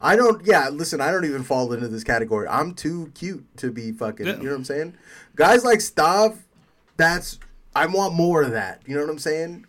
I 0.02 0.16
don't. 0.16 0.46
Yeah, 0.46 0.70
listen. 0.70 1.02
I 1.02 1.12
don't 1.12 1.26
even 1.26 1.44
fall 1.44 1.74
into 1.74 1.88
this 1.90 2.04
category. 2.06 2.48
I'm 2.48 2.74
too 2.74 3.12
cute 3.16 3.46
to 3.58 3.70
be 3.70 3.92
fucking. 3.92 4.26
Yeah. 4.26 4.38
You 4.38 4.44
know 4.44 4.52
what 4.52 4.58
I'm 4.58 4.64
saying? 4.64 4.94
Guys 5.36 5.66
like 5.66 5.80
Stav, 5.80 6.38
that's. 7.00 7.40
I 7.76 7.86
want 7.88 8.14
more 8.14 8.44
of 8.44 8.52
that. 8.52 8.82
You 8.86 8.96
know 8.96 9.02
what 9.02 9.10
I'm 9.10 9.20
saying? 9.20 9.66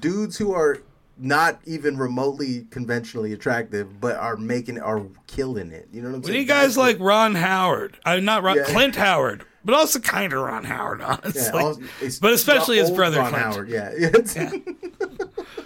Dudes 0.00 0.36
who 0.36 0.52
are 0.52 0.78
not 1.16 1.58
even 1.66 1.96
remotely 1.96 2.66
conventionally 2.70 3.32
attractive, 3.32 4.00
but 4.00 4.16
are 4.16 4.36
making 4.36 4.78
are 4.80 5.02
killing 5.26 5.72
it. 5.72 5.88
You 5.92 6.02
know 6.02 6.08
what 6.10 6.14
I'm 6.16 6.20
We 6.22 6.26
saying? 6.28 6.38
need 6.40 6.44
guys 6.46 6.76
like 6.76 6.98
Ron 7.00 7.34
Howard. 7.34 7.98
I'm 8.04 8.24
not 8.24 8.42
Ron 8.44 8.56
Yeah. 8.58 8.64
Clint 8.64 8.94
Howard, 8.96 9.44
but 9.64 9.74
also 9.74 9.98
kind 9.98 10.32
of 10.32 10.40
Ron 10.42 10.64
Howard, 10.64 11.00
honestly. 11.02 11.42
Yeah, 11.42 11.60
also- 11.62 11.82
but 12.20 12.32
especially 12.32 12.78
his 12.78 12.90
brother 12.90 13.18
Ron 13.18 13.30
Clint. 13.30 13.44
Howard. 13.44 13.68
Yeah, 13.68 13.90
It's- 13.96 14.36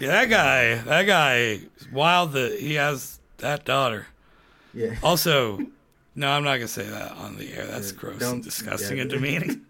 Yeah, 0.00 0.08
that 0.24 0.30
guy. 0.30 0.74
That 0.76 1.02
guy. 1.04 1.60
Wild 1.92 2.32
that 2.32 2.58
he 2.58 2.74
has 2.74 3.18
that 3.38 3.64
daughter. 3.64 4.06
yeah. 4.72 4.94
Also, 5.02 5.58
no, 6.14 6.30
I'm 6.30 6.42
not 6.44 6.54
gonna 6.56 6.68
say 6.68 6.86
that 6.88 7.12
on 7.12 7.36
the 7.36 7.52
air. 7.52 7.66
That's 7.66 7.92
gross 7.92 8.22
and 8.22 8.42
disgusting 8.42 8.96
yeah. 8.96 9.02
and 9.02 9.10
demeaning. 9.10 9.66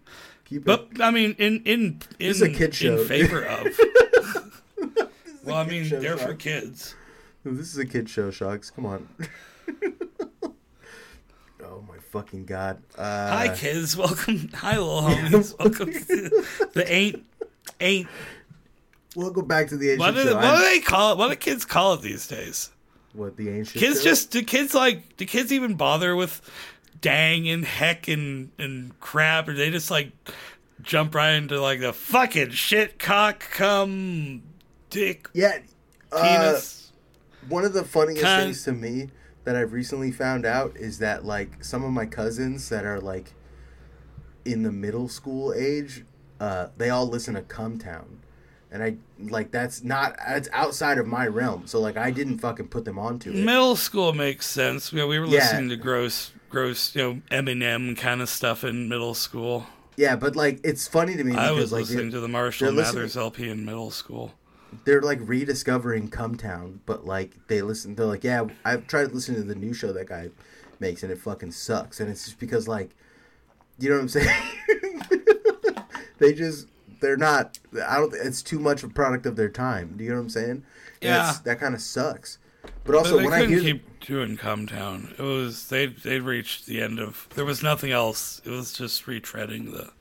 Keep 0.51 0.63
it. 0.63 0.65
But 0.65 1.01
I 1.01 1.11
mean, 1.11 1.33
in 1.37 1.61
in 1.63 1.65
in, 1.65 2.01
This 2.19 2.35
is 2.37 2.41
a 2.41 2.49
kid 2.49 2.75
show. 2.75 2.99
in 2.99 3.07
favor 3.07 3.41
of. 3.45 3.79
well, 5.45 5.55
I 5.55 5.63
mean, 5.65 5.87
they're 5.87 6.17
for 6.17 6.33
kids. 6.33 6.93
This 7.45 7.69
is 7.71 7.77
a 7.77 7.85
kid 7.85 8.09
show, 8.09 8.31
Shucks. 8.31 8.69
Come 8.69 8.85
on. 8.85 9.07
oh 10.43 11.81
my 11.87 11.97
fucking 12.11 12.43
god. 12.45 12.83
Uh, 12.97 13.29
Hi, 13.29 13.55
kids. 13.55 13.95
Welcome. 13.97 14.49
Hi, 14.55 14.77
little 14.77 15.01
homies. 15.03 15.57
Welcome 15.57 15.93
to 15.93 16.45
the 16.73 16.83
ain't 16.91 17.23
ain't. 17.79 18.09
Welcome 19.15 19.45
back 19.47 19.69
to 19.69 19.77
the 19.77 19.91
ancient 19.91 19.99
What 20.01 20.15
do, 20.15 20.23
show. 20.29 20.35
what 20.35 20.57
do 20.57 20.65
they 20.65 20.79
call 20.81 21.13
it? 21.13 21.17
What 21.17 21.29
do 21.29 21.35
kids 21.37 21.63
call 21.63 21.93
it 21.93 22.01
these 22.01 22.27
days? 22.27 22.71
what 23.13 23.37
the 23.37 23.47
ancient 23.49 23.79
Kids 23.81 23.99
show? 23.99 24.09
just 24.09 24.31
do 24.31 24.43
kids 24.43 24.73
like 24.73 25.15
do 25.15 25.25
kids 25.25 25.53
even 25.53 25.75
bother 25.75 26.13
with 26.13 26.41
dang 27.01 27.49
and 27.49 27.65
heck 27.65 28.07
and 28.07 28.51
and 28.57 28.97
crap 28.99 29.47
or 29.47 29.53
they 29.53 29.69
just 29.71 29.89
like 29.91 30.11
jump 30.81 31.13
right 31.15 31.31
into 31.33 31.59
like 31.59 31.79
the 31.79 31.91
fucking 31.93 32.49
shit 32.51 32.97
cock 32.99 33.39
cum 33.51 34.41
dick 34.89 35.27
yeah. 35.33 35.59
Uh, 36.11 36.59
one 37.47 37.63
of 37.63 37.71
the 37.73 37.83
funniest 37.85 38.21
things 38.23 38.63
to 38.65 38.73
me 38.73 39.09
that 39.45 39.55
I've 39.55 39.71
recently 39.73 40.11
found 40.11 40.45
out 40.45 40.75
is 40.75 40.99
that 40.99 41.23
like 41.25 41.63
some 41.63 41.83
of 41.85 41.91
my 41.91 42.05
cousins 42.05 42.67
that 42.69 42.85
are 42.85 42.99
like 42.99 43.33
in 44.43 44.63
the 44.63 44.71
middle 44.71 45.07
school 45.07 45.53
age, 45.53 46.03
uh, 46.39 46.67
they 46.77 46.89
all 46.89 47.07
listen 47.07 47.35
to 47.35 47.41
Cumtown. 47.41 48.17
And 48.71 48.83
I 48.83 48.95
like 49.19 49.51
that's 49.51 49.83
not 49.83 50.15
it's 50.27 50.49
outside 50.53 50.97
of 50.97 51.07
my 51.07 51.27
realm. 51.27 51.65
So 51.67 51.79
like 51.79 51.97
I 51.97 52.11
didn't 52.11 52.39
fucking 52.39 52.67
put 52.67 52.85
them 52.85 52.99
onto 52.99 53.29
it. 53.31 53.35
middle 53.35 53.75
school 53.75 54.13
makes 54.13 54.47
sense. 54.47 54.91
Yeah, 54.93 55.05
we 55.05 55.17
were 55.19 55.25
Yeah. 55.25 55.39
listening 55.39 55.69
to 55.69 55.77
gross 55.77 56.31
gross 56.51 56.93
you 56.95 57.01
know 57.01 57.21
Eminem 57.31 57.97
kind 57.97 58.21
of 58.21 58.29
stuff 58.29 58.63
in 58.63 58.87
middle 58.89 59.13
school. 59.13 59.65
Yeah, 59.97 60.15
but 60.15 60.35
like 60.35 60.59
it's 60.63 60.87
funny 60.87 61.15
to 61.17 61.23
me 61.23 61.35
I 61.35 61.51
was 61.51 61.71
like 61.71 61.81
listening 61.81 62.11
to 62.11 62.19
the 62.19 62.27
Marshall 62.27 62.71
Mathers 62.71 63.17
LP 63.17 63.49
in 63.49 63.65
middle 63.65 63.91
school. 63.91 64.33
they're 64.85 65.01
like 65.01 65.19
rediscovering 65.23 66.09
Cumtown, 66.09 66.79
but 66.85 67.05
like 67.05 67.31
they 67.47 67.61
listen 67.61 67.95
they're 67.95 68.05
like, 68.05 68.23
Yeah, 68.23 68.45
I've 68.65 68.87
tried 68.87 69.11
listening 69.11 69.41
to 69.41 69.47
the 69.47 69.55
new 69.55 69.73
show 69.73 69.91
that 69.93 70.07
guy 70.07 70.29
makes 70.79 71.03
and 71.03 71.11
it 71.11 71.19
fucking 71.19 71.51
sucks. 71.51 71.99
And 71.99 72.09
it's 72.09 72.25
just 72.25 72.39
because 72.39 72.67
like 72.67 72.91
you 73.79 73.89
know 73.89 73.95
what 73.95 74.01
I'm 74.01 74.09
saying? 74.09 75.01
they 76.19 76.33
just 76.33 76.67
they're 77.01 77.17
not 77.17 77.57
I 77.87 77.97
don't 77.97 78.13
it's 78.13 78.41
too 78.41 78.59
much 78.59 78.83
of 78.83 78.91
a 78.91 78.93
product 78.93 79.25
of 79.25 79.35
their 79.35 79.49
time. 79.49 79.95
Do 79.97 80.03
you 80.03 80.09
know 80.11 80.17
what 80.17 80.23
I'm 80.23 80.29
saying? 80.29 80.49
And 80.51 80.63
Yeah. 81.01 81.33
that 81.45 81.59
kind 81.59 81.73
of 81.75 81.81
sucks. 81.81 82.37
But 82.83 82.95
also 82.95 83.11
But 83.11 83.17
they 83.19 83.23
when 83.25 83.33
I 83.33 83.39
couldn't 83.41 83.53
hear 83.63 83.73
keep 83.73 83.99
doing 84.01 84.37
Cumtown. 84.37 85.11
It 85.19 85.23
was 85.23 85.67
they 85.69 85.87
they 85.87 86.19
reached 86.19 86.65
the 86.65 86.81
end 86.81 86.99
of. 86.99 87.27
There 87.35 87.45
was 87.45 87.61
nothing 87.61 87.91
else. 87.91 88.41
It 88.45 88.49
was 88.49 88.73
just 88.73 89.05
retreading 89.05 89.71
the. 89.71 89.91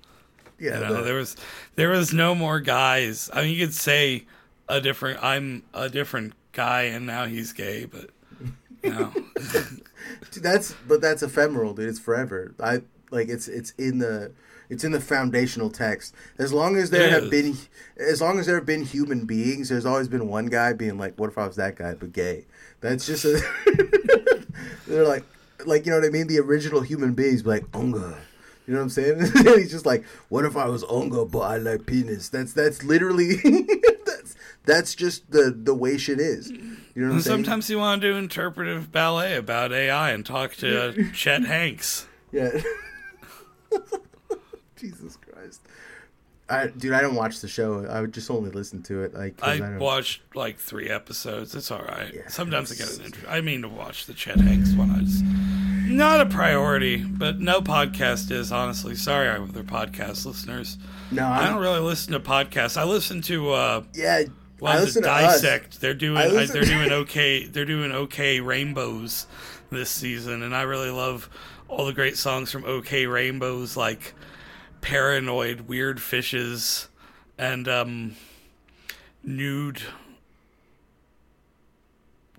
yeah, 0.58 0.74
You 0.80 0.84
know, 0.86 0.94
the- 0.98 1.02
there 1.02 1.14
was 1.16 1.36
there 1.76 1.90
was 1.90 2.12
no 2.12 2.34
more 2.34 2.60
guys. 2.60 3.28
I 3.32 3.42
mean, 3.42 3.54
you 3.54 3.66
could 3.66 3.74
say 3.74 4.24
a 4.68 4.80
different. 4.80 5.22
I'm 5.22 5.62
a 5.74 5.88
different 5.88 6.32
guy, 6.52 6.82
and 6.84 7.06
now 7.06 7.26
he's 7.26 7.52
gay, 7.52 7.84
but 7.84 8.10
know, 8.82 9.12
Dude, 10.32 10.42
that's 10.42 10.74
but 10.88 11.00
that's 11.02 11.22
ephemeral, 11.22 11.74
dude. 11.74 11.88
It's 11.88 11.98
forever. 11.98 12.54
I 12.60 12.82
like 13.10 13.28
it's 13.28 13.46
it's 13.48 13.72
in 13.72 13.98
the 13.98 14.32
it's 14.70 14.84
in 14.84 14.92
the 14.92 15.00
foundational 15.00 15.68
text. 15.70 16.14
As 16.38 16.52
long 16.52 16.76
as 16.76 16.88
there 16.90 17.06
It 17.08 17.12
have 17.12 17.24
is. 17.24 17.30
been 17.30 17.56
as 17.98 18.20
long 18.22 18.38
as 18.38 18.46
there 18.46 18.54
have 18.56 18.64
been 18.66 18.84
human 18.84 19.26
beings, 19.26 19.68
there's 19.68 19.84
always 19.84 20.08
been 20.08 20.28
one 20.28 20.46
guy 20.46 20.72
being 20.72 20.96
like, 20.96 21.18
"What 21.18 21.28
if 21.28 21.36
I 21.36 21.46
was 21.46 21.56
that 21.56 21.76
guy 21.76 21.94
but 21.94 22.12
gay?" 22.12 22.46
That's 22.80 23.06
just 23.06 23.24
a. 23.24 23.42
they're 24.86 25.06
like, 25.06 25.24
like 25.66 25.86
you 25.86 25.92
know 25.92 25.98
what 25.98 26.06
I 26.06 26.10
mean. 26.10 26.26
The 26.26 26.38
original 26.38 26.80
human 26.80 27.14
beings 27.14 27.44
like 27.44 27.64
Unga. 27.74 28.18
You 28.66 28.74
know 28.74 28.80
what 28.80 28.84
I'm 28.84 28.90
saying? 28.90 29.20
he's 29.58 29.70
just 29.70 29.86
like, 29.86 30.04
"What 30.28 30.44
if 30.44 30.56
I 30.56 30.66
was 30.66 30.84
Unga 30.84 31.24
but 31.24 31.40
I 31.40 31.56
like 31.56 31.86
penis?" 31.86 32.28
That's 32.28 32.52
that's 32.52 32.84
literally 32.84 33.36
that's 34.06 34.36
that's 34.64 34.94
just 34.94 35.30
the 35.30 35.50
the 35.56 35.74
way 35.74 35.98
shit 35.98 36.20
is. 36.20 36.50
You 36.50 36.58
know 36.58 36.62
what 36.62 37.04
I'm 37.06 37.10
and 37.12 37.22
saying? 37.22 37.36
sometimes 37.36 37.68
you 37.68 37.78
want 37.78 38.00
to 38.02 38.12
do 38.12 38.16
interpretive 38.16 38.92
ballet 38.92 39.36
about 39.36 39.72
AI 39.72 40.10
and 40.12 40.24
talk 40.24 40.54
to 40.56 41.10
Chet 41.12 41.42
Hanks. 41.44 42.06
Yeah. 42.32 42.60
Jesus 44.76 45.16
Christ. 45.16 45.19
I 46.51 46.66
dude, 46.66 46.92
I 46.92 47.01
don't 47.01 47.14
watch 47.14 47.40
the 47.40 47.48
show. 47.48 47.86
I 47.86 48.01
would 48.01 48.12
just 48.12 48.30
only 48.30 48.51
listen 48.51 48.82
to 48.84 49.03
it. 49.03 49.14
Like 49.14 49.38
I, 49.42 49.61
I 49.62 49.78
watched 49.78 50.22
like 50.34 50.59
three 50.59 50.88
episodes. 50.88 51.55
It's 51.55 51.70
all 51.70 51.82
right. 51.82 52.12
Yeah, 52.12 52.28
Sometimes 52.28 52.72
I 52.72 52.74
get 52.74 52.98
an 52.98 53.05
interest. 53.05 53.26
I 53.28 53.40
mean 53.40 53.62
to 53.62 53.68
watch 53.68 54.07
the 54.07 54.14
Chet 54.14 54.40
Hanks 54.40 54.72
one. 54.72 54.90
I 54.90 55.01
just 55.01 55.24
not 55.90 56.20
a 56.20 56.26
priority, 56.26 56.98
but 56.98 57.40
no 57.40 57.61
podcast 57.61 58.30
is 58.30 58.53
honestly. 58.53 58.94
Sorry, 58.94 59.28
other 59.28 59.62
podcast 59.62 60.26
listeners. 60.26 60.78
no, 61.11 61.24
I 61.24 61.38
I'm, 61.38 61.53
don't 61.53 61.62
really 61.62 61.80
listen 61.80 62.12
to 62.12 62.20
podcasts. 62.20 62.76
I 62.76 62.84
listen 62.84 63.22
to 63.22 63.51
uh, 63.51 63.82
yeah. 63.94 64.22
what 64.59 64.76
I 64.76 64.80
listen 64.80 65.03
to 65.03 65.11
us. 65.11 65.40
Dissect. 65.40 65.80
They're 65.80 65.94
doing 65.94 66.18
I 66.18 66.42
I 66.42 66.46
they're 66.46 66.64
doing 66.64 66.92
okay. 67.05 67.46
They're 67.46 67.64
doing 67.64 67.92
okay 67.92 68.40
rainbows 68.40 69.26
this 69.70 69.90
season, 69.90 70.42
and 70.42 70.55
I 70.55 70.62
really 70.62 70.90
love 70.90 71.28
all 71.68 71.86
the 71.86 71.92
great 71.92 72.16
songs 72.16 72.51
from 72.51 72.64
OK 72.64 73.07
Rainbows, 73.07 73.76
like 73.76 74.14
Paranoid, 74.80 75.62
Weird 75.62 76.00
Fishes, 76.00 76.88
and 77.38 77.68
um, 77.68 78.16
Nude. 79.22 79.82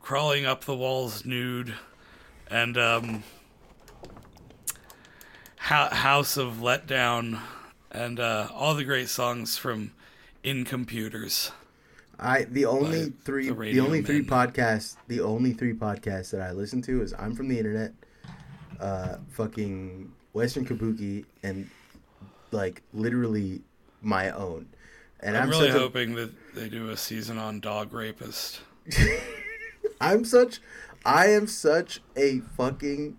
Crawling 0.01 0.45
up 0.45 0.65
the 0.65 0.75
walls 0.75 1.25
nude, 1.25 1.75
and 2.49 2.77
um, 2.77 3.23
Ho- 5.59 5.93
House 5.93 6.37
of 6.37 6.55
Letdown, 6.55 7.39
and 7.91 8.19
uh, 8.19 8.47
all 8.53 8.73
the 8.73 8.83
great 8.83 9.09
songs 9.09 9.57
from 9.57 9.91
In 10.43 10.65
Computers. 10.65 11.51
I 12.19 12.43
the 12.43 12.65
only 12.65 13.09
By 13.09 13.15
three 13.23 13.49
the 13.49 13.55
the, 13.73 13.79
only 13.79 14.01
three 14.01 14.23
podcasts 14.23 14.95
the 15.07 15.21
only 15.21 15.53
three 15.53 15.73
podcasts 15.73 16.31
that 16.31 16.41
I 16.41 16.51
listen 16.51 16.81
to 16.83 17.01
is 17.01 17.13
I'm 17.17 17.35
from 17.35 17.47
the 17.47 17.57
internet, 17.57 17.93
uh, 18.79 19.17
fucking 19.29 20.11
Western 20.33 20.65
Kabuki, 20.65 21.25
and 21.43 21.69
like 22.51 22.81
literally 22.93 23.61
my 24.01 24.31
own. 24.31 24.67
And 25.19 25.37
I'm, 25.37 25.43
I'm, 25.43 25.49
really 25.49 25.67
such 25.67 25.77
a, 25.77 25.79
hoping 25.79 26.15
that 26.15 26.31
they 26.55 26.67
do 26.69 26.89
a 26.89 26.97
season 26.97 27.37
on 27.37 27.59
Dog 27.59 27.93
Rapist. 27.93 28.61
I'm 30.01 30.25
such 30.25 30.59
I 31.05 31.27
am 31.27 31.47
such 31.47 32.01
a 32.15 32.39
fucking 32.39 33.17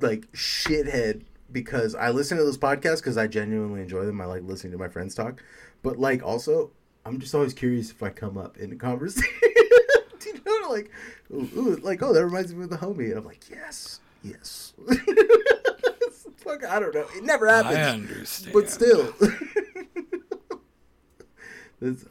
like 0.00 0.30
shithead 0.32 1.22
because 1.52 1.94
I 1.94 2.10
listen 2.10 2.38
to 2.38 2.44
those 2.44 2.58
podcasts 2.58 2.96
because 2.96 3.16
I 3.16 3.26
genuinely 3.26 3.82
enjoy 3.82 4.04
them. 4.04 4.20
I 4.20 4.24
like 4.24 4.42
listening 4.42 4.72
to 4.72 4.78
my 4.78 4.88
friends 4.88 5.14
talk, 5.14 5.42
but 5.82 5.98
like 5.98 6.22
also 6.22 6.70
I'm 7.04 7.20
just 7.20 7.34
always 7.34 7.54
curious 7.54 7.90
if 7.90 8.02
I 8.02 8.10
come 8.10 8.38
up 8.38 8.56
in 8.58 8.72
a 8.72 8.76
conversation. 8.76 9.30
You 10.26 10.40
know 10.46 10.70
like 10.70 10.90
ooh, 11.30 11.50
ooh, 11.54 11.76
like 11.76 12.02
oh 12.02 12.14
that 12.14 12.24
reminds 12.24 12.54
me 12.54 12.64
of 12.64 12.70
the 12.70 12.78
homie 12.78 13.10
and 13.10 13.18
I'm 13.18 13.24
like 13.26 13.44
yes 13.50 14.00
yes. 14.22 14.72
Fuck 16.44 16.64
I 16.64 16.78
don't 16.80 16.94
know 16.94 17.06
it 17.14 17.24
never 17.24 17.48
happens. 17.48 17.76
I 17.76 17.82
understand. 17.90 18.52
But 18.52 18.70
still. 18.70 19.12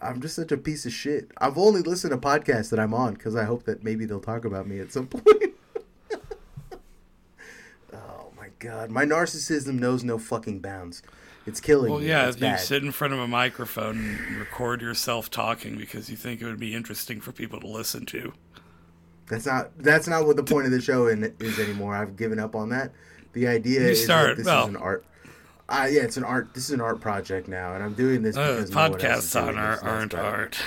I'm 0.01 0.21
just 0.21 0.35
such 0.35 0.51
a 0.51 0.57
piece 0.57 0.85
of 0.85 0.91
shit. 0.93 1.31
I've 1.39 1.57
only 1.57 1.81
listened 1.81 2.11
to 2.11 2.17
podcasts 2.17 2.69
that 2.69 2.79
I'm 2.79 2.93
on 2.93 3.13
because 3.15 3.35
I 3.35 3.43
hope 3.45 3.63
that 3.63 3.83
maybe 3.83 4.05
they'll 4.05 4.19
talk 4.19 4.45
about 4.45 4.67
me 4.67 4.79
at 4.79 4.91
some 4.91 5.07
point. 5.09 5.25
oh 7.93 8.31
my 8.37 8.49
god, 8.59 8.91
my 8.91 9.03
narcissism 9.05 9.79
knows 9.79 10.03
no 10.03 10.17
fucking 10.19 10.59
bounds. 10.59 11.01
It's 11.47 11.59
killing 11.59 11.91
Well, 11.91 11.99
me. 12.01 12.07
yeah, 12.07 12.27
it's 12.27 12.37
you 12.37 12.41
bad. 12.41 12.59
sit 12.59 12.83
in 12.83 12.91
front 12.91 13.13
of 13.13 13.19
a 13.19 13.27
microphone 13.27 13.97
and 14.27 14.37
record 14.37 14.81
yourself 14.81 15.29
talking 15.31 15.75
because 15.77 16.09
you 16.09 16.15
think 16.15 16.41
it 16.41 16.45
would 16.45 16.59
be 16.59 16.73
interesting 16.75 17.19
for 17.19 17.31
people 17.31 17.59
to 17.59 17.67
listen 17.67 18.05
to. 18.07 18.31
That's 19.27 19.45
not 19.45 19.71
that's 19.79 20.07
not 20.07 20.27
what 20.27 20.35
the 20.35 20.43
point 20.43 20.67
of 20.67 20.71
the 20.71 20.81
show 20.81 21.07
in, 21.07 21.33
is 21.39 21.57
anymore. 21.59 21.95
I've 21.95 22.15
given 22.15 22.37
up 22.39 22.55
on 22.55 22.69
that. 22.69 22.91
The 23.33 23.47
idea 23.47 23.81
You 23.81 23.87
is 23.87 24.03
start- 24.03 24.29
that 24.29 24.37
this 24.37 24.45
well- 24.45 24.63
is 24.63 24.69
an 24.69 24.77
art. 24.77 25.05
Uh, 25.69 25.87
yeah, 25.89 26.01
it's 26.01 26.17
an 26.17 26.23
art. 26.23 26.53
This 26.53 26.65
is 26.65 26.71
an 26.71 26.81
art 26.81 26.99
project 26.99 27.47
now, 27.47 27.73
and 27.73 27.83
I'm 27.83 27.93
doing 27.93 28.21
this 28.21 28.35
Uh, 28.35 28.55
because 28.57 28.69
no 28.71 28.75
one 28.89 28.91
else 29.05 29.23
is 29.25 29.33
podcasts 29.33 29.47
on 29.47 29.57
art 29.57 29.83
aren't 29.83 30.13
art. 30.13 30.57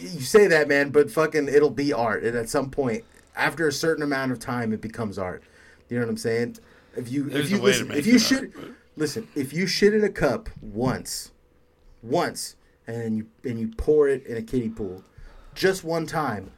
You 0.00 0.20
say 0.20 0.46
that, 0.46 0.68
man, 0.68 0.90
but 0.90 1.10
fucking, 1.10 1.48
it'll 1.48 1.70
be 1.70 1.92
art. 1.92 2.22
And 2.22 2.36
at 2.36 2.48
some 2.48 2.70
point, 2.70 3.04
after 3.36 3.66
a 3.66 3.72
certain 3.72 4.02
amount 4.04 4.30
of 4.32 4.38
time, 4.38 4.72
it 4.72 4.80
becomes 4.80 5.18
art. 5.18 5.42
You 5.88 5.98
know 5.98 6.04
what 6.04 6.10
I'm 6.10 6.16
saying? 6.16 6.58
If 6.96 7.10
you 7.10 7.24
There's 7.28 7.46
if 7.46 7.50
you 7.50 7.58
a 7.58 7.60
way 7.60 7.72
to 7.72 7.78
listen, 7.84 7.98
if 7.98 8.06
you 8.06 8.18
should 8.18 8.54
but- 8.54 8.70
listen, 8.96 9.28
if 9.34 9.52
you 9.52 9.66
shit 9.66 9.92
in 9.92 10.04
a 10.04 10.08
cup 10.08 10.48
once, 10.62 11.32
once, 12.02 12.54
and 12.86 12.96
then 12.96 13.14
you 13.16 13.26
and 13.44 13.58
you 13.60 13.68
pour 13.76 14.08
it 14.08 14.24
in 14.26 14.36
a 14.36 14.42
kiddie 14.42 14.68
pool, 14.70 15.02
just 15.54 15.82
one 15.84 16.06
time. 16.06 16.52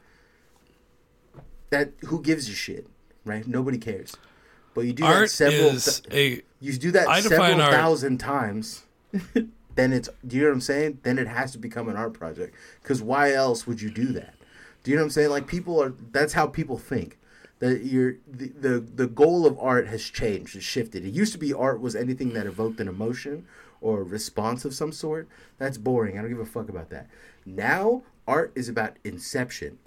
That 1.71 1.91
who 2.05 2.21
gives 2.21 2.47
a 2.49 2.53
shit, 2.53 2.85
right? 3.25 3.47
Nobody 3.47 3.77
cares. 3.77 4.15
But 4.73 4.81
you 4.81 4.93
do 4.93 5.03
that 5.03 5.15
Art 5.15 5.29
several. 5.29 5.69
is 5.69 6.01
th- 6.01 6.41
a 6.41 6.43
you 6.59 6.73
do 6.77 6.91
that 6.91 7.07
I 7.07 7.21
several 7.21 7.61
art- 7.61 7.73
thousand 7.73 8.19
times, 8.19 8.83
then 9.75 9.93
it's. 9.93 10.09
Do 10.25 10.35
you 10.35 10.43
know 10.43 10.49
what 10.49 10.53
I'm 10.55 10.61
saying? 10.61 10.99
Then 11.03 11.19
it 11.19 11.27
has 11.27 11.51
to 11.53 11.57
become 11.57 11.89
an 11.89 11.95
art 11.97 12.13
project. 12.13 12.55
Because 12.81 13.01
why 13.01 13.33
else 13.33 13.67
would 13.67 13.81
you 13.81 13.89
do 13.89 14.05
that? 14.13 14.35
Do 14.83 14.91
you 14.91 14.97
know 14.97 15.03
what 15.03 15.07
I'm 15.07 15.11
saying? 15.11 15.29
Like 15.29 15.47
people 15.47 15.81
are. 15.81 15.93
That's 16.11 16.33
how 16.33 16.47
people 16.47 16.77
think. 16.77 17.17
That 17.59 17.83
you're 17.85 18.15
the, 18.27 18.47
the 18.49 18.79
the 18.79 19.07
goal 19.07 19.45
of 19.45 19.57
art 19.59 19.87
has 19.87 20.03
changed. 20.03 20.53
Has 20.55 20.63
shifted. 20.63 21.05
It 21.05 21.13
used 21.13 21.33
to 21.33 21.37
be 21.39 21.53
art 21.53 21.79
was 21.81 21.95
anything 21.95 22.33
that 22.33 22.45
evoked 22.47 22.79
an 22.79 22.87
emotion 22.87 23.45
or 23.81 24.01
a 24.01 24.03
response 24.03 24.63
of 24.65 24.73
some 24.73 24.91
sort. 24.91 25.27
That's 25.57 25.77
boring. 25.77 26.17
I 26.17 26.21
don't 26.21 26.29
give 26.31 26.39
a 26.39 26.45
fuck 26.45 26.69
about 26.69 26.89
that. 26.89 27.07
Now 27.45 28.03
art 28.27 28.51
is 28.55 28.69
about 28.69 28.95
inception. 29.03 29.77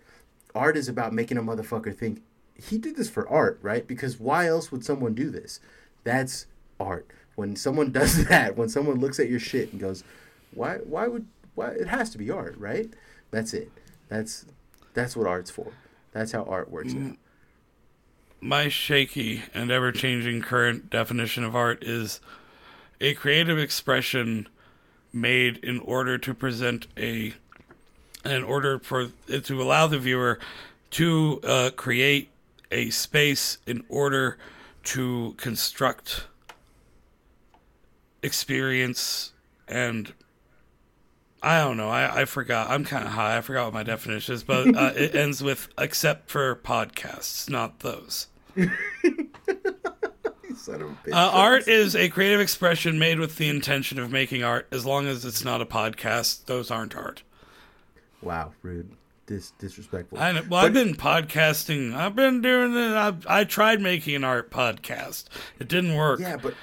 Art 0.54 0.76
is 0.76 0.88
about 0.88 1.12
making 1.12 1.36
a 1.36 1.42
motherfucker 1.42 1.96
think 1.96 2.22
he 2.56 2.78
did 2.78 2.96
this 2.96 3.10
for 3.10 3.28
art, 3.28 3.58
right? 3.62 3.86
Because 3.86 4.18
why 4.18 4.46
else 4.46 4.70
would 4.70 4.84
someone 4.84 5.14
do 5.14 5.30
this? 5.30 5.60
That's 6.04 6.46
art. 6.78 7.06
When 7.34 7.56
someone 7.56 7.90
does 7.92 8.26
that, 8.26 8.56
when 8.56 8.68
someone 8.68 9.00
looks 9.00 9.18
at 9.18 9.28
your 9.28 9.40
shit 9.40 9.72
and 9.72 9.80
goes, 9.80 10.04
"Why? 10.52 10.76
Why 10.78 11.08
would? 11.08 11.26
Why? 11.54 11.68
It 11.68 11.88
has 11.88 12.10
to 12.10 12.18
be 12.18 12.30
art, 12.30 12.56
right?" 12.58 12.92
That's 13.30 13.52
it. 13.54 13.70
That's 14.08 14.46
that's 14.94 15.16
what 15.16 15.26
art's 15.26 15.50
for. 15.50 15.72
That's 16.12 16.32
how 16.32 16.44
art 16.44 16.70
works. 16.70 16.92
Now. 16.92 17.16
my 18.40 18.68
shaky 18.68 19.42
and 19.52 19.70
ever 19.70 19.90
changing 19.90 20.42
current 20.42 20.88
definition 20.90 21.42
of 21.42 21.56
art 21.56 21.82
is 21.82 22.20
a 23.00 23.14
creative 23.14 23.58
expression 23.58 24.48
made 25.12 25.56
in 25.58 25.80
order 25.80 26.18
to 26.18 26.34
present 26.34 26.86
a 26.96 27.34
in 28.24 28.42
order 28.42 28.78
for 28.78 29.08
it 29.28 29.44
to 29.44 29.60
allow 29.60 29.86
the 29.86 29.98
viewer 29.98 30.38
to 30.90 31.40
uh, 31.42 31.70
create 31.74 32.30
a 32.74 32.90
space 32.90 33.58
in 33.66 33.84
order 33.88 34.36
to 34.84 35.34
construct 35.38 36.26
experience 38.22 39.32
and 39.66 40.12
I 41.42 41.60
don't 41.60 41.76
know. 41.76 41.90
I, 41.90 42.22
I 42.22 42.24
forgot. 42.24 42.70
I'm 42.70 42.84
kind 42.84 43.04
of 43.04 43.10
high. 43.10 43.36
I 43.36 43.42
forgot 43.42 43.66
what 43.66 43.74
my 43.74 43.82
definition 43.82 44.34
is, 44.34 44.42
but 44.42 44.74
uh, 44.74 44.92
it 44.96 45.14
ends 45.14 45.42
with 45.42 45.68
except 45.78 46.30
for 46.30 46.56
podcasts, 46.56 47.50
not 47.50 47.80
those. 47.80 48.28
Son 48.56 48.66
of 50.80 50.90
a 50.90 50.94
bitch. 51.04 51.12
Uh, 51.12 51.30
art 51.32 51.68
is 51.68 51.94
a 51.94 52.08
creative 52.08 52.40
expression 52.40 52.98
made 52.98 53.18
with 53.18 53.36
the 53.36 53.50
intention 53.50 53.98
of 53.98 54.10
making 54.10 54.42
art. 54.42 54.66
As 54.70 54.86
long 54.86 55.06
as 55.06 55.26
it's 55.26 55.44
not 55.44 55.60
a 55.60 55.66
podcast, 55.66 56.46
those 56.46 56.70
aren't 56.70 56.96
art. 56.96 57.22
Wow, 58.22 58.54
rude, 58.62 58.92
dis 59.26 59.52
disrespectful. 59.58 60.18
I 60.18 60.32
know, 60.32 60.42
well, 60.48 60.64
I've 60.64 60.72
been 60.72 60.94
podcasting. 60.94 61.94
I've 61.94 62.14
been 62.16 62.40
doing 62.42 62.74
this. 62.74 62.92
I, 62.92 63.14
I 63.40 63.44
tried 63.44 63.80
making 63.80 64.14
an 64.16 64.24
art 64.24 64.50
podcast. 64.50 65.24
It 65.58 65.68
didn't 65.68 65.96
work. 65.96 66.20
yeah, 66.20 66.36
but 66.36 66.54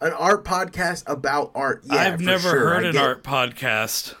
an 0.00 0.12
art 0.12 0.44
podcast 0.44 1.04
about 1.06 1.50
art. 1.54 1.82
Yeah, 1.84 1.96
I've 1.96 2.20
never 2.20 2.50
sure, 2.50 2.68
heard 2.70 2.84
I 2.84 2.88
an 2.88 2.92
get- 2.94 3.02
art 3.02 3.22
podcast. 3.24 4.14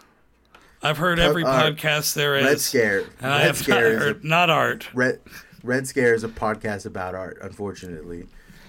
I've 0.82 0.96
heard 0.96 1.18
every 1.18 1.44
art. 1.44 1.76
podcast 1.76 2.14
there 2.14 2.36
is. 2.36 2.44
Red 2.46 2.60
Scare. 2.60 3.00
And 3.20 3.30
I 3.32 3.38
Red 3.38 3.46
have 3.46 3.56
not 3.56 3.64
Scare 3.64 3.92
is 3.92 4.02
a 4.16 4.26
not 4.26 4.48
art. 4.50 4.88
Red 4.94 5.20
Red 5.62 5.86
Scare 5.86 6.14
is 6.14 6.24
a 6.24 6.28
podcast 6.28 6.86
about 6.86 7.14
art. 7.14 7.36
Unfortunately, 7.42 8.24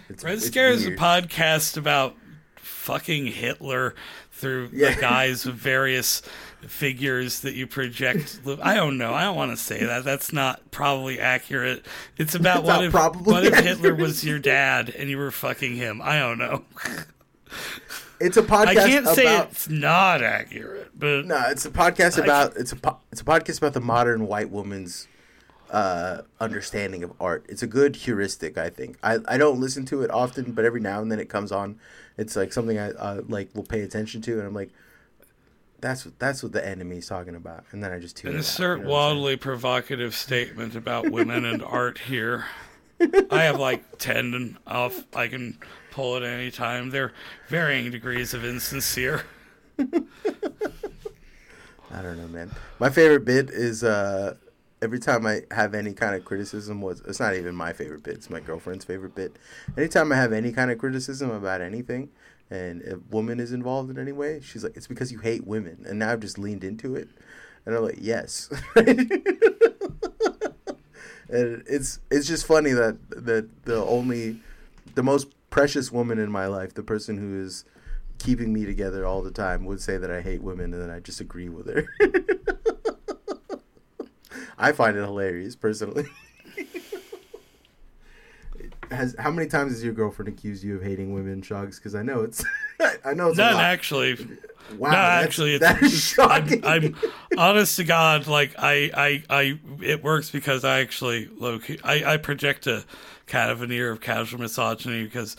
it's, 0.10 0.22
Red 0.24 0.34
it's 0.36 0.46
Scare 0.48 0.72
is 0.72 0.86
a 0.86 0.92
podcast 0.92 1.78
about 1.78 2.18
fucking 2.58 3.28
Hitler 3.28 3.96
through 4.32 4.72
Yeah. 4.74 4.94
the 4.96 5.00
guise 5.02 5.46
of 5.46 5.56
various 5.56 6.22
figures 6.68 7.42
that 7.42 7.54
you 7.54 7.68
project. 7.68 8.40
I 8.62 8.76
don't 8.76 8.98
know. 8.98 9.14
I 9.14 9.24
don't 9.24 9.36
want 9.36 9.52
to 9.52 9.58
say 9.58 9.84
that. 9.86 10.04
That's 10.04 10.32
not 10.32 10.72
probably 10.72 11.20
accurate. 11.20 11.86
It's 12.18 12.36
about 12.36 12.66
That's 12.66 12.78
what 12.78 12.86
if 12.86 12.92
probably 12.92 13.34
what 13.34 13.46
if 13.46 13.56
Hitler 13.56 13.96
was 13.96 14.24
your 14.24 14.40
dad 14.40 14.90
and 14.90 15.10
you 15.10 15.18
were 15.18 15.32
fucking 15.32 15.76
him. 15.76 16.02
I 16.04 16.20
don't 16.20 16.38
know. 16.38 16.64
It's 18.20 18.38
a 18.38 18.44
podcast 18.44 18.68
I 18.68 18.76
can't 18.76 19.06
about. 19.06 19.16
say 19.16 19.40
it's 19.40 19.68
not 19.68 20.22
accurate, 20.22 20.92
but 20.98 21.26
No, 21.26 21.44
it's 21.50 21.66
a 21.66 21.72
podcast 21.72 22.24
about 22.24 22.56
it's 22.56 22.72
a 22.72 22.76
po- 22.76 23.00
it's 23.12 23.22
a 23.22 23.26
podcast 23.26 23.58
about 23.58 23.74
the 23.74 23.82
modern 23.82 24.28
white 24.28 24.52
woman's 24.52 25.08
uh, 25.72 26.22
understanding 26.40 27.04
of 27.04 27.14
art. 27.20 27.46
It's 27.50 27.64
a 27.64 27.68
good 27.68 27.96
heuristic, 27.96 28.58
I 28.58 28.70
think. 28.70 28.98
I, 29.02 29.20
I 29.28 29.38
don't 29.38 29.60
listen 29.60 29.86
to 29.86 30.04
it 30.04 30.12
often, 30.12 30.52
but 30.52 30.66
every 30.66 30.82
now 30.82 31.02
and 31.02 31.12
then 31.12 31.20
it 31.20 31.30
comes 31.30 31.52
on. 31.52 31.80
It's 32.18 32.36
like 32.36 32.54
something 32.54 32.78
I 32.78 32.92
uh, 32.92 33.22
like 33.28 33.50
will 33.56 33.64
pay 33.64 33.82
attention 33.82 34.22
to, 34.24 34.34
and 34.38 34.48
I'm 34.48 34.54
like, 34.54 34.70
that's 35.82 36.06
what 36.06 36.18
that's 36.20 36.44
what 36.44 36.52
the 36.52 36.66
enemy's 36.66 37.08
talking 37.08 37.36
about, 37.36 37.66
and 37.72 37.84
then 37.84 37.92
I 37.92 38.00
just 38.00 38.16
tune 38.16 38.32
it 38.32 38.36
out, 38.36 38.38
insert 38.38 38.80
you 38.80 38.86
know 38.86 38.92
what 38.92 39.00
I'm 39.00 39.10
saying? 39.10 39.16
wildly 39.16 39.36
provocative 39.38 40.16
statement 40.16 40.76
about 40.76 41.12
women 41.12 41.46
and 41.46 41.64
art 41.64 41.98
here. 41.98 42.46
I 43.32 43.44
have 43.44 43.60
like 43.60 43.98
ten 43.98 44.34
and 44.34 44.58
off. 44.68 45.06
I 45.16 45.28
can 45.28 45.58
pull 45.90 46.16
at 46.18 46.24
any 46.24 46.52
time. 46.52 46.92
They're 46.92 47.14
varying 47.50 47.90
degrees 47.92 48.34
of 48.34 48.46
insincere. 48.46 49.24
I 49.80 49.86
don't 52.02 52.18
know, 52.18 52.28
man. 52.28 52.52
My 52.80 52.90
favorite 52.90 53.26
bit 53.26 53.50
is 53.50 53.84
uh, 53.84 54.36
every 54.82 55.00
time 55.00 55.26
I 55.26 55.42
have 55.52 55.74
any 55.74 55.94
kind 55.94 56.16
of 56.16 56.26
criticism 56.26 56.82
was 56.82 57.02
it's 57.08 57.20
not 57.20 57.36
even 57.36 57.56
my 57.56 57.74
favorite 57.74 58.04
bit, 58.04 58.16
it's 58.16 58.30
my 58.30 58.40
girlfriend's 58.40 58.86
favorite 58.86 59.16
bit. 59.16 59.38
Anytime 59.78 60.12
I 60.12 60.16
have 60.16 60.32
any 60.32 60.52
kind 60.52 60.72
of 60.72 60.78
criticism 60.78 61.32
about 61.32 61.62
anything 61.62 62.10
and 62.52 62.82
a 62.84 63.00
woman 63.10 63.40
is 63.40 63.54
involved 63.54 63.90
in 63.90 63.98
any 63.98 64.12
way, 64.12 64.42
she's 64.44 64.64
like, 64.64 64.76
It's 64.76 64.88
because 64.88 65.12
you 65.12 65.20
hate 65.20 65.48
women 65.48 65.86
and 65.88 65.98
now 65.98 66.12
I've 66.12 66.20
just 66.20 66.38
leaned 66.38 66.64
into 66.64 66.96
it. 66.96 67.08
And 67.66 67.74
I'm 67.76 67.82
like, 67.82 67.98
Yes. 68.00 68.50
and 68.76 69.24
it's 71.30 72.00
it's 72.12 72.28
just 72.28 72.46
funny 72.46 72.72
that 72.74 72.98
that 73.10 73.66
the 73.66 73.84
only 73.84 74.42
the 74.96 75.02
most 75.04 75.28
precious 75.50 75.92
woman 75.92 76.20
in 76.20 76.30
my 76.30 76.48
life, 76.48 76.74
the 76.74 76.84
person 76.84 77.18
who 77.18 77.42
is 77.42 77.66
keeping 78.20 78.54
me 78.54 78.66
together 78.66 79.06
all 79.06 79.22
the 79.22 79.32
time 79.32 79.66
would 79.66 79.82
say 79.82 79.98
that 79.98 80.12
I 80.12 80.22
hate 80.22 80.44
women 80.44 80.74
and 80.74 80.82
then 80.82 80.90
I 80.90 81.00
just 81.00 81.22
agree 81.22 81.50
with 81.50 81.68
her. 81.74 81.88
I 84.58 84.74
find 84.74 84.96
it 84.96 85.02
hilarious 85.02 85.56
personally. 85.56 86.06
Has 88.92 89.16
how 89.18 89.32
many 89.32 89.48
times 89.48 89.72
has 89.72 89.84
your 89.84 89.94
girlfriend 89.94 90.28
accused 90.30 90.64
you 90.64 90.76
of 90.76 90.84
hating 90.84 91.14
women, 91.14 91.42
Shogs? 91.42 91.78
Because 91.78 91.96
I 91.96 92.04
know 92.04 92.22
it's, 92.22 92.44
I 93.06 93.14
know 93.14 93.30
it's 93.30 93.38
None 93.38 93.56
actually. 93.56 94.18
Wow, 94.78 94.92
no, 94.92 94.98
actually, 94.98 95.56
it's, 95.56 95.62
that 95.62 95.82
is 95.82 96.00
shocking. 96.00 96.66
I'm, 96.66 96.96
I'm 96.96 96.96
honest 97.38 97.76
to 97.78 97.84
God. 97.84 98.28
Like 98.28 98.56
I, 98.58 98.92
I, 98.94 99.24
I, 99.30 99.60
it 99.82 100.04
works 100.04 100.30
because 100.30 100.64
I 100.64 100.80
actually 100.80 101.30
low 101.38 101.60
key, 101.60 101.80
I, 101.84 102.14
I 102.14 102.18
project 102.18 102.68
a 102.68 102.86
kind 103.28 103.50
of 103.50 103.60
veneer 103.60 103.92
of 103.92 104.02
casual 104.02 104.42
misogyny 104.42 105.04
because 105.04 105.38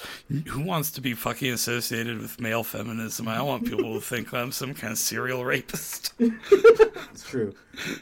who 0.49 0.63
wants 0.63 0.91
to 0.93 1.01
be 1.01 1.15
fucking 1.15 1.53
associated 1.53 2.21
with 2.21 2.41
male 2.41 2.65
feminism? 2.65 3.29
I 3.29 3.37
don't 3.37 3.47
want 3.47 3.65
people 3.67 3.95
to 3.95 4.01
think 4.01 4.33
I'm 4.33 4.53
some 4.53 4.75
kind 4.75 4.93
of 4.93 4.99
serial 4.99 5.45
rapist. 5.45 6.15
it's 6.19 7.25
true. 7.25 7.55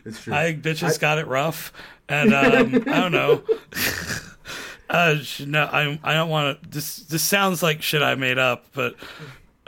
It's 0.04 0.22
true. 0.22 0.32
I 0.32 0.54
bitches 0.54 0.98
got 0.98 1.18
it 1.18 1.26
rough, 1.26 1.72
and 2.08 2.32
um, 2.32 2.74
I 2.86 3.00
don't 3.00 3.12
know. 3.12 3.42
Uh, 4.90 5.16
no, 5.46 5.64
I 5.64 6.00
I 6.02 6.14
don't 6.14 6.28
want 6.28 6.62
to. 6.62 6.68
This 6.68 6.96
this 6.96 7.22
sounds 7.22 7.62
like 7.62 7.80
shit 7.80 8.02
I 8.02 8.16
made 8.16 8.38
up, 8.38 8.66
but 8.74 8.96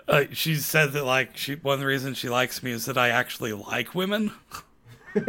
uh, 0.08 0.24
she 0.32 0.56
said 0.56 0.92
that 0.92 1.04
like 1.04 1.36
she 1.36 1.54
one 1.54 1.74
of 1.74 1.80
the 1.80 1.86
reasons 1.86 2.18
she 2.18 2.28
likes 2.28 2.60
me 2.60 2.72
is 2.72 2.86
that 2.86 2.98
I 2.98 3.10
actually 3.10 3.52
like 3.52 3.94
women. 3.94 4.32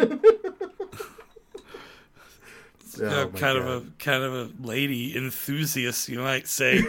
Oh, 3.02 3.28
kind 3.36 3.58
of 3.58 3.66
a 3.66 3.84
kind 3.98 4.24
of 4.24 4.34
a 4.34 4.52
lady 4.62 5.18
enthusiast, 5.18 6.10
you 6.10 6.20
might 6.20 6.48
say. 6.48 6.84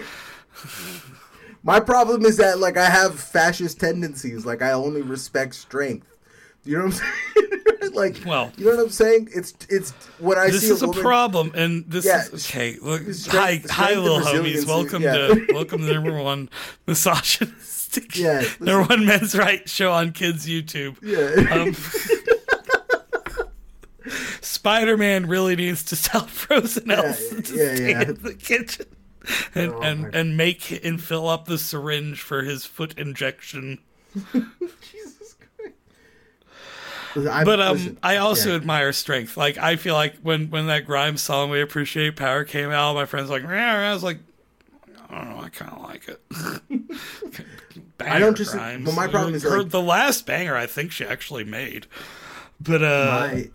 My 1.63 1.81
problem 1.81 2.27
is 2.27 2.37
that 2.37 2.59
like 2.59 2.77
I 2.77 2.91
have 2.91 3.19
fascist 3.19 3.81
tendencies. 3.81 4.45
Like 4.45 4.61
I 4.61 4.73
only 4.73 5.01
respect 5.01 5.55
strength. 5.55 6.14
You 6.65 6.79
know 6.79 6.85
what 6.87 7.01
I'm 7.03 7.37
saying? 7.83 7.93
like, 7.95 8.23
Well- 8.27 8.53
you 8.57 8.65
know 8.65 8.71
what 8.77 8.81
I'm 8.85 8.91
saying? 8.91 9.29
It's 9.35 9.55
it's 9.69 9.91
when 10.19 10.39
I 10.39 10.51
this 10.51 10.63
see 10.63 10.71
is 10.73 10.83
a 10.83 10.87
woman. 10.87 11.03
problem, 11.03 11.53
and 11.55 11.85
this 11.87 12.05
Yeah, 12.05 12.23
is 12.33 12.47
okay. 12.51 12.77
Look, 12.81 13.03
strength- 13.13 13.27
hi, 13.29 13.59
strength 13.59 13.71
hi, 13.71 13.95
little 13.95 14.21
homies. 14.21 14.67
Welcome 14.67 15.03
yeah. 15.03 15.13
to 15.13 15.47
welcome 15.53 15.81
to 15.81 15.87
the 15.87 15.95
number 15.95 16.21
one 16.23 16.49
misogynistic, 16.87 18.17
Yeah, 18.17 18.43
number 18.61 18.89
one 18.89 19.05
men's 19.07 19.37
rights 19.37 19.71
show 19.73 19.93
on 19.93 20.13
kids 20.13 20.47
YouTube. 20.47 20.97
Yeah. 21.03 21.53
Um, 21.55 21.75
Spider-Man 24.41 25.27
really 25.27 25.57
needs 25.57 25.83
to 25.85 25.97
sell 25.97 26.27
Frozen 26.27 26.91
Elsa 26.91 27.43
to 27.43 27.55
yeah, 27.55 27.75
stay 27.75 27.91
yeah. 27.91 28.03
in 28.03 28.15
the 28.23 28.35
kitchen 28.35 28.87
and 29.55 29.73
Oh, 29.73 29.81
and, 29.83 30.15
and 30.15 30.37
make 30.37 30.85
and 30.85 31.03
fill 31.03 31.29
up 31.29 31.47
the 31.47 31.59
syringe 31.59 32.21
for 32.21 32.43
his 32.43 32.65
foot 32.67 32.97
injection. 32.99 33.79
Jesus. 34.33 35.24
Listen, 37.15 37.29
I- 37.33 37.45
But 37.45 37.61
um, 37.61 37.77
listen, 37.77 37.99
I 38.03 38.17
also 38.17 38.51
yeah. 38.51 38.57
admire 38.57 38.93
strength. 38.93 39.37
Like 39.37 39.59
I 39.59 39.77
feel 39.77 39.95
like 39.95 40.17
when 40.23 40.51
when 40.51 40.67
that 40.69 40.87
Grimes 40.87 41.23
song 41.23 41.51
"We 41.51 41.61
Appreciate 41.61 42.17
Power" 42.17 42.45
came 42.45 42.71
out, 42.71 42.95
my 42.95 43.07
friends 43.07 43.31
like, 43.31 43.45
I 43.45 43.93
was 43.93 44.03
like, 44.03 44.19
I 45.11 45.19
don't 45.19 45.31
know, 45.31 45.41
I 45.45 45.49
kind 45.49 45.73
of 45.73 45.83
like 45.83 46.09
it. 46.09 46.21
I 48.01 48.19
don't 48.19 48.37
dis- 48.37 48.51
Grimes. 48.53 48.85
but 48.85 48.95
my 48.95 49.07
problem 49.09 49.35
is, 49.35 49.43
Her- 49.43 49.59
like- 49.63 49.71
the 49.71 49.81
last 49.81 50.27
banger 50.27 50.57
I 50.57 50.67
think 50.67 50.93
she 50.93 51.05
actually 51.05 51.45
made. 51.45 51.87
But 52.61 52.83
uh, 52.83 53.29
my, 53.31 53.51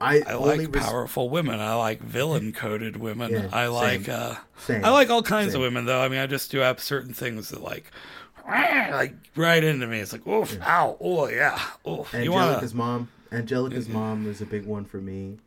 I, 0.00 0.22
I 0.26 0.34
like 0.34 0.74
res- 0.74 0.84
powerful 0.84 1.28
women. 1.30 1.60
I 1.60 1.74
like 1.74 2.00
villain 2.00 2.52
coded 2.52 2.96
women. 2.96 3.32
Yeah, 3.32 3.48
I 3.52 3.66
like 3.66 4.04
same. 4.06 4.14
uh 4.14 4.36
Same. 4.58 4.84
I 4.84 4.90
like 4.90 5.10
all 5.10 5.22
kinds 5.22 5.52
Same. 5.52 5.60
of 5.60 5.66
women 5.66 5.84
though. 5.86 6.00
I 6.00 6.08
mean 6.08 6.20
I 6.20 6.26
just 6.26 6.50
do 6.50 6.58
have 6.58 6.80
certain 6.80 7.12
things 7.14 7.50
that 7.50 7.62
like 7.62 7.90
like 8.46 9.14
right 9.36 9.62
into 9.62 9.86
me. 9.86 10.00
It's 10.00 10.12
like 10.12 10.26
oof, 10.26 10.58
ow, 10.62 10.96
oh 11.00 11.28
yeah. 11.28 11.60
Oof. 11.88 12.12
You 12.14 12.32
wanna 12.32 12.46
Angelica's 12.46 12.74
mom. 12.74 13.08
Angelica's 13.32 13.88
mom 13.88 14.28
is 14.28 14.40
a 14.40 14.46
big 14.46 14.66
one 14.66 14.84
for 14.84 14.98
me. 14.98 15.38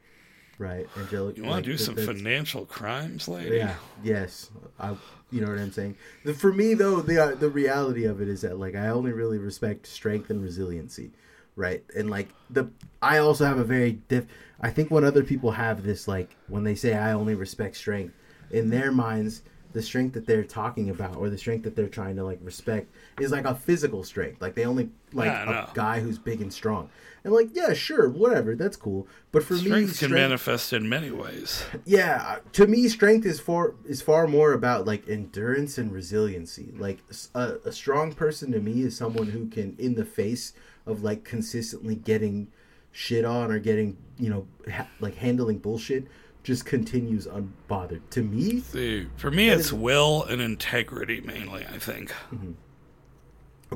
Right, 0.59 0.87
Angelica. 0.97 1.37
you 1.37 1.43
wanna 1.43 1.57
like, 1.57 1.65
do 1.65 1.73
that- 1.73 1.83
some 1.83 1.95
financial 1.95 2.65
crimes, 2.65 3.27
lady? 3.27 3.57
Yeah. 3.57 3.75
Yes. 4.03 4.49
I. 4.79 4.95
You 5.29 5.41
know 5.41 5.49
what 5.49 5.59
I'm 5.59 5.73
saying. 5.73 5.97
The, 6.23 6.33
for 6.33 6.53
me 6.53 6.73
though, 6.73 7.01
the 7.01 7.21
uh, 7.21 7.35
the 7.35 7.49
reality 7.49 8.05
of 8.05 8.21
it 8.21 8.29
is 8.29 8.41
that 8.41 8.57
like 8.57 8.75
I 8.75 8.87
only 8.87 9.11
really 9.11 9.37
respect 9.37 9.85
strength 9.85 10.29
and 10.29 10.41
resiliency, 10.41 11.11
right? 11.55 11.83
And 11.95 12.09
like 12.09 12.29
the 12.49 12.69
I 13.01 13.17
also 13.17 13.45
have 13.45 13.59
a 13.59 13.63
very 13.63 13.93
diff. 14.07 14.25
I 14.61 14.69
think 14.71 14.89
when 14.89 15.03
other 15.03 15.23
people 15.23 15.51
have 15.51 15.83
this 15.83 16.07
like 16.07 16.35
when 16.47 16.63
they 16.63 16.75
say 16.75 16.95
I 16.95 17.11
only 17.11 17.35
respect 17.35 17.75
strength, 17.75 18.15
in 18.51 18.69
their 18.69 18.91
minds 18.91 19.41
the 19.77 19.83
strength 19.83 20.13
that 20.13 20.25
they're 20.25 20.43
talking 20.43 20.89
about 20.89 21.15
or 21.17 21.29
the 21.29 21.37
strength 21.37 21.63
that 21.63 21.75
they're 21.75 21.87
trying 21.87 22.15
to 22.15 22.23
like 22.23 22.39
respect 22.41 22.91
is 23.19 23.31
like 23.31 23.45
a 23.45 23.53
physical 23.53 24.03
strength. 24.03 24.41
Like 24.41 24.55
they 24.55 24.65
only 24.65 24.89
like 25.13 25.27
Yeah, 25.27 25.65
I 25.67 25.71
a 25.71 25.75
guy 25.75 25.99
who's 25.99 26.17
big 26.17 26.41
and 26.41 26.51
strong. 26.51 26.89
And 27.23 27.31
like 27.31 27.49
yeah, 27.53 27.73
sure, 27.73 28.09
whatever, 28.09 28.55
that's 28.55 28.75
cool. 28.75 29.07
But 29.31 29.43
for 29.43 29.53
me, 29.53 29.59
Strength 29.59 29.99
can 29.99 30.11
manifest 30.11 30.73
in 30.73 30.89
many 30.89 31.11
ways. 31.11 31.63
yeah 31.85 32.39
to 32.53 32.65
me 32.65 32.87
strength 32.87 33.25
is 33.25 33.39
for 33.39 33.75
is 33.85 34.01
far 34.01 34.25
more 34.25 34.53
about 34.53 34.85
like 34.87 35.07
endurance 35.07 35.77
and 35.77 35.91
resiliency 35.91 36.73
like 36.77 36.99
a 37.35 37.71
strong 37.71 38.13
person 38.13 38.51
to 38.51 38.59
me 38.59 38.81
is 38.81 38.97
someone 38.97 39.27
who 39.27 39.47
can 39.47 39.75
in 39.77 39.93
the 39.95 40.05
face 40.05 40.53
of 40.87 41.03
like 41.03 41.23
consistently 41.23 41.95
getting 41.95 42.47
shit 42.91 43.25
on 43.25 43.51
or 43.51 43.59
getting 43.59 43.95
you 44.17 44.29
know 44.29 44.47
ha- 44.71 44.87
like 44.99 45.15
handling 45.15 45.59
bullshit 45.59 46.07
just 46.47 46.65
continues 46.65 47.27
unbothered 47.27 47.99
to 48.09 48.23
me 48.23 48.61
See, 48.61 49.05
for 49.17 49.29
me, 49.29 49.49
it's 49.49 49.73
will 49.73 50.23
and 50.23 50.41
integrity 50.41 51.19
mainly. 51.19 51.65
I 51.65 51.77
think. 51.77 52.11
Mm-hmm. 52.33 52.53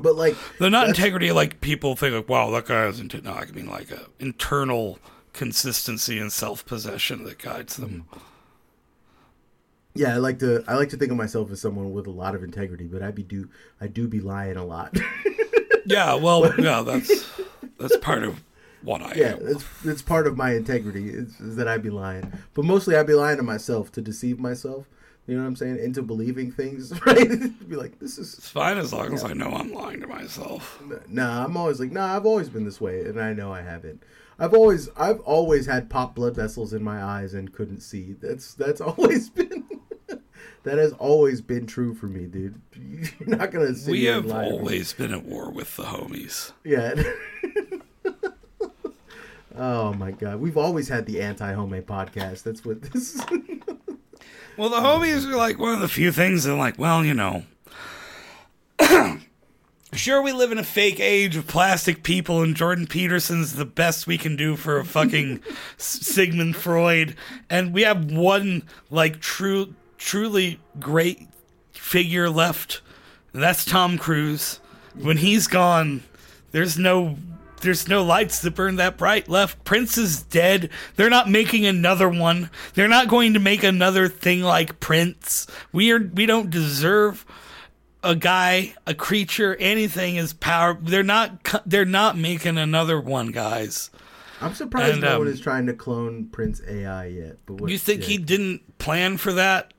but 0.00 0.16
like 0.16 0.34
Though 0.58 0.70
not 0.70 0.86
that's- 0.86 0.98
integrity 0.98 1.32
like 1.32 1.60
people 1.60 1.96
think 1.96 2.14
like, 2.14 2.28
wow, 2.30 2.50
that 2.52 2.64
guy 2.64 2.84
has 2.84 2.98
inte-. 2.98 3.22
No, 3.22 3.32
I 3.32 3.44
mean 3.46 3.66
like 3.68 3.90
a 3.90 4.06
internal 4.18 4.98
consistency 5.34 6.18
and 6.18 6.32
self 6.32 6.64
possession 6.64 7.24
that 7.24 7.38
guides 7.38 7.76
them. 7.76 8.06
Mm-hmm. 8.10 8.20
yeah 9.94 10.14
i 10.14 10.16
like 10.16 10.38
to 10.38 10.64
i 10.66 10.74
like 10.74 10.88
to 10.90 10.96
think 10.96 11.10
of 11.10 11.16
myself 11.18 11.50
as 11.50 11.60
someone 11.60 11.92
with 11.92 12.06
a 12.06 12.10
lot 12.10 12.34
of 12.34 12.42
integrity 12.42 12.84
but 12.86 13.02
i 13.02 13.10
be 13.10 13.22
do 13.22 13.48
i 13.80 13.86
do 13.86 14.08
be 14.08 14.20
lying 14.20 14.56
a 14.56 14.64
lot 14.64 14.96
Yeah, 15.84 16.14
well, 16.14 16.48
yeah, 16.60 16.82
that's 16.82 17.28
that's 17.76 17.96
part 17.96 18.22
of 18.22 18.40
what 18.82 19.02
I 19.02 19.14
Yeah, 19.14 19.34
am. 19.34 19.44
that's 19.44 19.64
that's 19.84 20.02
part 20.02 20.26
of 20.26 20.36
my 20.36 20.54
integrity 20.54 21.08
is, 21.10 21.38
is 21.40 21.56
that 21.56 21.68
I'd 21.68 21.82
be 21.82 21.90
lying, 21.90 22.32
but 22.54 22.64
mostly 22.64 22.96
I'd 22.96 23.06
be 23.06 23.14
lying 23.14 23.36
to 23.38 23.42
myself 23.42 23.90
to 23.92 24.00
deceive 24.00 24.38
myself. 24.38 24.86
You 25.26 25.36
know 25.36 25.42
what 25.42 25.48
I'm 25.48 25.56
saying? 25.56 25.78
Into 25.78 26.02
believing 26.02 26.50
things, 26.50 26.92
right? 27.06 27.68
be 27.68 27.76
like, 27.76 28.00
this 28.00 28.18
is 28.18 28.34
It's 28.34 28.48
fine 28.48 28.76
as 28.76 28.92
long 28.92 29.14
as 29.14 29.22
I 29.22 29.32
know 29.34 29.50
I'm 29.50 29.72
lying 29.72 30.00
to 30.00 30.08
myself. 30.08 30.82
nah. 31.08 31.44
I'm 31.44 31.56
always 31.56 31.78
like, 31.78 31.92
nah. 31.92 32.16
I've 32.16 32.26
always 32.26 32.48
been 32.48 32.64
this 32.64 32.80
way, 32.80 33.02
and 33.02 33.20
I 33.20 33.32
know 33.32 33.52
I 33.52 33.62
haven't. 33.62 34.02
I've 34.40 34.52
always 34.54 34.88
I've 34.96 35.20
always 35.20 35.66
had 35.66 35.88
pop 35.90 36.16
blood 36.16 36.34
vessels 36.34 36.72
in 36.72 36.82
my 36.82 37.00
eyes 37.02 37.34
and 37.34 37.52
couldn't 37.52 37.80
see. 37.82 38.14
That's 38.20 38.54
that's 38.54 38.80
always 38.90 39.30
been. 39.30 39.64
That 40.64 40.78
has 40.78 40.92
always 40.94 41.40
been 41.40 41.66
true 41.66 41.92
for 41.94 42.06
me, 42.06 42.26
dude. 42.26 42.60
You're 43.20 43.36
not 43.36 43.52
gonna. 43.52 43.74
Sit 43.76 43.92
We 43.92 44.04
have 44.06 44.24
and 44.24 44.32
lie 44.32 44.44
to 44.44 44.50
me. 44.50 44.56
always 44.58 44.92
been 44.92 45.12
at 45.12 45.24
war 45.24 45.50
with 45.52 45.76
the 45.76 45.84
homies. 45.84 46.50
Yeah. 46.64 46.94
Oh 49.56 49.92
my 49.94 50.10
god, 50.10 50.40
we've 50.40 50.56
always 50.56 50.88
had 50.88 51.06
the 51.06 51.20
anti-homemade 51.20 51.86
podcast. 51.86 52.42
That's 52.42 52.64
what 52.64 52.82
this. 52.82 53.14
is. 53.14 53.24
Well, 54.56 54.68
the 54.68 54.76
homies 54.76 55.26
are 55.26 55.34
like 55.34 55.58
one 55.58 55.72
of 55.72 55.80
the 55.80 55.88
few 55.88 56.12
things 56.12 56.44
that, 56.44 56.54
like, 56.54 56.78
well, 56.78 57.02
you 57.02 57.14
know. 57.14 57.44
sure, 59.94 60.20
we 60.20 60.32
live 60.32 60.52
in 60.52 60.58
a 60.58 60.64
fake 60.64 61.00
age 61.00 61.36
of 61.36 61.46
plastic 61.46 62.02
people, 62.02 62.42
and 62.42 62.54
Jordan 62.54 62.86
Peterson's 62.86 63.54
the 63.54 63.64
best 63.64 64.06
we 64.06 64.18
can 64.18 64.36
do 64.36 64.56
for 64.56 64.78
a 64.78 64.84
fucking 64.84 65.40
Sigmund 65.78 66.54
Freud, 66.56 67.16
and 67.48 67.72
we 67.72 67.82
have 67.82 68.10
one, 68.10 68.64
like, 68.90 69.20
true, 69.20 69.74
truly 69.96 70.60
great 70.78 71.28
figure 71.72 72.28
left, 72.28 72.82
and 73.32 73.42
that's 73.42 73.64
Tom 73.64 73.96
Cruise. 73.96 74.60
When 75.00 75.16
he's 75.16 75.46
gone, 75.46 76.02
there's 76.50 76.78
no 76.78 77.16
there's 77.62 77.88
no 77.88 78.04
lights 78.04 78.40
that 78.40 78.54
burn 78.54 78.76
that 78.76 78.98
bright 78.98 79.28
left. 79.28 79.64
Prince 79.64 79.96
is 79.96 80.22
dead. 80.22 80.70
They're 80.96 81.10
not 81.10 81.30
making 81.30 81.64
another 81.64 82.08
one. 82.08 82.50
They're 82.74 82.88
not 82.88 83.08
going 83.08 83.32
to 83.32 83.40
make 83.40 83.62
another 83.62 84.08
thing 84.08 84.42
like 84.42 84.80
Prince. 84.80 85.46
We 85.72 85.90
are 85.92 85.98
we 85.98 86.26
don't 86.26 86.50
deserve 86.50 87.24
a 88.04 88.14
guy, 88.14 88.74
a 88.86 88.94
creature, 88.94 89.56
anything 89.56 90.18
as 90.18 90.32
power. 90.32 90.76
They're 90.80 91.02
not 91.02 91.62
they're 91.66 91.84
not 91.84 92.18
making 92.18 92.58
another 92.58 93.00
one, 93.00 93.28
guys. 93.28 93.90
I'm 94.40 94.54
surprised 94.54 94.94
And, 94.94 95.02
no 95.02 95.18
one 95.20 95.28
um, 95.28 95.32
is 95.32 95.40
trying 95.40 95.66
to 95.66 95.72
clone 95.72 96.26
Prince 96.26 96.60
AI 96.68 97.06
yet. 97.06 97.36
But 97.46 97.68
You 97.70 97.78
think 97.78 98.02
yeah. 98.02 98.08
he 98.08 98.18
didn't 98.18 98.78
plan 98.78 99.16
for 99.16 99.32
that? 99.34 99.72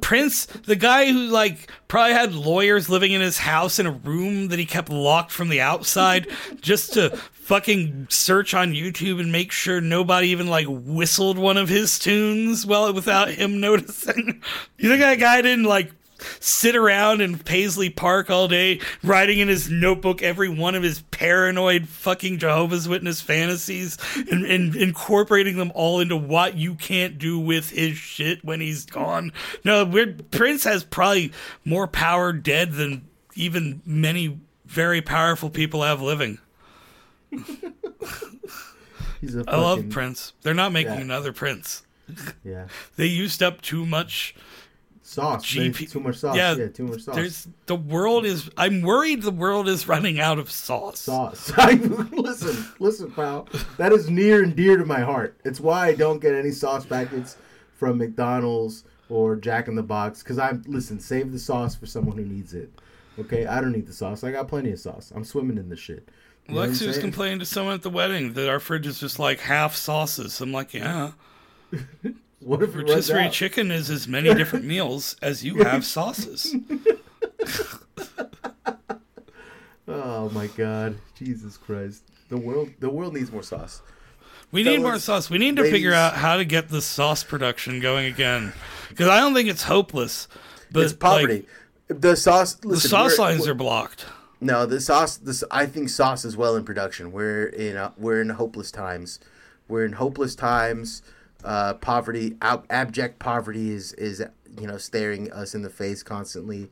Prince, 0.00 0.46
the 0.46 0.76
guy 0.76 1.10
who 1.10 1.28
like 1.28 1.70
probably 1.88 2.14
had 2.14 2.34
lawyers 2.34 2.88
living 2.88 3.12
in 3.12 3.20
his 3.20 3.38
house 3.38 3.78
in 3.78 3.86
a 3.86 3.90
room 3.90 4.48
that 4.48 4.58
he 4.58 4.64
kept 4.64 4.88
locked 4.88 5.30
from 5.30 5.48
the 5.48 5.60
outside 5.60 6.28
just 6.60 6.92
to 6.94 7.10
fucking 7.32 8.06
search 8.08 8.54
on 8.54 8.72
YouTube 8.72 9.20
and 9.20 9.32
make 9.32 9.52
sure 9.52 9.80
nobody 9.80 10.28
even 10.28 10.46
like 10.46 10.66
whistled 10.68 11.38
one 11.38 11.56
of 11.56 11.68
his 11.68 11.98
tunes 11.98 12.64
well 12.64 12.92
without 12.92 13.30
him 13.30 13.60
noticing. 13.60 14.42
You 14.78 14.88
think 14.88 15.00
that 15.00 15.18
guy 15.18 15.42
didn't 15.42 15.64
like 15.64 15.90
sit 16.40 16.76
around 16.76 17.20
in 17.20 17.38
Paisley 17.38 17.90
Park 17.90 18.30
all 18.30 18.48
day, 18.48 18.80
writing 19.02 19.38
in 19.38 19.48
his 19.48 19.70
notebook 19.70 20.22
every 20.22 20.48
one 20.48 20.74
of 20.74 20.82
his 20.82 21.00
paranoid 21.10 21.88
fucking 21.88 22.38
Jehovah's 22.38 22.88
Witness 22.88 23.20
fantasies 23.20 23.98
and, 24.30 24.44
and 24.44 24.74
incorporating 24.76 25.56
them 25.56 25.72
all 25.74 26.00
into 26.00 26.16
what 26.16 26.56
you 26.56 26.74
can't 26.74 27.18
do 27.18 27.38
with 27.38 27.70
his 27.70 27.96
shit 27.96 28.44
when 28.44 28.60
he's 28.60 28.84
gone. 28.86 29.32
No, 29.64 29.86
Prince 30.30 30.64
has 30.64 30.84
probably 30.84 31.32
more 31.64 31.86
power 31.86 32.32
dead 32.32 32.72
than 32.72 33.06
even 33.34 33.82
many 33.86 34.38
very 34.66 35.02
powerful 35.02 35.50
people 35.50 35.82
have 35.82 36.00
living. 36.00 36.38
A 39.22 39.44
I 39.46 39.56
love 39.56 39.88
Prince. 39.90 40.32
They're 40.42 40.52
not 40.54 40.72
making 40.72 40.94
Yeah. 40.94 41.00
another 41.00 41.32
Prince. 41.32 41.82
Yeah, 42.44 42.66
They 42.96 43.06
used 43.06 43.42
up 43.42 43.62
too 43.62 43.86
much 43.86 44.34
sauce. 45.02 45.44
GP 45.44 45.90
too 45.90 46.00
much 46.00 46.16
sauce. 46.16 46.36
Yeah, 46.36 46.54
Yeah, 46.54 46.68
too 46.68 46.86
much 46.86 47.02
sauce. 47.02 47.14
There's 47.14 47.48
the 47.66 47.76
world 47.76 48.24
is. 48.24 48.50
I'm 48.56 48.82
worried 48.82 49.22
the 49.22 49.30
world 49.30 49.68
is 49.68 49.86
running 49.88 50.20
out 50.20 50.38
of 50.38 50.50
sauce. 50.50 51.00
sauce. 51.00 51.52
I, 51.56 51.72
listen, 51.72 52.72
listen, 52.78 53.10
pal. 53.10 53.48
That 53.76 53.92
is 53.92 54.08
near 54.08 54.42
and 54.42 54.54
dear 54.54 54.76
to 54.76 54.84
my 54.84 55.00
heart. 55.00 55.36
It's 55.44 55.60
why 55.60 55.88
I 55.88 55.94
don't 55.94 56.20
get 56.20 56.34
any 56.34 56.50
sauce 56.50 56.84
packets 56.86 57.36
from 57.74 57.98
McDonald's 57.98 58.84
or 59.08 59.36
Jack 59.36 59.68
in 59.68 59.74
the 59.74 59.82
Box. 59.82 60.22
Because 60.22 60.38
I'm 60.38 60.62
listen, 60.66 61.00
save 61.00 61.32
the 61.32 61.38
sauce 61.38 61.74
for 61.74 61.86
someone 61.86 62.16
who 62.16 62.24
needs 62.24 62.54
it. 62.54 62.70
Okay, 63.18 63.46
I 63.46 63.60
don't 63.60 63.72
need 63.72 63.86
the 63.86 63.92
sauce. 63.92 64.24
I 64.24 64.32
got 64.32 64.48
plenty 64.48 64.72
of 64.72 64.80
sauce. 64.80 65.12
I'm 65.14 65.24
swimming 65.24 65.58
in 65.58 65.68
the 65.68 65.76
shit. 65.76 66.08
You 66.48 66.56
was 66.56 66.98
complaining 66.98 67.38
to 67.38 67.46
someone 67.46 67.74
at 67.74 67.82
the 67.82 67.90
wedding 67.90 68.32
that 68.32 68.48
our 68.48 68.58
fridge 68.58 68.86
is 68.86 68.98
just 68.98 69.18
like 69.18 69.38
half 69.38 69.76
sauces. 69.76 70.40
I'm 70.40 70.52
like, 70.52 70.74
yeah, 70.74 71.12
What 72.44 72.62
if 72.62 72.74
rotisserie 72.74 73.30
chicken 73.30 73.70
is 73.70 73.90
as 73.90 74.08
many 74.08 74.34
different 74.34 74.64
meals 74.64 75.16
as 75.22 75.44
you 75.44 75.62
have 75.62 75.84
sauces. 75.84 76.54
Oh 79.88 80.30
my 80.30 80.46
god, 80.46 80.96
Jesus 81.16 81.56
Christ! 81.56 82.04
The 82.28 82.36
world, 82.36 82.70
the 82.78 82.88
world 82.88 83.14
needs 83.14 83.32
more 83.32 83.42
sauce. 83.42 83.82
We 84.52 84.62
need 84.62 84.80
more 84.80 84.98
sauce. 84.98 85.28
We 85.28 85.38
need 85.38 85.56
to 85.56 85.64
figure 85.70 85.92
out 85.92 86.14
how 86.14 86.36
to 86.36 86.44
get 86.44 86.68
the 86.68 86.80
sauce 86.80 87.24
production 87.24 87.80
going 87.80 88.06
again, 88.06 88.52
because 88.88 89.08
I 89.08 89.18
don't 89.18 89.34
think 89.34 89.48
it's 89.48 89.64
hopeless. 89.64 90.28
But 90.70 90.84
It's 90.84 90.92
poverty. 90.92 91.46
the 91.88 92.16
sauce. 92.16 92.54
the 92.54 92.78
sauce 92.78 93.18
lines 93.18 93.48
are 93.48 93.54
blocked. 93.54 94.06
No, 94.40 94.64
the 94.66 94.80
sauce. 94.80 95.16
This 95.16 95.42
I 95.50 95.66
think 95.66 95.88
sauce 95.88 96.24
is 96.24 96.36
well 96.36 96.54
in 96.56 96.64
production. 96.64 97.10
We're 97.12 97.46
in 97.46 97.76
a, 97.76 97.92
we're 97.98 98.20
in 98.20 98.28
hopeless 98.30 98.70
times, 98.70 99.18
We're 99.68 99.84
in 99.84 99.92
hopeless 99.94 100.34
times. 100.34 101.02
Uh, 101.44 101.74
poverty, 101.74 102.36
ab- 102.40 102.66
abject 102.70 103.18
poverty 103.18 103.70
is 103.70 103.92
is 103.94 104.22
you 104.60 104.66
know 104.66 104.78
staring 104.78 105.32
us 105.32 105.54
in 105.54 105.62
the 105.62 105.70
face 105.70 106.02
constantly. 106.02 106.68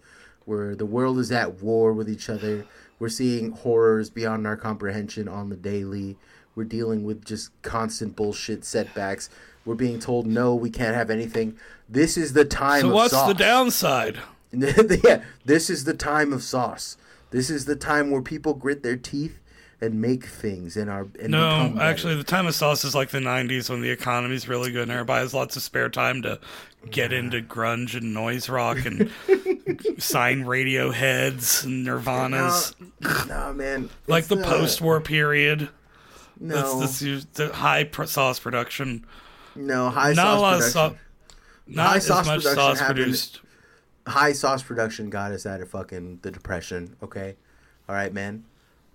Where 0.47 0.75
the 0.75 0.87
world 0.87 1.19
is 1.19 1.31
at 1.31 1.63
war 1.63 1.93
with 1.93 2.09
each 2.09 2.29
other. 2.29 2.67
We're 2.99 3.09
seeing 3.09 3.53
horrors 3.53 4.11
beyond 4.11 4.47
our 4.47 4.57
comprehension 4.57 5.29
on 5.29 5.49
the 5.49 5.57
daily. 5.57 6.17
We're 6.55 6.65
dealing 6.65 7.05
with 7.05 7.25
just 7.25 7.51
constant 7.63 8.17
bullshit 8.17 8.65
setbacks. 8.65 9.31
We're 9.65 9.75
being 9.75 9.99
told 9.99 10.27
no, 10.27 10.55
we 10.55 10.71
can't 10.71 10.95
have 10.95 11.11
anything. 11.11 11.57
This 11.89 12.17
is 12.17 12.33
the 12.33 12.45
time. 12.45 12.83
So 12.83 12.93
what's 12.93 13.13
sauce. 13.13 13.29
the 13.29 13.35
downside? 13.35 14.19
yeah, 14.53 15.23
this 15.45 15.71
is 15.71 15.85
the 15.85 15.95
time 15.95 16.33
of 16.33 16.43
sauce. 16.43 16.97
This 17.31 17.51
is 17.51 17.67
the 17.67 17.77
time 17.77 18.11
where 18.11 18.23
people 18.23 18.55
grit 18.55 18.83
their 18.83 18.97
teeth 18.97 19.39
and 19.83 20.01
make 20.01 20.27
things 20.27 20.77
in 20.77 20.89
our. 20.89 21.07
and 21.21 21.31
No, 21.31 21.77
actually, 21.81 22.15
the 22.17 22.25
time 22.25 22.47
of 22.47 22.55
sauce 22.55 22.85
is 22.85 22.95
like 22.95 23.11
the 23.11 23.19
'90s 23.19 23.71
when 23.71 23.81
the 23.81 23.91
economy's 23.91 24.49
really 24.49 24.71
good 24.73 24.83
and 24.83 24.91
everybody 24.93 25.23
has 25.23 25.33
lots 25.35 25.57
of 25.57 25.63
spare 25.63 25.89
time 25.89 26.23
to 26.23 26.39
get 26.91 27.13
into 27.13 27.41
grunge 27.41 27.95
and 27.95 28.13
noise 28.15 28.49
rock 28.49 28.79
and 28.85 29.11
sign 29.99 30.45
Radioheads 30.45 31.65
and 31.65 31.87
Nirvanas, 31.87 32.75
no, 33.29 33.53
man. 33.55 33.89
like 34.07 34.27
the 34.27 34.37
not- 34.37 34.47
post-war 34.47 35.01
period. 35.01 35.69
No, 36.39 36.81
that's 36.81 37.03
us- 37.03 37.27
the 37.35 37.53
high 37.53 37.85
pr- 37.85 38.05
sauce 38.05 38.39
production. 38.41 39.05
no 39.55 39.91
high 39.91 40.13
Not 40.15 40.17
sauce 40.17 40.39
a 40.39 40.41
lot 40.41 40.53
of 40.55 40.59
production. 40.61 40.73
sauce. 40.73 40.95
Not 41.67 41.87
High 41.87 41.97
as 41.97 42.07
sauce 42.07 42.27
much 42.27 42.37
production 42.43 42.55
sauce 42.57 42.81
happened- 42.81 42.97
produced. 42.97 43.41
high 44.07 44.33
sauce 44.33 44.63
production 44.63 45.09
got 45.11 45.33
us 45.33 45.47
out 45.47 45.61
of 45.61 45.69
fucking 45.71 46.19
the 46.23 46.31
depression. 46.31 46.97
Okay, 47.03 47.37
all 47.89 47.95
right, 47.95 48.13
man. 48.13 48.45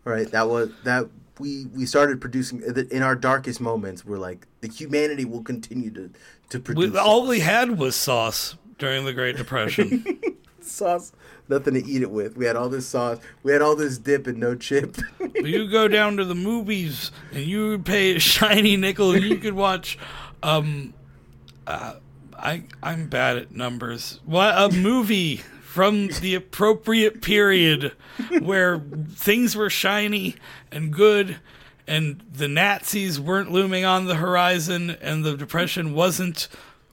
Right, 0.06 0.30
that 0.32 0.48
was 0.48 0.70
that 0.84 1.10
we 1.40 1.66
we 1.74 1.86
started 1.86 2.22
producing 2.22 2.62
in 2.92 3.02
our 3.02 3.16
darkest 3.16 3.60
moments. 3.60 4.06
We're 4.06 4.20
like 4.20 4.48
the 4.62 4.68
humanity 4.68 5.26
will 5.26 5.44
continue 5.44 5.90
to 5.92 6.12
to 6.50 6.60
produce 6.60 6.92
We, 6.92 6.98
all 6.98 7.28
we 7.28 7.40
had 7.40 7.78
was 7.78 7.96
sauce 7.96 8.56
during 8.78 9.06
the 9.06 9.14
Great 9.14 9.36
Depression. 9.36 10.06
sauce, 10.62 11.12
nothing 11.50 11.74
to 11.76 11.86
eat 11.86 12.02
it 12.02 12.12
with. 12.12 12.38
We 12.38 12.46
had 12.46 12.56
all 12.56 12.70
this 12.70 12.88
sauce. 12.88 13.20
We 13.44 13.52
had 13.52 13.62
all 13.62 13.76
this 13.76 13.98
dip 13.98 14.28
and 14.28 14.40
no 14.40 14.56
chip. 14.56 14.98
you 15.36 15.68
go 15.70 15.88
down 15.88 16.18
to 16.18 16.26
the 16.26 16.36
movies 16.36 17.12
and 17.32 17.44
you 17.44 17.70
would 17.70 17.86
pay 17.86 18.16
a 18.16 18.20
shiny 18.20 18.78
nickel 18.78 19.12
and 19.12 19.24
you 19.24 19.38
could 19.38 19.54
watch 19.54 19.98
um 20.44 20.94
uh, 21.68 21.96
I 22.38 22.64
I'm 22.84 23.08
bad 23.08 23.38
at 23.38 23.52
numbers. 23.52 24.20
What 24.26 24.54
a 24.56 24.76
movie 24.76 25.42
from 25.76 26.08
the 26.22 26.34
appropriate 26.34 27.22
period 27.22 27.92
where 28.40 28.80
things 29.12 29.56
were 29.56 29.70
shiny 29.70 30.36
and 30.72 30.92
good 30.94 31.38
and 31.86 32.24
the 32.34 32.48
Nazis 32.48 33.20
weren't 33.20 33.52
looming 33.52 33.86
on 33.86 34.06
the 34.06 34.16
horizon 34.16 34.92
and 35.02 35.24
the 35.24 35.36
depression 35.36 35.94
wasn't 35.94 36.48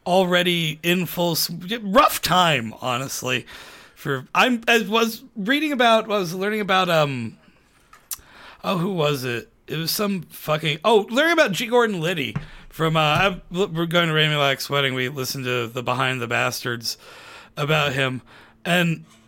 already 0.04 0.80
in 0.82 1.06
full 1.06 1.38
rough 1.80 2.20
time 2.20 2.74
honestly 2.82 3.46
for 3.94 4.26
I'm 4.34 4.62
I 4.66 4.80
was 4.80 5.22
reading 5.36 5.70
about 5.70 6.08
was 6.08 6.34
learning 6.34 6.60
about 6.60 6.90
um 6.90 7.38
oh, 8.64 8.78
who 8.78 8.92
was 8.92 9.24
it? 9.24 9.50
It 9.66 9.76
was 9.76 9.90
some 9.90 10.22
fucking. 10.22 10.78
Oh, 10.84 11.06
learning 11.10 11.32
about 11.32 11.52
G. 11.52 11.66
Gordon 11.66 12.00
Liddy 12.00 12.34
from. 12.68 12.96
Uh, 12.96 13.00
I, 13.00 13.40
we're 13.50 13.86
going 13.86 14.08
to 14.08 14.14
Rami 14.14 14.34
Malek's 14.34 14.68
wedding. 14.68 14.94
We 14.94 15.08
listened 15.08 15.44
to 15.44 15.66
the 15.66 15.82
Behind 15.82 16.20
the 16.20 16.26
Bastards 16.26 16.98
about 17.56 17.92
him, 17.92 18.22
and 18.64 19.04
if 19.04 19.21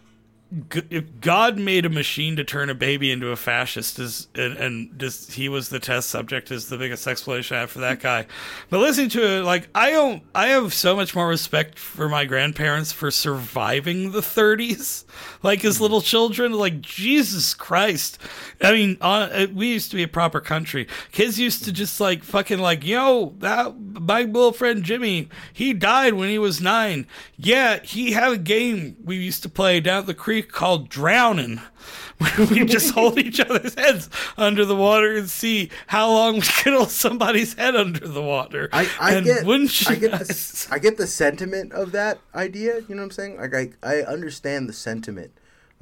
God 1.20 1.58
made 1.58 1.84
a 1.84 1.88
machine 1.88 2.36
to 2.36 2.44
turn 2.44 2.70
a 2.70 2.74
baby 2.74 3.10
into 3.10 3.30
a 3.30 3.36
fascist, 3.36 3.98
is 3.98 4.28
and, 4.34 4.56
and 4.56 4.98
just 4.98 5.32
he 5.32 5.48
was 5.48 5.68
the 5.68 5.80
test 5.80 6.10
subject, 6.10 6.50
is 6.50 6.68
the 6.68 6.78
biggest 6.78 7.06
explanation 7.06 7.56
I 7.56 7.60
have 7.60 7.70
for 7.70 7.80
that 7.80 8.00
guy. 8.00 8.26
But 8.70 8.78
listening 8.80 9.08
to 9.10 9.26
it, 9.26 9.42
like 9.42 9.68
I 9.74 9.90
don't, 9.90 10.22
I 10.34 10.48
have 10.48 10.72
so 10.72 10.94
much 10.94 11.14
more 11.14 11.26
respect 11.26 11.78
for 11.78 12.08
my 12.08 12.24
grandparents 12.24 12.92
for 12.92 13.10
surviving 13.10 14.12
the 14.12 14.20
30s, 14.20 15.04
like 15.42 15.64
as 15.64 15.80
little 15.80 16.00
children. 16.00 16.52
Like 16.52 16.80
Jesus 16.80 17.54
Christ, 17.54 18.18
I 18.62 18.72
mean, 18.72 18.96
uh, 19.00 19.46
we 19.52 19.72
used 19.72 19.90
to 19.90 19.96
be 19.96 20.04
a 20.04 20.08
proper 20.08 20.40
country. 20.40 20.86
Kids 21.10 21.38
used 21.38 21.64
to 21.64 21.72
just 21.72 22.00
like 22.00 22.22
fucking 22.22 22.58
like, 22.58 22.84
yo, 22.84 23.34
that 23.38 23.74
my 23.78 24.22
little 24.22 24.52
friend 24.52 24.84
Jimmy, 24.84 25.28
he 25.52 25.72
died 25.72 26.14
when 26.14 26.28
he 26.28 26.38
was 26.38 26.60
nine. 26.60 27.06
Yeah, 27.36 27.80
he 27.80 28.12
had 28.12 28.32
a 28.32 28.38
game 28.38 28.96
we 29.02 29.16
used 29.16 29.42
to 29.42 29.48
play 29.48 29.80
down 29.80 30.00
at 30.00 30.06
the 30.06 30.14
creek 30.14 30.43
called 30.52 30.88
Drowning. 30.88 31.60
Where 32.18 32.46
we 32.46 32.64
just 32.64 32.92
hold 32.94 33.18
each 33.18 33.40
other's 33.40 33.74
heads 33.74 34.08
under 34.38 34.64
the 34.64 34.76
water 34.76 35.16
and 35.16 35.28
see 35.28 35.68
how 35.88 36.08
long 36.10 36.34
we 36.36 36.40
can 36.42 36.72
hold 36.72 36.90
somebody's 36.90 37.54
head 37.54 37.74
under 37.74 38.06
the 38.06 38.22
water. 38.22 38.68
I, 38.72 38.88
I 39.00 39.14
and 39.14 39.26
get 39.26 39.44
wouldn't 39.44 39.82
I 39.88 39.96
get 39.96 40.12
guys- 40.12 40.66
the, 40.68 40.74
I 40.74 40.78
get 40.78 40.96
the 40.96 41.08
sentiment 41.08 41.72
of 41.72 41.90
that 41.92 42.20
idea. 42.34 42.80
You 42.88 42.94
know 42.94 43.02
what 43.02 43.06
I'm 43.06 43.10
saying? 43.10 43.36
Like 43.38 43.54
I 43.54 43.72
I 43.82 44.02
understand 44.02 44.68
the 44.68 44.72
sentiment 44.72 45.32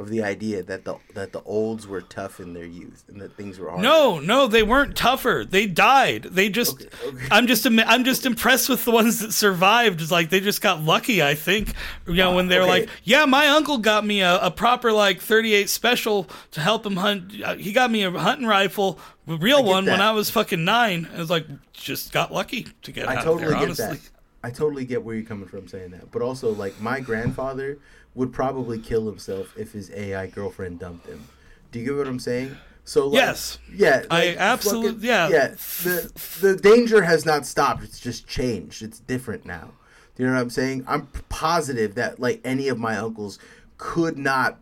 of 0.03 0.11
the 0.11 0.22
idea 0.22 0.62
that 0.62 0.84
the 0.84 0.96
that 1.14 1.32
the 1.32 1.40
olds 1.44 1.86
were 1.86 2.03
tough 2.03 2.40
in 2.40 2.53
their 2.53 2.66
youth 2.66 3.05
and 3.09 3.20
that 3.20 3.36
things 3.36 3.59
were 3.59 3.70
hard. 3.70 3.82
No, 3.82 4.18
no, 4.20 4.46
they 4.46 4.62
weren't 4.62 4.96
tougher. 4.96 5.44
They 5.48 5.66
died. 5.66 6.24
They 6.24 6.48
just. 6.50 6.74
Okay, 6.82 6.88
okay. 7.09 7.26
I'm 7.30 7.46
just. 7.46 7.64
I'm 7.66 8.05
just 8.05 8.26
impressed 8.26 8.68
with 8.68 8.84
the 8.84 8.90
ones 8.90 9.20
that 9.20 9.32
survived. 9.32 10.00
It's 10.03 10.11
like 10.11 10.28
they 10.30 10.40
just 10.40 10.61
got 10.61 10.82
lucky. 10.82 11.22
I 11.22 11.34
think. 11.34 11.72
You 12.07 12.14
know, 12.14 12.34
when 12.34 12.48
they 12.48 12.59
were 12.59 12.64
okay. 12.64 12.80
like, 12.82 12.88
"Yeah, 13.05 13.24
my 13.24 13.48
uncle 13.48 13.78
got 13.78 14.05
me 14.05 14.20
a, 14.20 14.38
a 14.40 14.50
proper 14.50 14.92
like 14.92 15.20
38 15.20 15.70
special 15.70 16.28
to 16.50 16.61
help 16.61 16.84
him 16.84 16.96
hunt. 16.96 17.32
uh, 17.42 17.55
He 17.55 17.72
got 17.72 17.90
me 17.90 18.03
a 18.03 18.11
hunting 18.11 18.46
rifle, 18.46 18.98
a 19.26 19.36
real 19.36 19.64
one, 19.64 19.86
when. 19.86 20.00
I 20.00 20.12
was 20.12 20.28
fucking 20.30 20.64
nine. 20.64 21.09
I 21.14 21.18
was 21.18 21.30
like, 21.30 21.46
just 21.72 22.12
got 22.12 22.32
lucky 22.32 22.66
to 22.82 22.92
get 22.92 23.09
I 23.09 23.16
out 23.16 23.24
totally 23.24 23.44
of 23.44 23.50
there. 23.50 23.59
get 23.59 23.62
honestly. 23.64 23.96
that. 23.96 24.11
I 24.43 24.51
totally 24.51 24.84
get 24.84 25.03
where 25.05 25.14
you're 25.14 25.24
coming 25.24 25.49
from 25.49 25.68
saying 25.68 25.90
that. 25.93 26.11
But 26.11 26.22
also, 26.22 26.53
like, 26.53 26.80
my 26.80 27.01
grandfather 27.01 27.78
would 28.14 28.32
probably 28.32 28.78
kill 28.78 29.07
himself 29.07 29.57
if 29.57 29.72
his 29.72 29.90
AI 29.93 30.26
girlfriend 30.26 30.78
dumped 30.80 31.07
him. 31.07 31.24
Do 31.70 31.78
you 31.78 31.86
get 31.86 31.97
what 31.97 32.07
I'm 32.09 32.18
saying? 32.18 32.57
So, 32.84 33.07
like, 33.07 33.14
Yes. 33.14 33.59
yeah, 33.72 34.03
I 34.11 34.26
like, 34.28 34.36
absolute- 34.38 34.86
fucking- 34.97 35.01
yeah. 35.09 35.28
yeah. 35.28 35.49
The 35.84 36.11
the 36.40 36.57
danger 36.57 37.03
has 37.03 37.24
not 37.24 37.47
stopped. 37.47 37.84
It's 37.84 38.01
just 38.01 38.26
changed. 38.26 38.82
It's 38.82 38.99
different 38.99 39.47
now. 39.47 39.70
Do 40.16 40.22
you 40.24 40.28
know 40.28 40.34
what 40.34 40.43
I'm 40.43 40.51
saying? 40.51 40.84
I'm 40.88 41.07
positive 41.28 41.95
that 41.95 42.18
like 42.18 42.40
any 42.45 42.66
of 42.68 42.78
my 42.78 42.97
uncles 42.97 43.38
could 43.78 44.18
not 44.18 44.59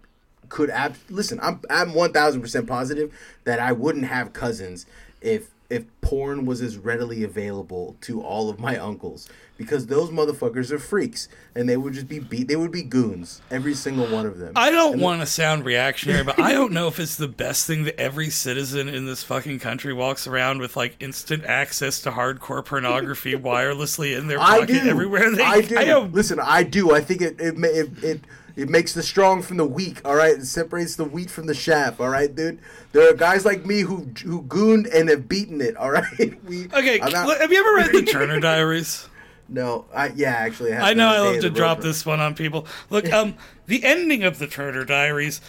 could 0.50 0.68
ab- 0.70 0.96
listen. 1.08 1.40
I'm 1.42 1.60
I'm 1.70 1.94
one 1.94 2.12
thousand 2.12 2.42
percent 2.42 2.66
positive 2.66 3.10
that 3.44 3.58
I 3.58 3.72
wouldn't 3.72 4.04
have 4.04 4.32
cousins 4.34 4.84
if 5.22 5.48
if 5.70 5.84
porn 6.00 6.44
was 6.44 6.60
as 6.60 6.76
readily 6.76 7.22
available 7.22 7.96
to 8.02 8.20
all 8.20 8.50
of 8.50 8.58
my 8.58 8.76
uncles 8.76 9.28
because 9.56 9.86
those 9.86 10.08
motherfuckers 10.08 10.70
are 10.70 10.78
freaks 10.78 11.28
and 11.54 11.68
they 11.68 11.76
would 11.76 11.92
just 11.92 12.08
be 12.08 12.18
beat. 12.18 12.48
They 12.48 12.56
would 12.56 12.72
be 12.72 12.82
goons, 12.82 13.42
every 13.50 13.74
single 13.74 14.06
one 14.06 14.24
of 14.24 14.38
them. 14.38 14.54
I 14.56 14.70
don't 14.70 14.98
want 14.98 15.20
to 15.20 15.26
sound 15.26 15.66
reactionary, 15.66 16.24
but 16.24 16.40
I 16.40 16.52
don't 16.52 16.72
know 16.74 16.88
if 16.88 16.98
it's 16.98 17.16
the 17.16 17.28
best 17.28 17.66
thing 17.66 17.84
that 17.84 18.00
every 18.00 18.30
citizen 18.30 18.88
in 18.88 19.04
this 19.04 19.22
fucking 19.22 19.58
country 19.58 19.92
walks 19.92 20.26
around 20.26 20.60
with 20.60 20.76
like 20.76 20.96
instant 20.98 21.44
access 21.44 22.00
to 22.00 22.10
hardcore 22.10 22.64
pornography 22.64 23.34
wirelessly 23.36 24.18
in 24.18 24.28
their 24.28 24.40
I 24.40 24.60
pocket 24.60 24.82
do. 24.82 24.88
everywhere 24.88 25.30
they 25.30 25.42
I 25.42 25.60
do. 25.60 25.76
I 25.76 25.98
Listen, 25.98 26.40
I 26.40 26.62
do. 26.62 26.94
I 26.94 27.02
think 27.02 27.20
it 27.20 27.38
it 27.38 27.54
it, 27.62 28.02
it 28.02 28.20
it 28.56 28.68
makes 28.68 28.92
the 28.94 29.02
strong 29.02 29.42
from 29.42 29.56
the 29.56 29.64
weak. 29.66 30.00
All 30.04 30.14
right, 30.14 30.36
it 30.38 30.46
separates 30.46 30.96
the 30.96 31.04
wheat 31.04 31.30
from 31.30 31.46
the 31.46 31.54
chaff. 31.54 32.00
All 32.00 32.08
right, 32.08 32.34
dude. 32.34 32.58
There 32.92 33.08
are 33.10 33.14
guys 33.14 33.44
like 33.44 33.64
me 33.64 33.80
who 33.80 34.08
who 34.24 34.42
gooned 34.42 34.86
and 34.88 35.08
have 35.08 35.28
beaten 35.28 35.60
it. 35.60 35.76
All 35.76 35.90
right. 35.90 36.04
We 36.44 36.66
Okay, 36.66 36.98
not- 36.98 37.40
have 37.40 37.52
you 37.52 37.60
ever 37.60 37.74
read 37.76 37.92
the 38.04 38.10
Turner 38.12 38.40
Diaries? 38.40 39.08
no, 39.48 39.86
I 39.94 40.08
yeah, 40.14 40.30
actually, 40.30 40.72
I, 40.72 40.76
have 40.76 40.84
I 40.84 40.92
know 40.94 41.08
I 41.08 41.18
love 41.18 41.40
to 41.40 41.50
drop 41.50 41.78
Roper. 41.78 41.88
this 41.88 42.06
one 42.06 42.20
on 42.20 42.34
people. 42.34 42.66
Look, 42.88 43.12
um, 43.12 43.34
the 43.66 43.84
ending 43.84 44.22
of 44.22 44.38
the 44.38 44.46
Turner 44.46 44.84
Diaries, 44.84 45.40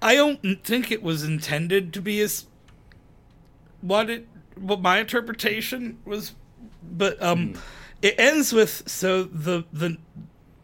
I 0.00 0.14
don't 0.14 0.64
think 0.64 0.90
it 0.92 1.02
was 1.02 1.24
intended 1.24 1.92
to 1.94 2.00
be 2.00 2.20
as 2.20 2.46
what 3.80 4.10
it 4.10 4.26
what 4.56 4.80
my 4.80 4.98
interpretation 4.98 5.98
was, 6.04 6.34
but 6.82 7.20
um, 7.22 7.54
it 8.02 8.14
ends 8.18 8.52
with 8.52 8.88
so 8.88 9.24
the 9.24 9.64
the 9.72 9.96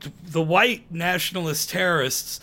the 0.01 0.42
white 0.42 0.90
nationalist 0.90 1.70
terrorists 1.70 2.40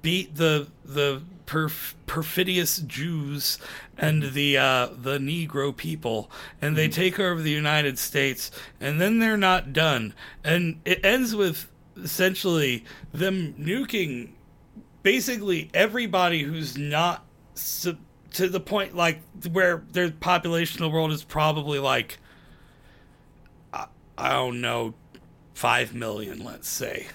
beat 0.00 0.36
the 0.36 0.68
the 0.84 1.22
perf- 1.46 1.94
perfidious 2.06 2.78
Jews 2.78 3.58
and 3.98 4.32
the 4.32 4.56
uh, 4.58 4.88
the 4.96 5.18
Negro 5.18 5.76
people, 5.76 6.30
and 6.60 6.76
they 6.76 6.88
take 6.88 7.20
over 7.20 7.40
the 7.40 7.50
United 7.50 7.98
States, 7.98 8.50
and 8.80 9.00
then 9.00 9.18
they're 9.18 9.36
not 9.36 9.72
done, 9.72 10.14
and 10.44 10.80
it 10.84 11.04
ends 11.04 11.34
with 11.34 11.70
essentially 11.96 12.84
them 13.12 13.54
nuking 13.58 14.30
basically 15.02 15.70
everybody 15.74 16.42
who's 16.42 16.78
not 16.78 17.24
su- 17.54 17.98
to 18.32 18.48
the 18.48 18.60
point 18.60 18.96
like 18.96 19.20
where 19.50 19.82
their 19.92 20.10
population 20.10 20.82
in 20.82 20.88
the 20.88 20.94
world 20.94 21.12
is 21.12 21.22
probably 21.22 21.78
like 21.78 22.18
I, 23.74 23.86
I 24.16 24.30
don't 24.30 24.60
know 24.60 24.94
five 25.54 25.94
million, 25.94 26.44
let's 26.44 26.68
say. 26.68 27.06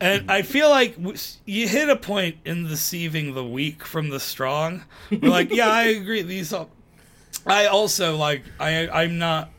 And 0.00 0.30
I 0.30 0.42
feel 0.42 0.70
like 0.70 0.96
you 1.44 1.66
hit 1.66 1.88
a 1.88 1.96
point 1.96 2.36
in 2.44 2.68
deceiving 2.68 3.34
the 3.34 3.44
weak 3.44 3.84
from 3.84 4.10
the 4.10 4.20
strong. 4.20 4.84
We're 5.10 5.28
like, 5.28 5.52
yeah, 5.52 5.68
I 5.68 5.84
agree. 5.84 6.22
These, 6.22 6.52
all, 6.52 6.70
I 7.46 7.66
also 7.66 8.16
like, 8.16 8.44
I, 8.60 8.88
I'm 8.88 9.18
not. 9.18 9.50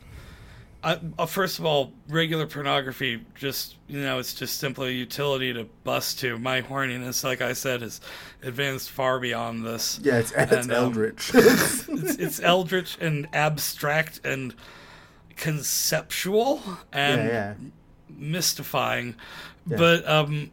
I, 0.82 0.98
uh, 1.18 1.26
first 1.26 1.58
of 1.58 1.66
all, 1.66 1.92
regular 2.08 2.46
pornography 2.46 3.22
just 3.34 3.76
you 3.86 4.00
know 4.00 4.18
it's 4.18 4.32
just 4.32 4.58
simply 4.58 4.88
a 4.88 4.92
utility 4.92 5.52
to 5.52 5.64
bust 5.84 6.20
to. 6.20 6.38
My 6.38 6.62
horniness, 6.62 7.22
like 7.22 7.42
I 7.42 7.52
said, 7.52 7.82
is 7.82 8.00
advanced 8.42 8.88
far 8.88 9.20
beyond 9.20 9.62
this. 9.62 10.00
Yeah, 10.02 10.20
it's, 10.20 10.32
it's 10.32 10.52
And, 10.52 10.70
um, 10.72 10.84
eldritch. 10.84 11.32
It's, 11.34 11.86
it's 12.16 12.40
eldritch 12.40 12.96
and 12.98 13.28
abstract 13.34 14.24
and 14.24 14.54
conceptual 15.36 16.62
and 16.92 17.20
yeah, 17.22 17.26
yeah. 17.28 17.54
Mystifying. 18.18 19.14
Yeah. 19.66 19.76
But 19.76 20.08
um, 20.08 20.50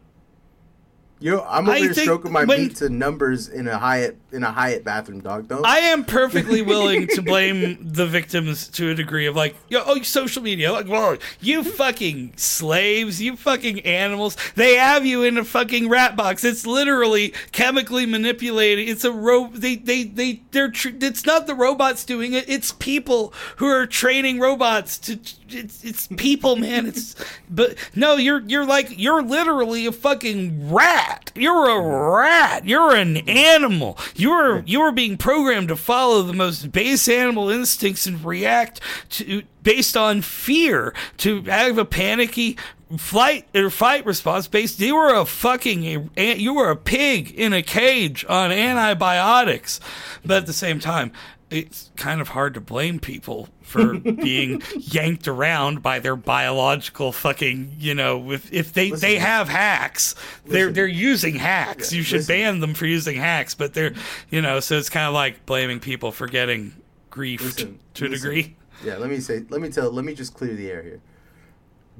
You 1.20 1.32
know, 1.32 1.44
I'm 1.48 1.64
over 1.68 1.72
I 1.76 1.78
here 1.80 1.94
stroking 1.94 2.30
my 2.30 2.44
when- 2.44 2.62
meat 2.68 2.76
to 2.76 2.88
numbers 2.88 3.48
in 3.48 3.66
a 3.66 3.76
Hyatt 3.76 4.16
in 4.30 4.44
a 4.44 4.52
Hyatt 4.52 4.84
bathroom, 4.84 5.20
dog. 5.20 5.48
Don't. 5.48 5.66
I 5.66 5.78
am 5.78 6.04
perfectly 6.04 6.60
willing 6.74 7.06
to 7.08 7.22
blame 7.22 7.78
the 7.80 8.06
victims 8.06 8.68
to 8.68 8.90
a 8.90 8.94
degree 8.94 9.26
of 9.26 9.34
like, 9.34 9.56
yo, 9.68 9.82
oh, 9.86 10.00
social 10.02 10.42
media, 10.42 10.70
like, 10.70 10.86
whoa, 10.86 11.16
you 11.40 11.64
fucking 11.64 12.34
slaves, 12.36 13.20
you 13.22 13.36
fucking 13.36 13.80
animals. 13.80 14.36
They 14.54 14.76
have 14.76 15.06
you 15.06 15.22
in 15.24 15.38
a 15.38 15.44
fucking 15.44 15.88
rat 15.88 16.14
box. 16.14 16.44
It's 16.44 16.66
literally 16.66 17.32
chemically 17.52 18.04
manipulated. 18.06 18.86
It's 18.88 19.02
a 19.04 19.10
ro. 19.10 19.48
They, 19.48 19.76
they, 19.76 20.04
they, 20.04 20.42
they're. 20.52 20.70
Tr- 20.70 20.90
it's 21.00 21.24
not 21.26 21.46
the 21.48 21.54
robots 21.54 22.04
doing 22.04 22.34
it. 22.34 22.48
It's 22.48 22.70
people 22.72 23.32
who 23.56 23.66
are 23.66 23.86
training 23.86 24.38
robots 24.38 24.98
to. 24.98 25.18
It's, 25.50 25.84
it's 25.84 26.06
people, 26.08 26.56
man. 26.56 26.86
It's, 26.86 27.14
but 27.48 27.76
no, 27.94 28.16
you're, 28.16 28.40
you're 28.40 28.66
like, 28.66 28.98
you're 28.98 29.22
literally 29.22 29.86
a 29.86 29.92
fucking 29.92 30.72
rat. 30.72 31.32
You're 31.34 31.68
a 31.68 31.80
rat. 32.20 32.66
You're 32.66 32.94
an 32.94 33.16
animal. 33.28 33.98
You're, 34.14 34.62
you're 34.66 34.92
being 34.92 35.16
programmed 35.16 35.68
to 35.68 35.76
follow 35.76 36.22
the 36.22 36.32
most 36.32 36.70
base 36.72 37.08
animal 37.08 37.48
instincts 37.48 38.06
and 38.06 38.24
react 38.24 38.80
to, 39.10 39.42
based 39.62 39.96
on 39.96 40.22
fear, 40.22 40.94
to 41.18 41.42
have 41.42 41.78
a 41.78 41.84
panicky 41.84 42.56
flight 42.96 43.46
or 43.54 43.68
fight 43.68 44.06
response 44.06 44.48
based. 44.48 44.80
You 44.80 44.96
were 44.96 45.14
a 45.14 45.26
fucking, 45.26 46.10
you 46.16 46.54
were 46.54 46.70
a 46.70 46.76
pig 46.76 47.30
in 47.30 47.52
a 47.52 47.62
cage 47.62 48.24
on 48.28 48.50
antibiotics. 48.50 49.80
But 50.24 50.38
at 50.38 50.46
the 50.46 50.52
same 50.52 50.80
time, 50.80 51.12
it's 51.50 51.90
kind 51.96 52.20
of 52.20 52.28
hard 52.28 52.54
to 52.54 52.60
blame 52.60 52.98
people 53.00 53.48
for 53.62 53.94
being 53.98 54.62
yanked 54.78 55.26
around 55.26 55.82
by 55.82 55.98
their 55.98 56.16
biological 56.16 57.10
fucking 57.12 57.74
you 57.78 57.94
know 57.94 58.32
if 58.32 58.52
if 58.52 58.72
they 58.72 58.90
Listen. 58.90 59.08
they 59.08 59.16
have 59.16 59.48
hacks 59.48 60.14
they're 60.46 60.66
Listen. 60.66 60.74
they're 60.74 60.86
using 60.86 61.34
hacks 61.36 61.92
you 61.92 62.02
should 62.02 62.18
listen. 62.18 62.34
ban 62.34 62.60
them 62.60 62.74
for 62.74 62.86
using 62.86 63.16
hacks 63.16 63.54
but 63.54 63.72
they're 63.74 63.94
you 64.30 64.42
know 64.42 64.60
so 64.60 64.76
it's 64.76 64.90
kind 64.90 65.06
of 65.06 65.14
like 65.14 65.46
blaming 65.46 65.80
people 65.80 66.12
for 66.12 66.26
getting 66.26 66.72
griefed 67.10 67.74
to 67.94 68.04
a 68.04 68.08
degree 68.08 68.54
Yeah, 68.84 68.96
let 68.98 69.10
me 69.10 69.18
say, 69.18 69.44
let 69.48 69.60
me 69.60 69.70
tell, 69.70 69.90
let 69.90 70.04
me 70.04 70.14
just 70.14 70.34
clear 70.34 70.54
the 70.54 70.70
air 70.70 70.82
here. 70.84 71.00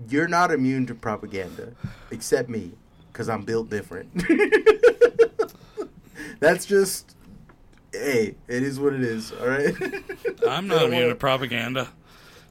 You're 0.09 0.29
not 0.29 0.53
immune 0.53 0.87
to 0.87 0.95
propaganda, 0.95 1.73
except 2.13 2.49
me, 2.49 2.71
because 3.13 3.29
I'm 3.29 3.43
built 3.43 3.69
different. 3.69 4.09
That's 6.41 6.67
just, 6.67 7.17
hey, 7.93 8.35
it 8.49 8.63
is 8.63 8.79
what 8.79 8.93
it 8.95 9.03
is. 9.03 9.33
All 9.33 9.47
right. 9.49 9.75
i'm 10.49 10.67
not 10.69 10.85
immune 10.85 11.09
to 11.09 11.15
propaganda 11.29 11.89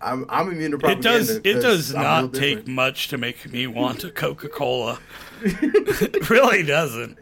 I'm, 0.01 0.25
I'm 0.29 0.49
immune 0.51 0.71
to 0.71 0.77
propaganda. 0.77 1.09
it 1.09 1.17
does 1.17 1.29
it 1.37 1.61
does 1.61 1.95
I'm 1.95 2.03
not 2.03 2.33
take 2.33 2.67
much 2.67 3.07
to 3.09 3.17
make 3.17 3.51
me 3.51 3.65
want 3.67 4.03
a 4.03 4.11
coca-cola 4.23 4.99
it 5.41 6.29
really 6.29 6.63
doesn't 6.63 7.17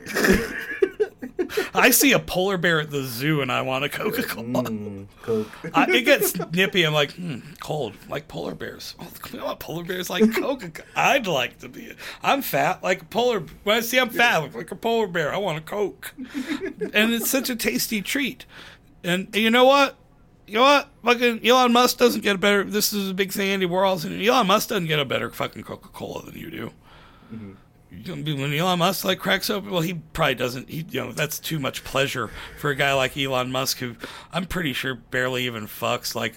i 1.74 1.90
see 1.90 2.12
a 2.12 2.20
polar 2.20 2.58
bear 2.58 2.80
at 2.82 2.92
the 2.92 3.04
zoo 3.04 3.42
and 3.42 3.52
i 3.52 3.62
want 3.62 3.84
a 3.84 3.90
coca-cola 3.90 4.46
Mm, 4.46 5.08
Coke. 5.22 5.48
I, 5.74 5.90
it 5.92 6.02
gets 6.04 6.36
nippy. 6.52 6.84
I'm 6.84 6.94
like, 6.94 7.14
hmm, 7.14 7.40
cold, 7.60 7.94
like 8.10 8.28
polar 8.28 8.56
bears. 8.56 8.96
Oh, 9.00 9.08
you 9.32 9.40
know? 9.40 9.56
Polar 9.56 9.84
bears 9.84 10.10
like 10.10 10.34
Coca. 10.34 10.84
I'd 10.96 11.28
like 11.28 11.60
to 11.60 11.70
be. 11.70 11.94
I'm 12.24 12.42
fat, 12.42 12.84
like 12.84 13.02
a 13.02 13.06
polar. 13.06 13.44
When 13.64 13.78
I 13.78 13.82
see 13.82 14.00
I'm 14.00 14.10
fat, 14.10 14.36
I 14.36 14.44
look 14.44 14.56
like 14.56 14.72
a 14.72 14.76
polar 14.76 15.08
bear. 15.08 15.34
I 15.34 15.38
want 15.38 15.58
a 15.58 15.62
Coke, 15.62 16.14
and 16.94 17.14
it's 17.14 17.30
such 17.30 17.50
a 17.50 17.56
tasty 17.56 18.02
treat. 18.02 18.46
And 19.04 19.34
you 19.36 19.50
know 19.52 19.66
what? 19.66 19.96
You 20.48 20.56
know 20.56 20.62
what? 20.62 20.90
Fucking 21.04 21.46
Elon 21.46 21.74
Musk 21.74 21.98
doesn't 21.98 22.22
get 22.22 22.36
a 22.36 22.40
better. 22.40 22.64
This 22.64 22.94
is 22.94 23.10
a 23.10 23.14
big 23.14 23.32
thing. 23.32 23.50
Andy 23.50 23.66
Warhol's 23.68 24.06
and 24.06 24.22
Elon 24.22 24.48
Musk 24.48 24.70
doesn't 24.70 24.88
get 24.88 25.00
a 25.00 25.06
better 25.06 25.30
fucking 25.30 25.64
Coca 25.64 25.90
Cola 25.90 26.24
than 26.26 26.36
you 26.38 26.50
do. 26.52 26.72
Know, 27.32 27.56
When 28.06 28.54
Elon 28.54 28.80
Musk 28.80 29.06
like 29.06 29.20
cracks 29.20 29.50
open, 29.50 29.72
well, 29.72 29.82
he 29.82 29.94
probably 29.94 30.36
doesn't. 30.36 30.70
He, 30.70 30.86
you 30.90 31.02
know, 31.02 31.12
that's 31.12 31.40
too 31.40 31.60
much 31.60 31.84
pleasure 31.84 32.30
for 32.58 32.70
a 32.70 32.76
guy 32.76 32.94
like 32.94 33.18
Elon 33.18 33.52
Musk, 33.52 33.80
who 33.80 33.96
I'm 34.32 34.46
pretty 34.46 34.74
sure 34.74 34.96
barely 34.96 35.46
even 35.46 35.66
fucks. 35.68 36.16
Like, 36.16 36.36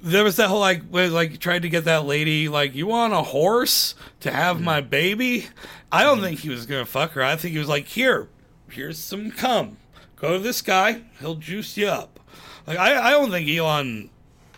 there 0.00 0.24
was 0.24 0.36
that 0.36 0.48
whole 0.48 0.60
like, 0.60 0.82
where, 0.88 1.08
like, 1.08 1.30
he 1.30 1.36
tried 1.36 1.62
to 1.62 1.68
get 1.68 1.84
that 1.84 2.04
lady 2.04 2.48
like, 2.48 2.74
you 2.74 2.86
want 2.86 3.12
a 3.12 3.22
horse 3.22 3.94
to 4.20 4.30
have 4.30 4.60
my 4.60 4.80
baby? 4.80 5.48
I 5.90 6.02
don't 6.04 6.20
think 6.20 6.40
he 6.40 6.48
was 6.48 6.66
gonna 6.66 6.86
fuck 6.86 7.12
her. 7.12 7.22
I 7.22 7.36
think 7.36 7.52
he 7.52 7.58
was 7.58 7.68
like, 7.68 7.86
here, 7.86 8.28
here's 8.70 8.98
some 8.98 9.30
cum. 9.30 9.78
Go 10.16 10.34
to 10.34 10.38
this 10.38 10.62
guy, 10.62 11.02
he'll 11.20 11.34
juice 11.34 11.76
you 11.76 11.88
up. 11.88 12.20
Like, 12.66 12.78
I, 12.78 13.08
I 13.08 13.10
don't 13.10 13.30
think 13.30 13.48
Elon 13.48 14.10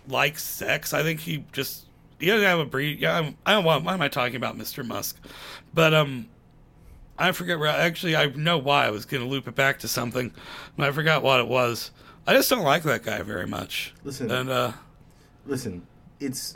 likes 0.08 0.42
sex. 0.42 0.94
I 0.94 1.02
think 1.02 1.20
he 1.20 1.44
just 1.52 1.86
he 2.18 2.26
doesn't 2.26 2.46
have 2.46 2.58
a 2.58 2.64
breed. 2.64 3.00
Yeah, 3.00 3.16
I'm, 3.16 3.36
I 3.46 3.52
don't 3.52 3.64
want. 3.64 3.84
Why 3.84 3.94
am 3.94 4.02
I 4.02 4.08
talking 4.08 4.36
about 4.36 4.58
Mr. 4.58 4.84
Musk? 4.84 5.18
But 5.72 5.94
um, 5.94 6.28
I 7.18 7.32
forget 7.32 7.58
where. 7.58 7.68
Actually, 7.68 8.16
I 8.16 8.26
know 8.26 8.58
why 8.58 8.86
I 8.86 8.90
was 8.90 9.04
going 9.04 9.22
to 9.22 9.28
loop 9.28 9.48
it 9.48 9.54
back 9.54 9.80
to 9.80 9.88
something, 9.88 10.32
but 10.76 10.88
I 10.88 10.92
forgot 10.92 11.22
what 11.22 11.40
it 11.40 11.48
was. 11.48 11.90
I 12.26 12.34
just 12.34 12.48
don't 12.50 12.62
like 12.62 12.82
that 12.84 13.02
guy 13.02 13.22
very 13.22 13.46
much. 13.46 13.94
Listen. 14.04 14.30
and 14.30 14.50
uh, 14.50 14.72
Listen, 15.46 15.86
it's 16.20 16.54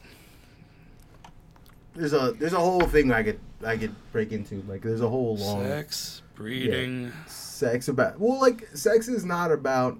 there's 1.95 2.13
a 2.13 2.35
there's 2.39 2.53
a 2.53 2.59
whole 2.59 2.83
thing 2.83 3.13
I 3.13 3.23
could 3.23 3.41
I 3.65 3.77
could 3.77 3.95
break 4.13 4.33
into. 4.33 4.63
Like, 4.69 4.83
there's 4.83 5.01
a 5.01 5.09
whole 5.09 5.37
long 5.37 5.65
sex, 5.65 6.23
breeding, 6.35 7.13
sex 7.27 7.89
about 7.89 8.19
well 8.19 8.41
like 8.41 8.67
sex 8.75 9.09
is 9.09 9.25
not 9.25 9.51
about 9.53 9.99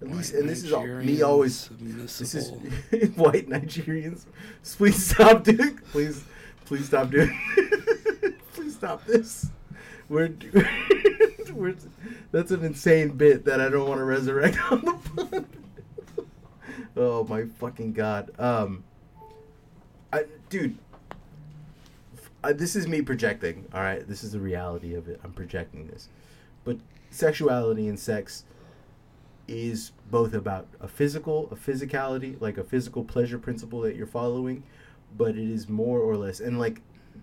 at 0.00 0.08
least 0.08 0.34
and 0.34 0.48
this 0.48 0.62
is 0.62 0.72
all, 0.72 0.86
me 0.86 1.22
always 1.22 1.70
this 1.80 2.34
is 2.34 2.50
white 3.16 3.48
nigerians 3.48 4.26
please 4.76 5.06
stop 5.06 5.42
doing 5.42 5.78
please 5.90 6.22
please 6.66 6.86
stop 6.86 7.10
doing 7.10 7.36
please 8.52 8.74
stop 8.74 9.04
this 9.06 9.48
we're, 10.08 10.34
we're 11.52 11.74
that's 12.32 12.50
an 12.50 12.64
insane 12.64 13.10
bit 13.10 13.44
that 13.44 13.60
i 13.60 13.68
don't 13.68 13.88
want 13.88 13.98
to 13.98 14.04
resurrect 14.04 14.58
on 14.70 14.84
the 14.84 14.92
pod. 15.14 15.46
Oh 16.98 17.24
my 17.24 17.44
fucking 17.44 17.92
god. 17.92 18.32
Um 18.38 18.82
I, 20.12 20.24
dude. 20.48 20.76
This 22.42 22.74
is 22.76 22.88
me 22.88 23.02
projecting 23.02 23.66
all 23.72 23.82
right? 23.82 24.06
This 24.06 24.24
is 24.24 24.32
the 24.32 24.40
reality 24.40 24.94
of 24.94 25.08
it. 25.08 25.20
I'm 25.22 25.32
projecting 25.32 25.86
this. 25.86 26.08
But 26.64 26.78
sexuality 27.10 27.88
and 27.88 27.98
sex 27.98 28.44
is 29.46 29.92
both 30.10 30.34
about 30.34 30.66
a 30.80 30.88
physical 30.88 31.48
a 31.50 31.56
physicality 31.56 32.38
like 32.40 32.58
a 32.58 32.64
physical 32.64 33.02
pleasure 33.02 33.38
principle 33.38 33.80
that 33.80 33.96
you're 33.96 34.06
following 34.06 34.62
but 35.16 35.30
it 35.30 35.50
is 35.50 35.70
more 35.70 36.00
or 36.00 36.18
less 36.18 36.38
and 36.38 36.58
like 36.58 36.82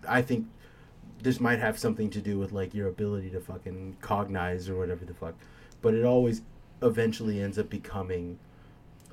i 0.09 0.23
think 0.23 0.47
this 1.25 1.41
might 1.41 1.59
have 1.59 1.77
something 1.77 2.09
to 2.09 2.21
do 2.21 2.39
with 2.39 2.51
like 2.53 2.73
your 2.73 2.87
ability 2.87 3.29
to 3.29 3.39
fucking 3.41 3.97
cognize 3.99 4.69
or 4.69 4.77
whatever 4.77 5.03
the 5.03 5.13
fuck 5.13 5.35
but 5.81 5.93
it 5.93 6.05
always 6.05 6.41
eventually 6.81 7.41
ends 7.41 7.59
up 7.59 7.69
becoming 7.69 8.39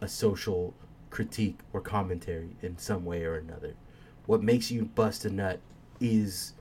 a 0.01 0.09
social 0.09 0.75
critique 1.11 1.59
or 1.73 1.81
commentary 1.81 2.57
in 2.63 2.79
some 2.79 3.05
way 3.05 3.25
or 3.25 3.37
another. 3.37 3.75
What 4.27 4.43
makes 4.43 4.71
you 4.71 4.87
bust 4.87 5.25
a 5.25 5.31
nut 5.31 5.61
is 6.01 6.55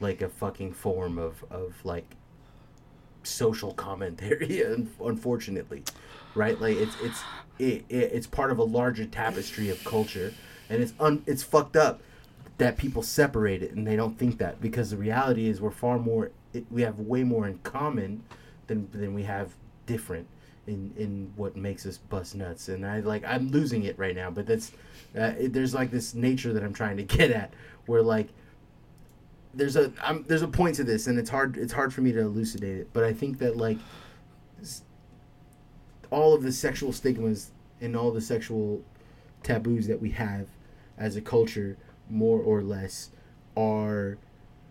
like 0.00 0.22
a 0.22 0.28
fucking 0.28 0.72
form 0.74 1.18
of 1.18 1.44
of 1.50 1.74
like 1.84 2.16
social 3.22 3.72
commentary 3.72 4.64
un- 4.66 4.90
unfortunately 5.02 5.82
right? 6.34 6.60
Like 6.60 6.76
it's 6.76 6.96
it's 7.00 7.22
it, 7.58 7.84
it, 7.88 8.12
it's 8.12 8.26
part 8.26 8.50
of 8.50 8.58
a 8.58 8.64
larger 8.64 9.06
tapestry 9.06 9.70
of 9.70 9.82
culture 9.84 10.34
and 10.68 10.82
it's 10.82 10.92
un, 11.00 11.22
it's 11.26 11.42
fucked 11.42 11.76
up 11.76 12.02
that 12.58 12.76
people 12.76 13.02
separate 13.02 13.62
it 13.62 13.72
and 13.72 13.86
they 13.86 13.96
don't 13.96 14.18
think 14.18 14.38
that 14.38 14.60
because 14.60 14.90
the 14.90 14.96
reality 14.96 15.48
is 15.48 15.60
we're 15.60 15.70
far 15.70 15.98
more 15.98 16.30
we 16.70 16.82
have 16.82 16.98
way 17.00 17.24
more 17.24 17.46
in 17.46 17.58
common 17.58 18.22
than 18.68 18.88
than 18.92 19.12
we 19.12 19.24
have 19.24 19.54
different 19.86 20.26
in 20.66 20.92
in 20.96 21.32
what 21.36 21.56
makes 21.56 21.84
us 21.84 21.98
bust 21.98 22.34
nuts 22.34 22.68
and 22.68 22.86
i 22.86 23.00
like 23.00 23.24
i'm 23.26 23.50
losing 23.50 23.82
it 23.82 23.98
right 23.98 24.14
now 24.14 24.30
but 24.30 24.46
that's 24.46 24.72
uh, 25.18 25.32
it, 25.38 25.52
there's 25.52 25.74
like 25.74 25.90
this 25.90 26.14
nature 26.14 26.52
that 26.52 26.62
i'm 26.62 26.72
trying 26.72 26.96
to 26.96 27.02
get 27.16 27.30
at 27.30 27.52
where 27.86 28.02
like 28.02 28.28
there's 29.56 29.76
a 29.76 29.92
I'm, 30.02 30.24
there's 30.24 30.42
a 30.42 30.48
point 30.48 30.76
to 30.76 30.84
this, 30.84 31.06
and 31.06 31.18
it's 31.18 31.30
hard 31.30 31.56
it's 31.56 31.72
hard 31.72 31.94
for 31.94 32.00
me 32.00 32.12
to 32.12 32.20
elucidate 32.20 32.78
it. 32.78 32.88
But 32.92 33.04
I 33.04 33.12
think 33.12 33.38
that 33.38 33.56
like 33.56 33.78
all 36.10 36.34
of 36.34 36.42
the 36.42 36.52
sexual 36.52 36.92
stigmas 36.92 37.50
and 37.80 37.96
all 37.96 38.10
the 38.10 38.20
sexual 38.20 38.82
taboos 39.42 39.86
that 39.86 40.00
we 40.00 40.10
have 40.10 40.48
as 40.98 41.16
a 41.16 41.20
culture, 41.20 41.76
more 42.10 42.38
or 42.40 42.62
less, 42.62 43.10
are 43.56 44.18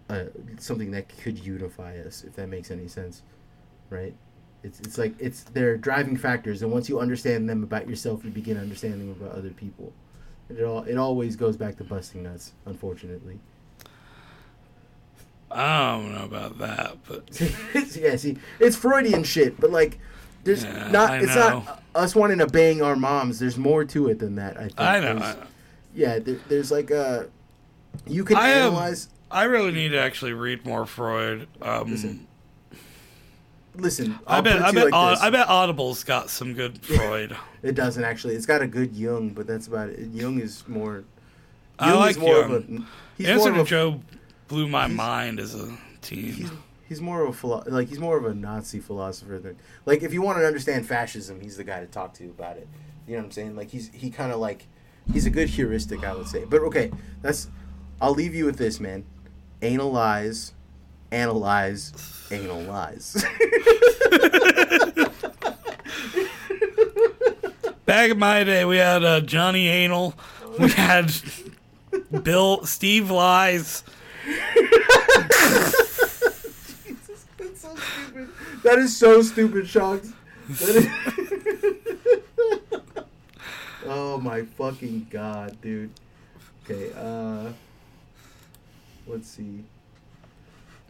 uh, 0.10 0.26
something 0.60 0.92
that 0.92 1.10
could 1.20 1.40
unify 1.40 1.98
us, 2.00 2.24
if 2.24 2.36
that 2.36 2.48
makes 2.50 2.72
any 2.72 2.88
sense, 2.88 3.22
right? 3.90 4.14
It's 4.64 4.80
it's 4.80 4.98
like 4.98 5.14
it's 5.20 5.44
they're 5.44 5.78
driving 5.78 6.16
factors, 6.18 6.62
and 6.62 6.72
once 6.72 6.88
you 6.90 7.00
understand 7.00 7.50
them 7.50 7.64
about 7.64 7.90
yourself, 7.90 8.24
you 8.24 8.32
begin 8.32 8.58
understanding 8.58 9.00
them 9.14 9.22
about 9.22 9.38
other 9.38 9.50
people, 9.50 9.92
It 10.50 10.64
all 10.64 10.84
it 10.84 10.98
always 10.98 11.36
goes 11.36 11.58
back 11.58 11.78
to 11.78 11.84
busting 11.84 12.24
nuts, 12.24 12.54
unfortunately. 12.66 13.40
I 15.52 15.92
don't 15.98 16.16
know 16.16 16.24
about 16.26 16.58
that, 16.60 16.98
but 17.08 17.30
yeah, 17.96 18.16
see, 18.16 18.38
it's 18.60 18.76
Freudian 18.76 19.24
shit, 19.24 19.60
but 19.60 19.70
like, 19.70 20.00
there's 20.44 20.64
Yeah, 20.64 20.90
not. 20.92 21.12
I 21.12 21.18
it's 21.20 21.36
know. 21.36 21.64
not 21.66 21.84
us 21.94 22.16
wanting 22.16 22.40
to 22.40 22.48
bang 22.48 22.82
our 22.82 22.96
moms. 22.96 23.40
There's 23.40 23.58
more 23.58 23.86
to 23.86 24.08
it 24.10 24.18
than 24.20 24.36
that. 24.36 24.58
I 24.58 24.64
think. 24.64 24.80
I 24.80 25.00
know. 25.00 25.08
I, 25.10 25.34
know. 25.34 25.44
Yeah, 25.94 26.20
there, 26.20 26.38
there's 26.50 26.72
like 26.72 26.92
a. 26.92 27.30
You 28.08 28.24
can 28.24 28.38
I 28.38 28.50
am- 28.50 28.68
analyze. 28.68 29.10
I 29.32 29.44
really 29.44 29.72
need 29.72 29.90
to 29.90 30.00
actually 30.00 30.34
read 30.34 30.66
more 30.66 30.86
Freud. 30.86 31.48
Um, 31.62 31.90
Listen, 31.90 32.28
Listen, 33.76 34.20
I 34.28 34.40
bet 34.42 34.62
I 34.62 34.72
bet 34.72 34.86
like 34.86 34.94
Aud- 34.94 35.18
I 35.20 35.32
bet 35.32 35.48
Audible's 35.50 36.04
got 36.04 36.30
some 36.30 36.54
good 36.54 36.80
Freud. 36.86 37.36
It 37.64 37.74
doesn't 37.74 38.04
actually. 38.04 38.36
It's 38.36 38.46
got 38.46 38.62
a 38.62 38.68
good 38.68 38.96
Jung, 38.96 39.30
but 39.32 39.48
that's 39.48 39.66
about 39.66 39.90
it. 39.90 40.10
Jung 40.12 40.40
is 40.40 40.68
more. 40.68 41.04
I 41.80 41.94
like 41.94 42.18
more 42.20 42.38
Jung. 42.42 42.52
of 42.54 42.70
a. 42.70 42.84
He's 43.18 43.28
Answer 43.30 43.52
more 43.52 43.62
of 43.62 43.68
to 43.68 43.76
a. 43.76 43.80
Joe 43.80 44.02
blew 44.48 44.68
my 44.68 44.86
mind 44.88 45.40
as 45.40 45.56
a 45.56 45.76
He's, 46.08 46.52
he's 46.88 47.02
more 47.02 47.24
of 47.24 47.30
a 47.30 47.34
philo- 47.34 47.64
like 47.66 47.88
he's 47.88 47.98
more 48.00 48.18
of 48.18 48.26
a 48.26 48.36
Nazi 48.36 48.80
philosopher 48.80 49.40
than 49.40 49.56
like 49.88 50.04
if 50.04 50.14
you 50.14 50.22
want 50.22 50.38
to 50.38 50.46
understand 50.46 50.86
fascism, 50.86 51.40
he's 51.42 51.58
the 51.58 51.64
guy 51.64 51.80
to 51.80 51.88
talk 51.88 52.14
to 52.16 52.26
about 52.26 52.58
it. 52.58 52.68
You 53.08 53.14
know 53.14 53.20
what 53.20 53.26
I'm 53.26 53.32
saying? 53.32 53.56
Like 53.56 53.72
he's 53.72 53.90
he 53.92 54.12
kind 54.12 54.32
of 54.32 54.40
like 54.40 54.68
he's 55.12 55.26
a 55.26 55.30
good 55.30 55.50
heuristic, 55.50 56.04
I 56.04 56.16
would 56.16 56.28
say. 56.28 56.46
But 56.46 56.62
okay, 56.62 56.92
that's 57.22 57.48
I'll 58.02 58.14
leave 58.14 58.36
you 58.36 58.46
with 58.46 58.58
this, 58.58 58.80
man. 58.80 59.04
Analyze, 59.62 60.54
analyze, 61.12 61.94
analyze. 62.32 63.14
Back 67.86 68.12
in 68.12 68.20
my 68.20 68.44
day, 68.44 68.66
we 68.66 68.78
had 68.78 69.04
uh, 69.04 69.22
Johnny 69.22 69.68
Anal. 69.68 70.14
We 70.58 70.70
had 70.70 71.12
Bill 72.24 72.66
Steve 72.66 73.12
Lies. 73.12 73.84
That's 74.26 74.42
so 77.56 77.76
stupid. 77.76 78.30
That 78.64 78.80
is 78.80 78.98
so 78.98 79.22
stupid, 79.22 79.68
Shocks. 79.68 80.12
Oh 83.96 84.20
my 84.20 84.42
fucking 84.44 85.08
god, 85.10 85.58
dude. 85.62 85.92
Okay, 86.66 86.92
uh 86.98 87.52
let's 89.08 89.30
see. 89.30 89.64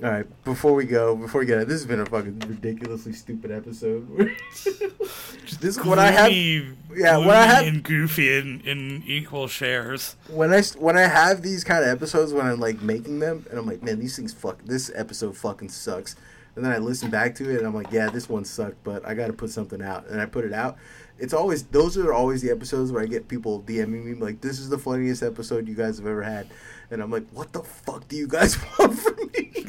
Alright, 0.04 0.26
before 0.43 0.74
we 0.74 0.86
go, 0.86 1.16
before 1.16 1.39
we 1.39 1.45
get 1.45 1.60
it, 1.60 1.68
this 1.68 1.80
has 1.82 1.86
been 1.86 1.99
a 1.99 2.06
fucking 2.06 2.39
ridiculously 2.47 3.14
stupid 3.14 3.51
episode. 3.51 4.08
this 4.56 5.78
is 5.78 5.86
what 5.86 5.99
I 5.99 6.12
have 6.12 6.32
yeah, 6.32 7.18
what 7.18 7.36
I 7.36 7.45
have- 7.45 7.68
and 7.68 7.84
goofy 7.84 8.36
in, 8.38 8.62
in 8.62 9.04
equal 9.06 9.47
shares. 9.47 10.16
when 10.30 10.51
I 10.54 10.62
when 10.78 10.97
I 10.97 11.01
have 11.08 11.41
these 11.41 11.64
kind 11.64 11.84
of 11.84 11.89
episodes 11.89 12.34
when 12.34 12.45
I'm 12.45 12.60
like 12.60 12.82
making 12.82 13.20
them 13.20 13.45
and 13.49 13.60
I'm 13.60 13.66
like, 13.66 13.84
man, 13.84 13.99
these 13.99 14.16
things 14.16 14.34
fuck. 14.34 14.64
This 14.66 14.91
episode 14.95 15.38
fucking 15.38 15.70
sucks. 15.70 16.16
And 16.56 16.64
then 16.64 16.72
I 16.72 16.78
listen 16.78 17.10
back 17.10 17.34
to 17.36 17.49
it 17.49 17.58
and 17.58 17.66
I'm 17.66 17.74
like, 17.74 17.91
yeah, 17.91 18.10
this 18.10 18.30
one 18.30 18.45
sucked, 18.45 18.84
but 18.84 19.06
I 19.08 19.14
got 19.16 19.28
to 19.28 19.34
put 19.34 19.49
something 19.49 19.82
out. 19.82 20.08
And 20.08 20.22
I 20.22 20.26
put 20.26 20.45
it 20.45 20.54
out. 20.54 20.78
It's 21.18 21.34
always 21.34 21.64
those 21.64 21.97
are 21.97 22.14
always 22.14 22.41
the 22.41 22.51
episodes 22.51 22.91
where 22.91 23.01
I 23.01 23.06
get 23.06 23.28
people 23.28 23.62
DMing 23.64 24.06
me 24.06 24.14
like, 24.14 24.41
this 24.41 24.60
is 24.60 24.70
the 24.70 24.78
funniest 24.78 25.24
episode 25.24 25.68
you 25.68 25.76
guys 25.76 25.97
have 25.97 26.08
ever 26.08 26.22
had. 26.24 26.47
And 26.91 27.01
I'm 27.01 27.12
like, 27.12 27.28
what 27.32 27.54
the 27.54 27.64
fuck 27.64 28.08
do 28.08 28.16
you 28.16 28.28
guys 28.28 28.58
want 28.80 28.99
from 28.99 29.16
me? 29.36 29.66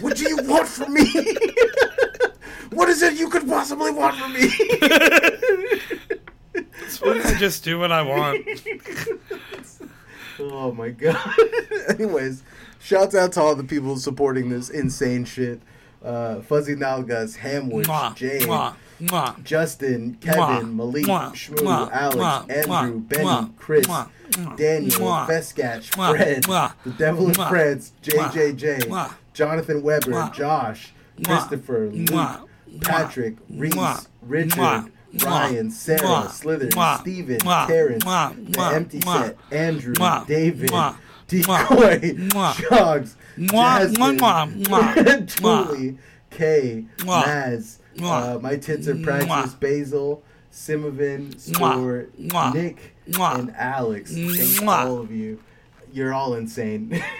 what 0.00 0.16
do 0.16 0.28
you 0.28 0.36
want 0.42 0.68
from 0.68 0.92
me? 0.92 1.10
what 2.70 2.88
is 2.88 3.02
it 3.02 3.18
you 3.18 3.28
could 3.28 3.46
possibly 3.48 3.90
want 3.90 4.16
from 4.16 4.32
me? 4.32 4.48
it's 6.84 7.00
what 7.00 7.24
I 7.24 7.34
just 7.38 7.64
do 7.64 7.78
what 7.78 7.90
I 7.92 8.02
want. 8.02 8.46
Oh 10.40 10.70
my 10.72 10.90
god. 10.90 11.34
Anyways, 11.88 12.44
shouts 12.78 13.14
out 13.16 13.32
to 13.32 13.40
all 13.40 13.56
the 13.56 13.64
people 13.64 13.96
supporting 13.96 14.50
this 14.50 14.70
insane 14.70 15.24
shit. 15.24 15.60
Uh, 16.08 16.40
Fuzzy 16.40 16.74
Nalgas, 16.74 17.36
Hamwich, 17.36 17.84
Mwah, 17.86 18.14
Jane, 18.16 18.40
mwah, 18.48 18.74
mwah. 18.98 19.44
Justin, 19.44 20.14
Kevin, 20.22 20.74
Malik, 20.74 21.04
Shmoo, 21.04 21.90
Alex, 21.92 22.50
Andrew, 22.50 23.00
Benny, 23.00 23.50
Chris, 23.58 23.86
Daniel, 24.56 24.90
Feskatch, 25.28 25.94
Fred, 25.94 26.44
The 26.44 26.90
Devil 26.96 27.28
in 27.28 27.34
mwah, 27.34 27.92
JJJ, 28.02 29.10
Jonathan 29.34 29.82
Weber, 29.82 30.30
Josh, 30.32 30.94
Christopher, 31.22 31.90
Luke, 31.90 32.48
Patrick, 32.80 33.36
Reese, 33.50 34.08
Richard, 34.22 34.90
Ryan, 35.22 35.70
Sarah, 35.70 36.30
Slither, 36.30 36.70
Steven, 37.00 37.38
Terrence, 37.38 38.04
The 38.04 38.70
Empty 38.74 39.00
Set, 39.02 39.36
Andrew, 39.52 39.94
David, 40.26 40.70
Decoy, 41.28 41.98
Shogs, 42.56 43.14
mwah, 43.38 43.78
Jasmine, 43.80 44.18
mwah, 44.18 44.46
mwah, 44.68 45.66
Julie, 45.70 45.98
Kay, 46.30 46.84
Mwah, 46.98 47.24
Maz, 47.24 47.78
mwah, 47.96 48.36
uh, 48.36 48.40
My 48.40 48.56
Tits 48.56 48.88
Are 48.88 48.94
Practice. 48.96 49.54
Basil, 49.54 50.22
Simovin, 50.52 51.34
Mwah, 51.34 51.74
Stuart, 51.74 52.18
mwah, 52.18 52.54
Nick, 52.54 52.94
mwah, 53.10 53.38
and 53.38 53.54
Alex. 53.56 54.12
Thank 54.12 54.28
mwah. 54.62 54.84
all 54.86 54.98
of 54.98 55.10
you. 55.10 55.38
You're 55.92 56.12
all 56.12 56.34
insane. 56.34 57.02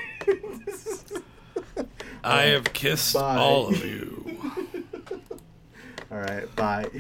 I 2.24 2.42
have 2.42 2.72
kissed 2.72 3.14
Bye. 3.14 3.36
all 3.36 3.68
of 3.68 3.82
you. 3.84 4.38
all 6.10 6.18
right, 6.18 6.54
bye. 6.56 6.90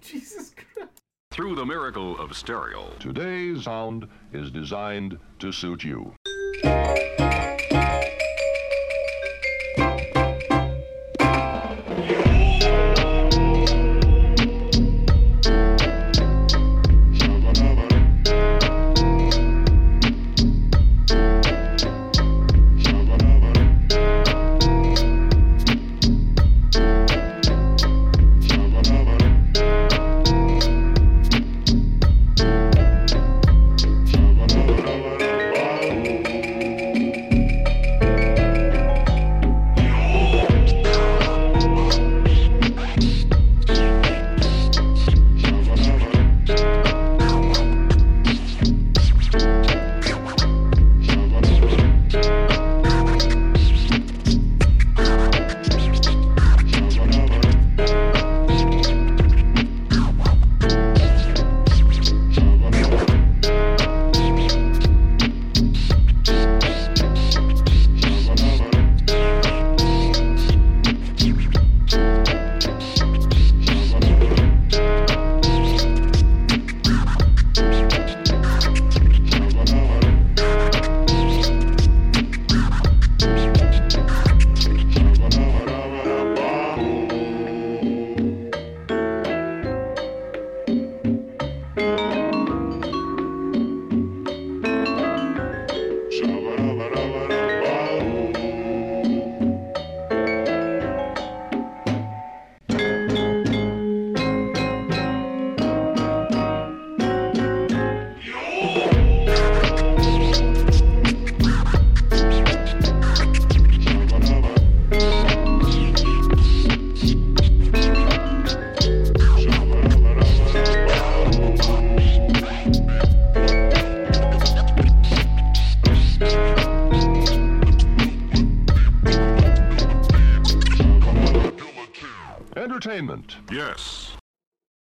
Jesus 0.00 0.54
Christ. 0.54 0.90
Through 1.30 1.56
the 1.56 1.66
miracle 1.66 2.18
of 2.18 2.34
stereo. 2.36 2.90
Today's 2.98 3.64
sound 3.64 4.08
is 4.32 4.50
designed 4.50 5.18
to 5.40 5.52
suit 5.52 5.84
you. 5.84 6.14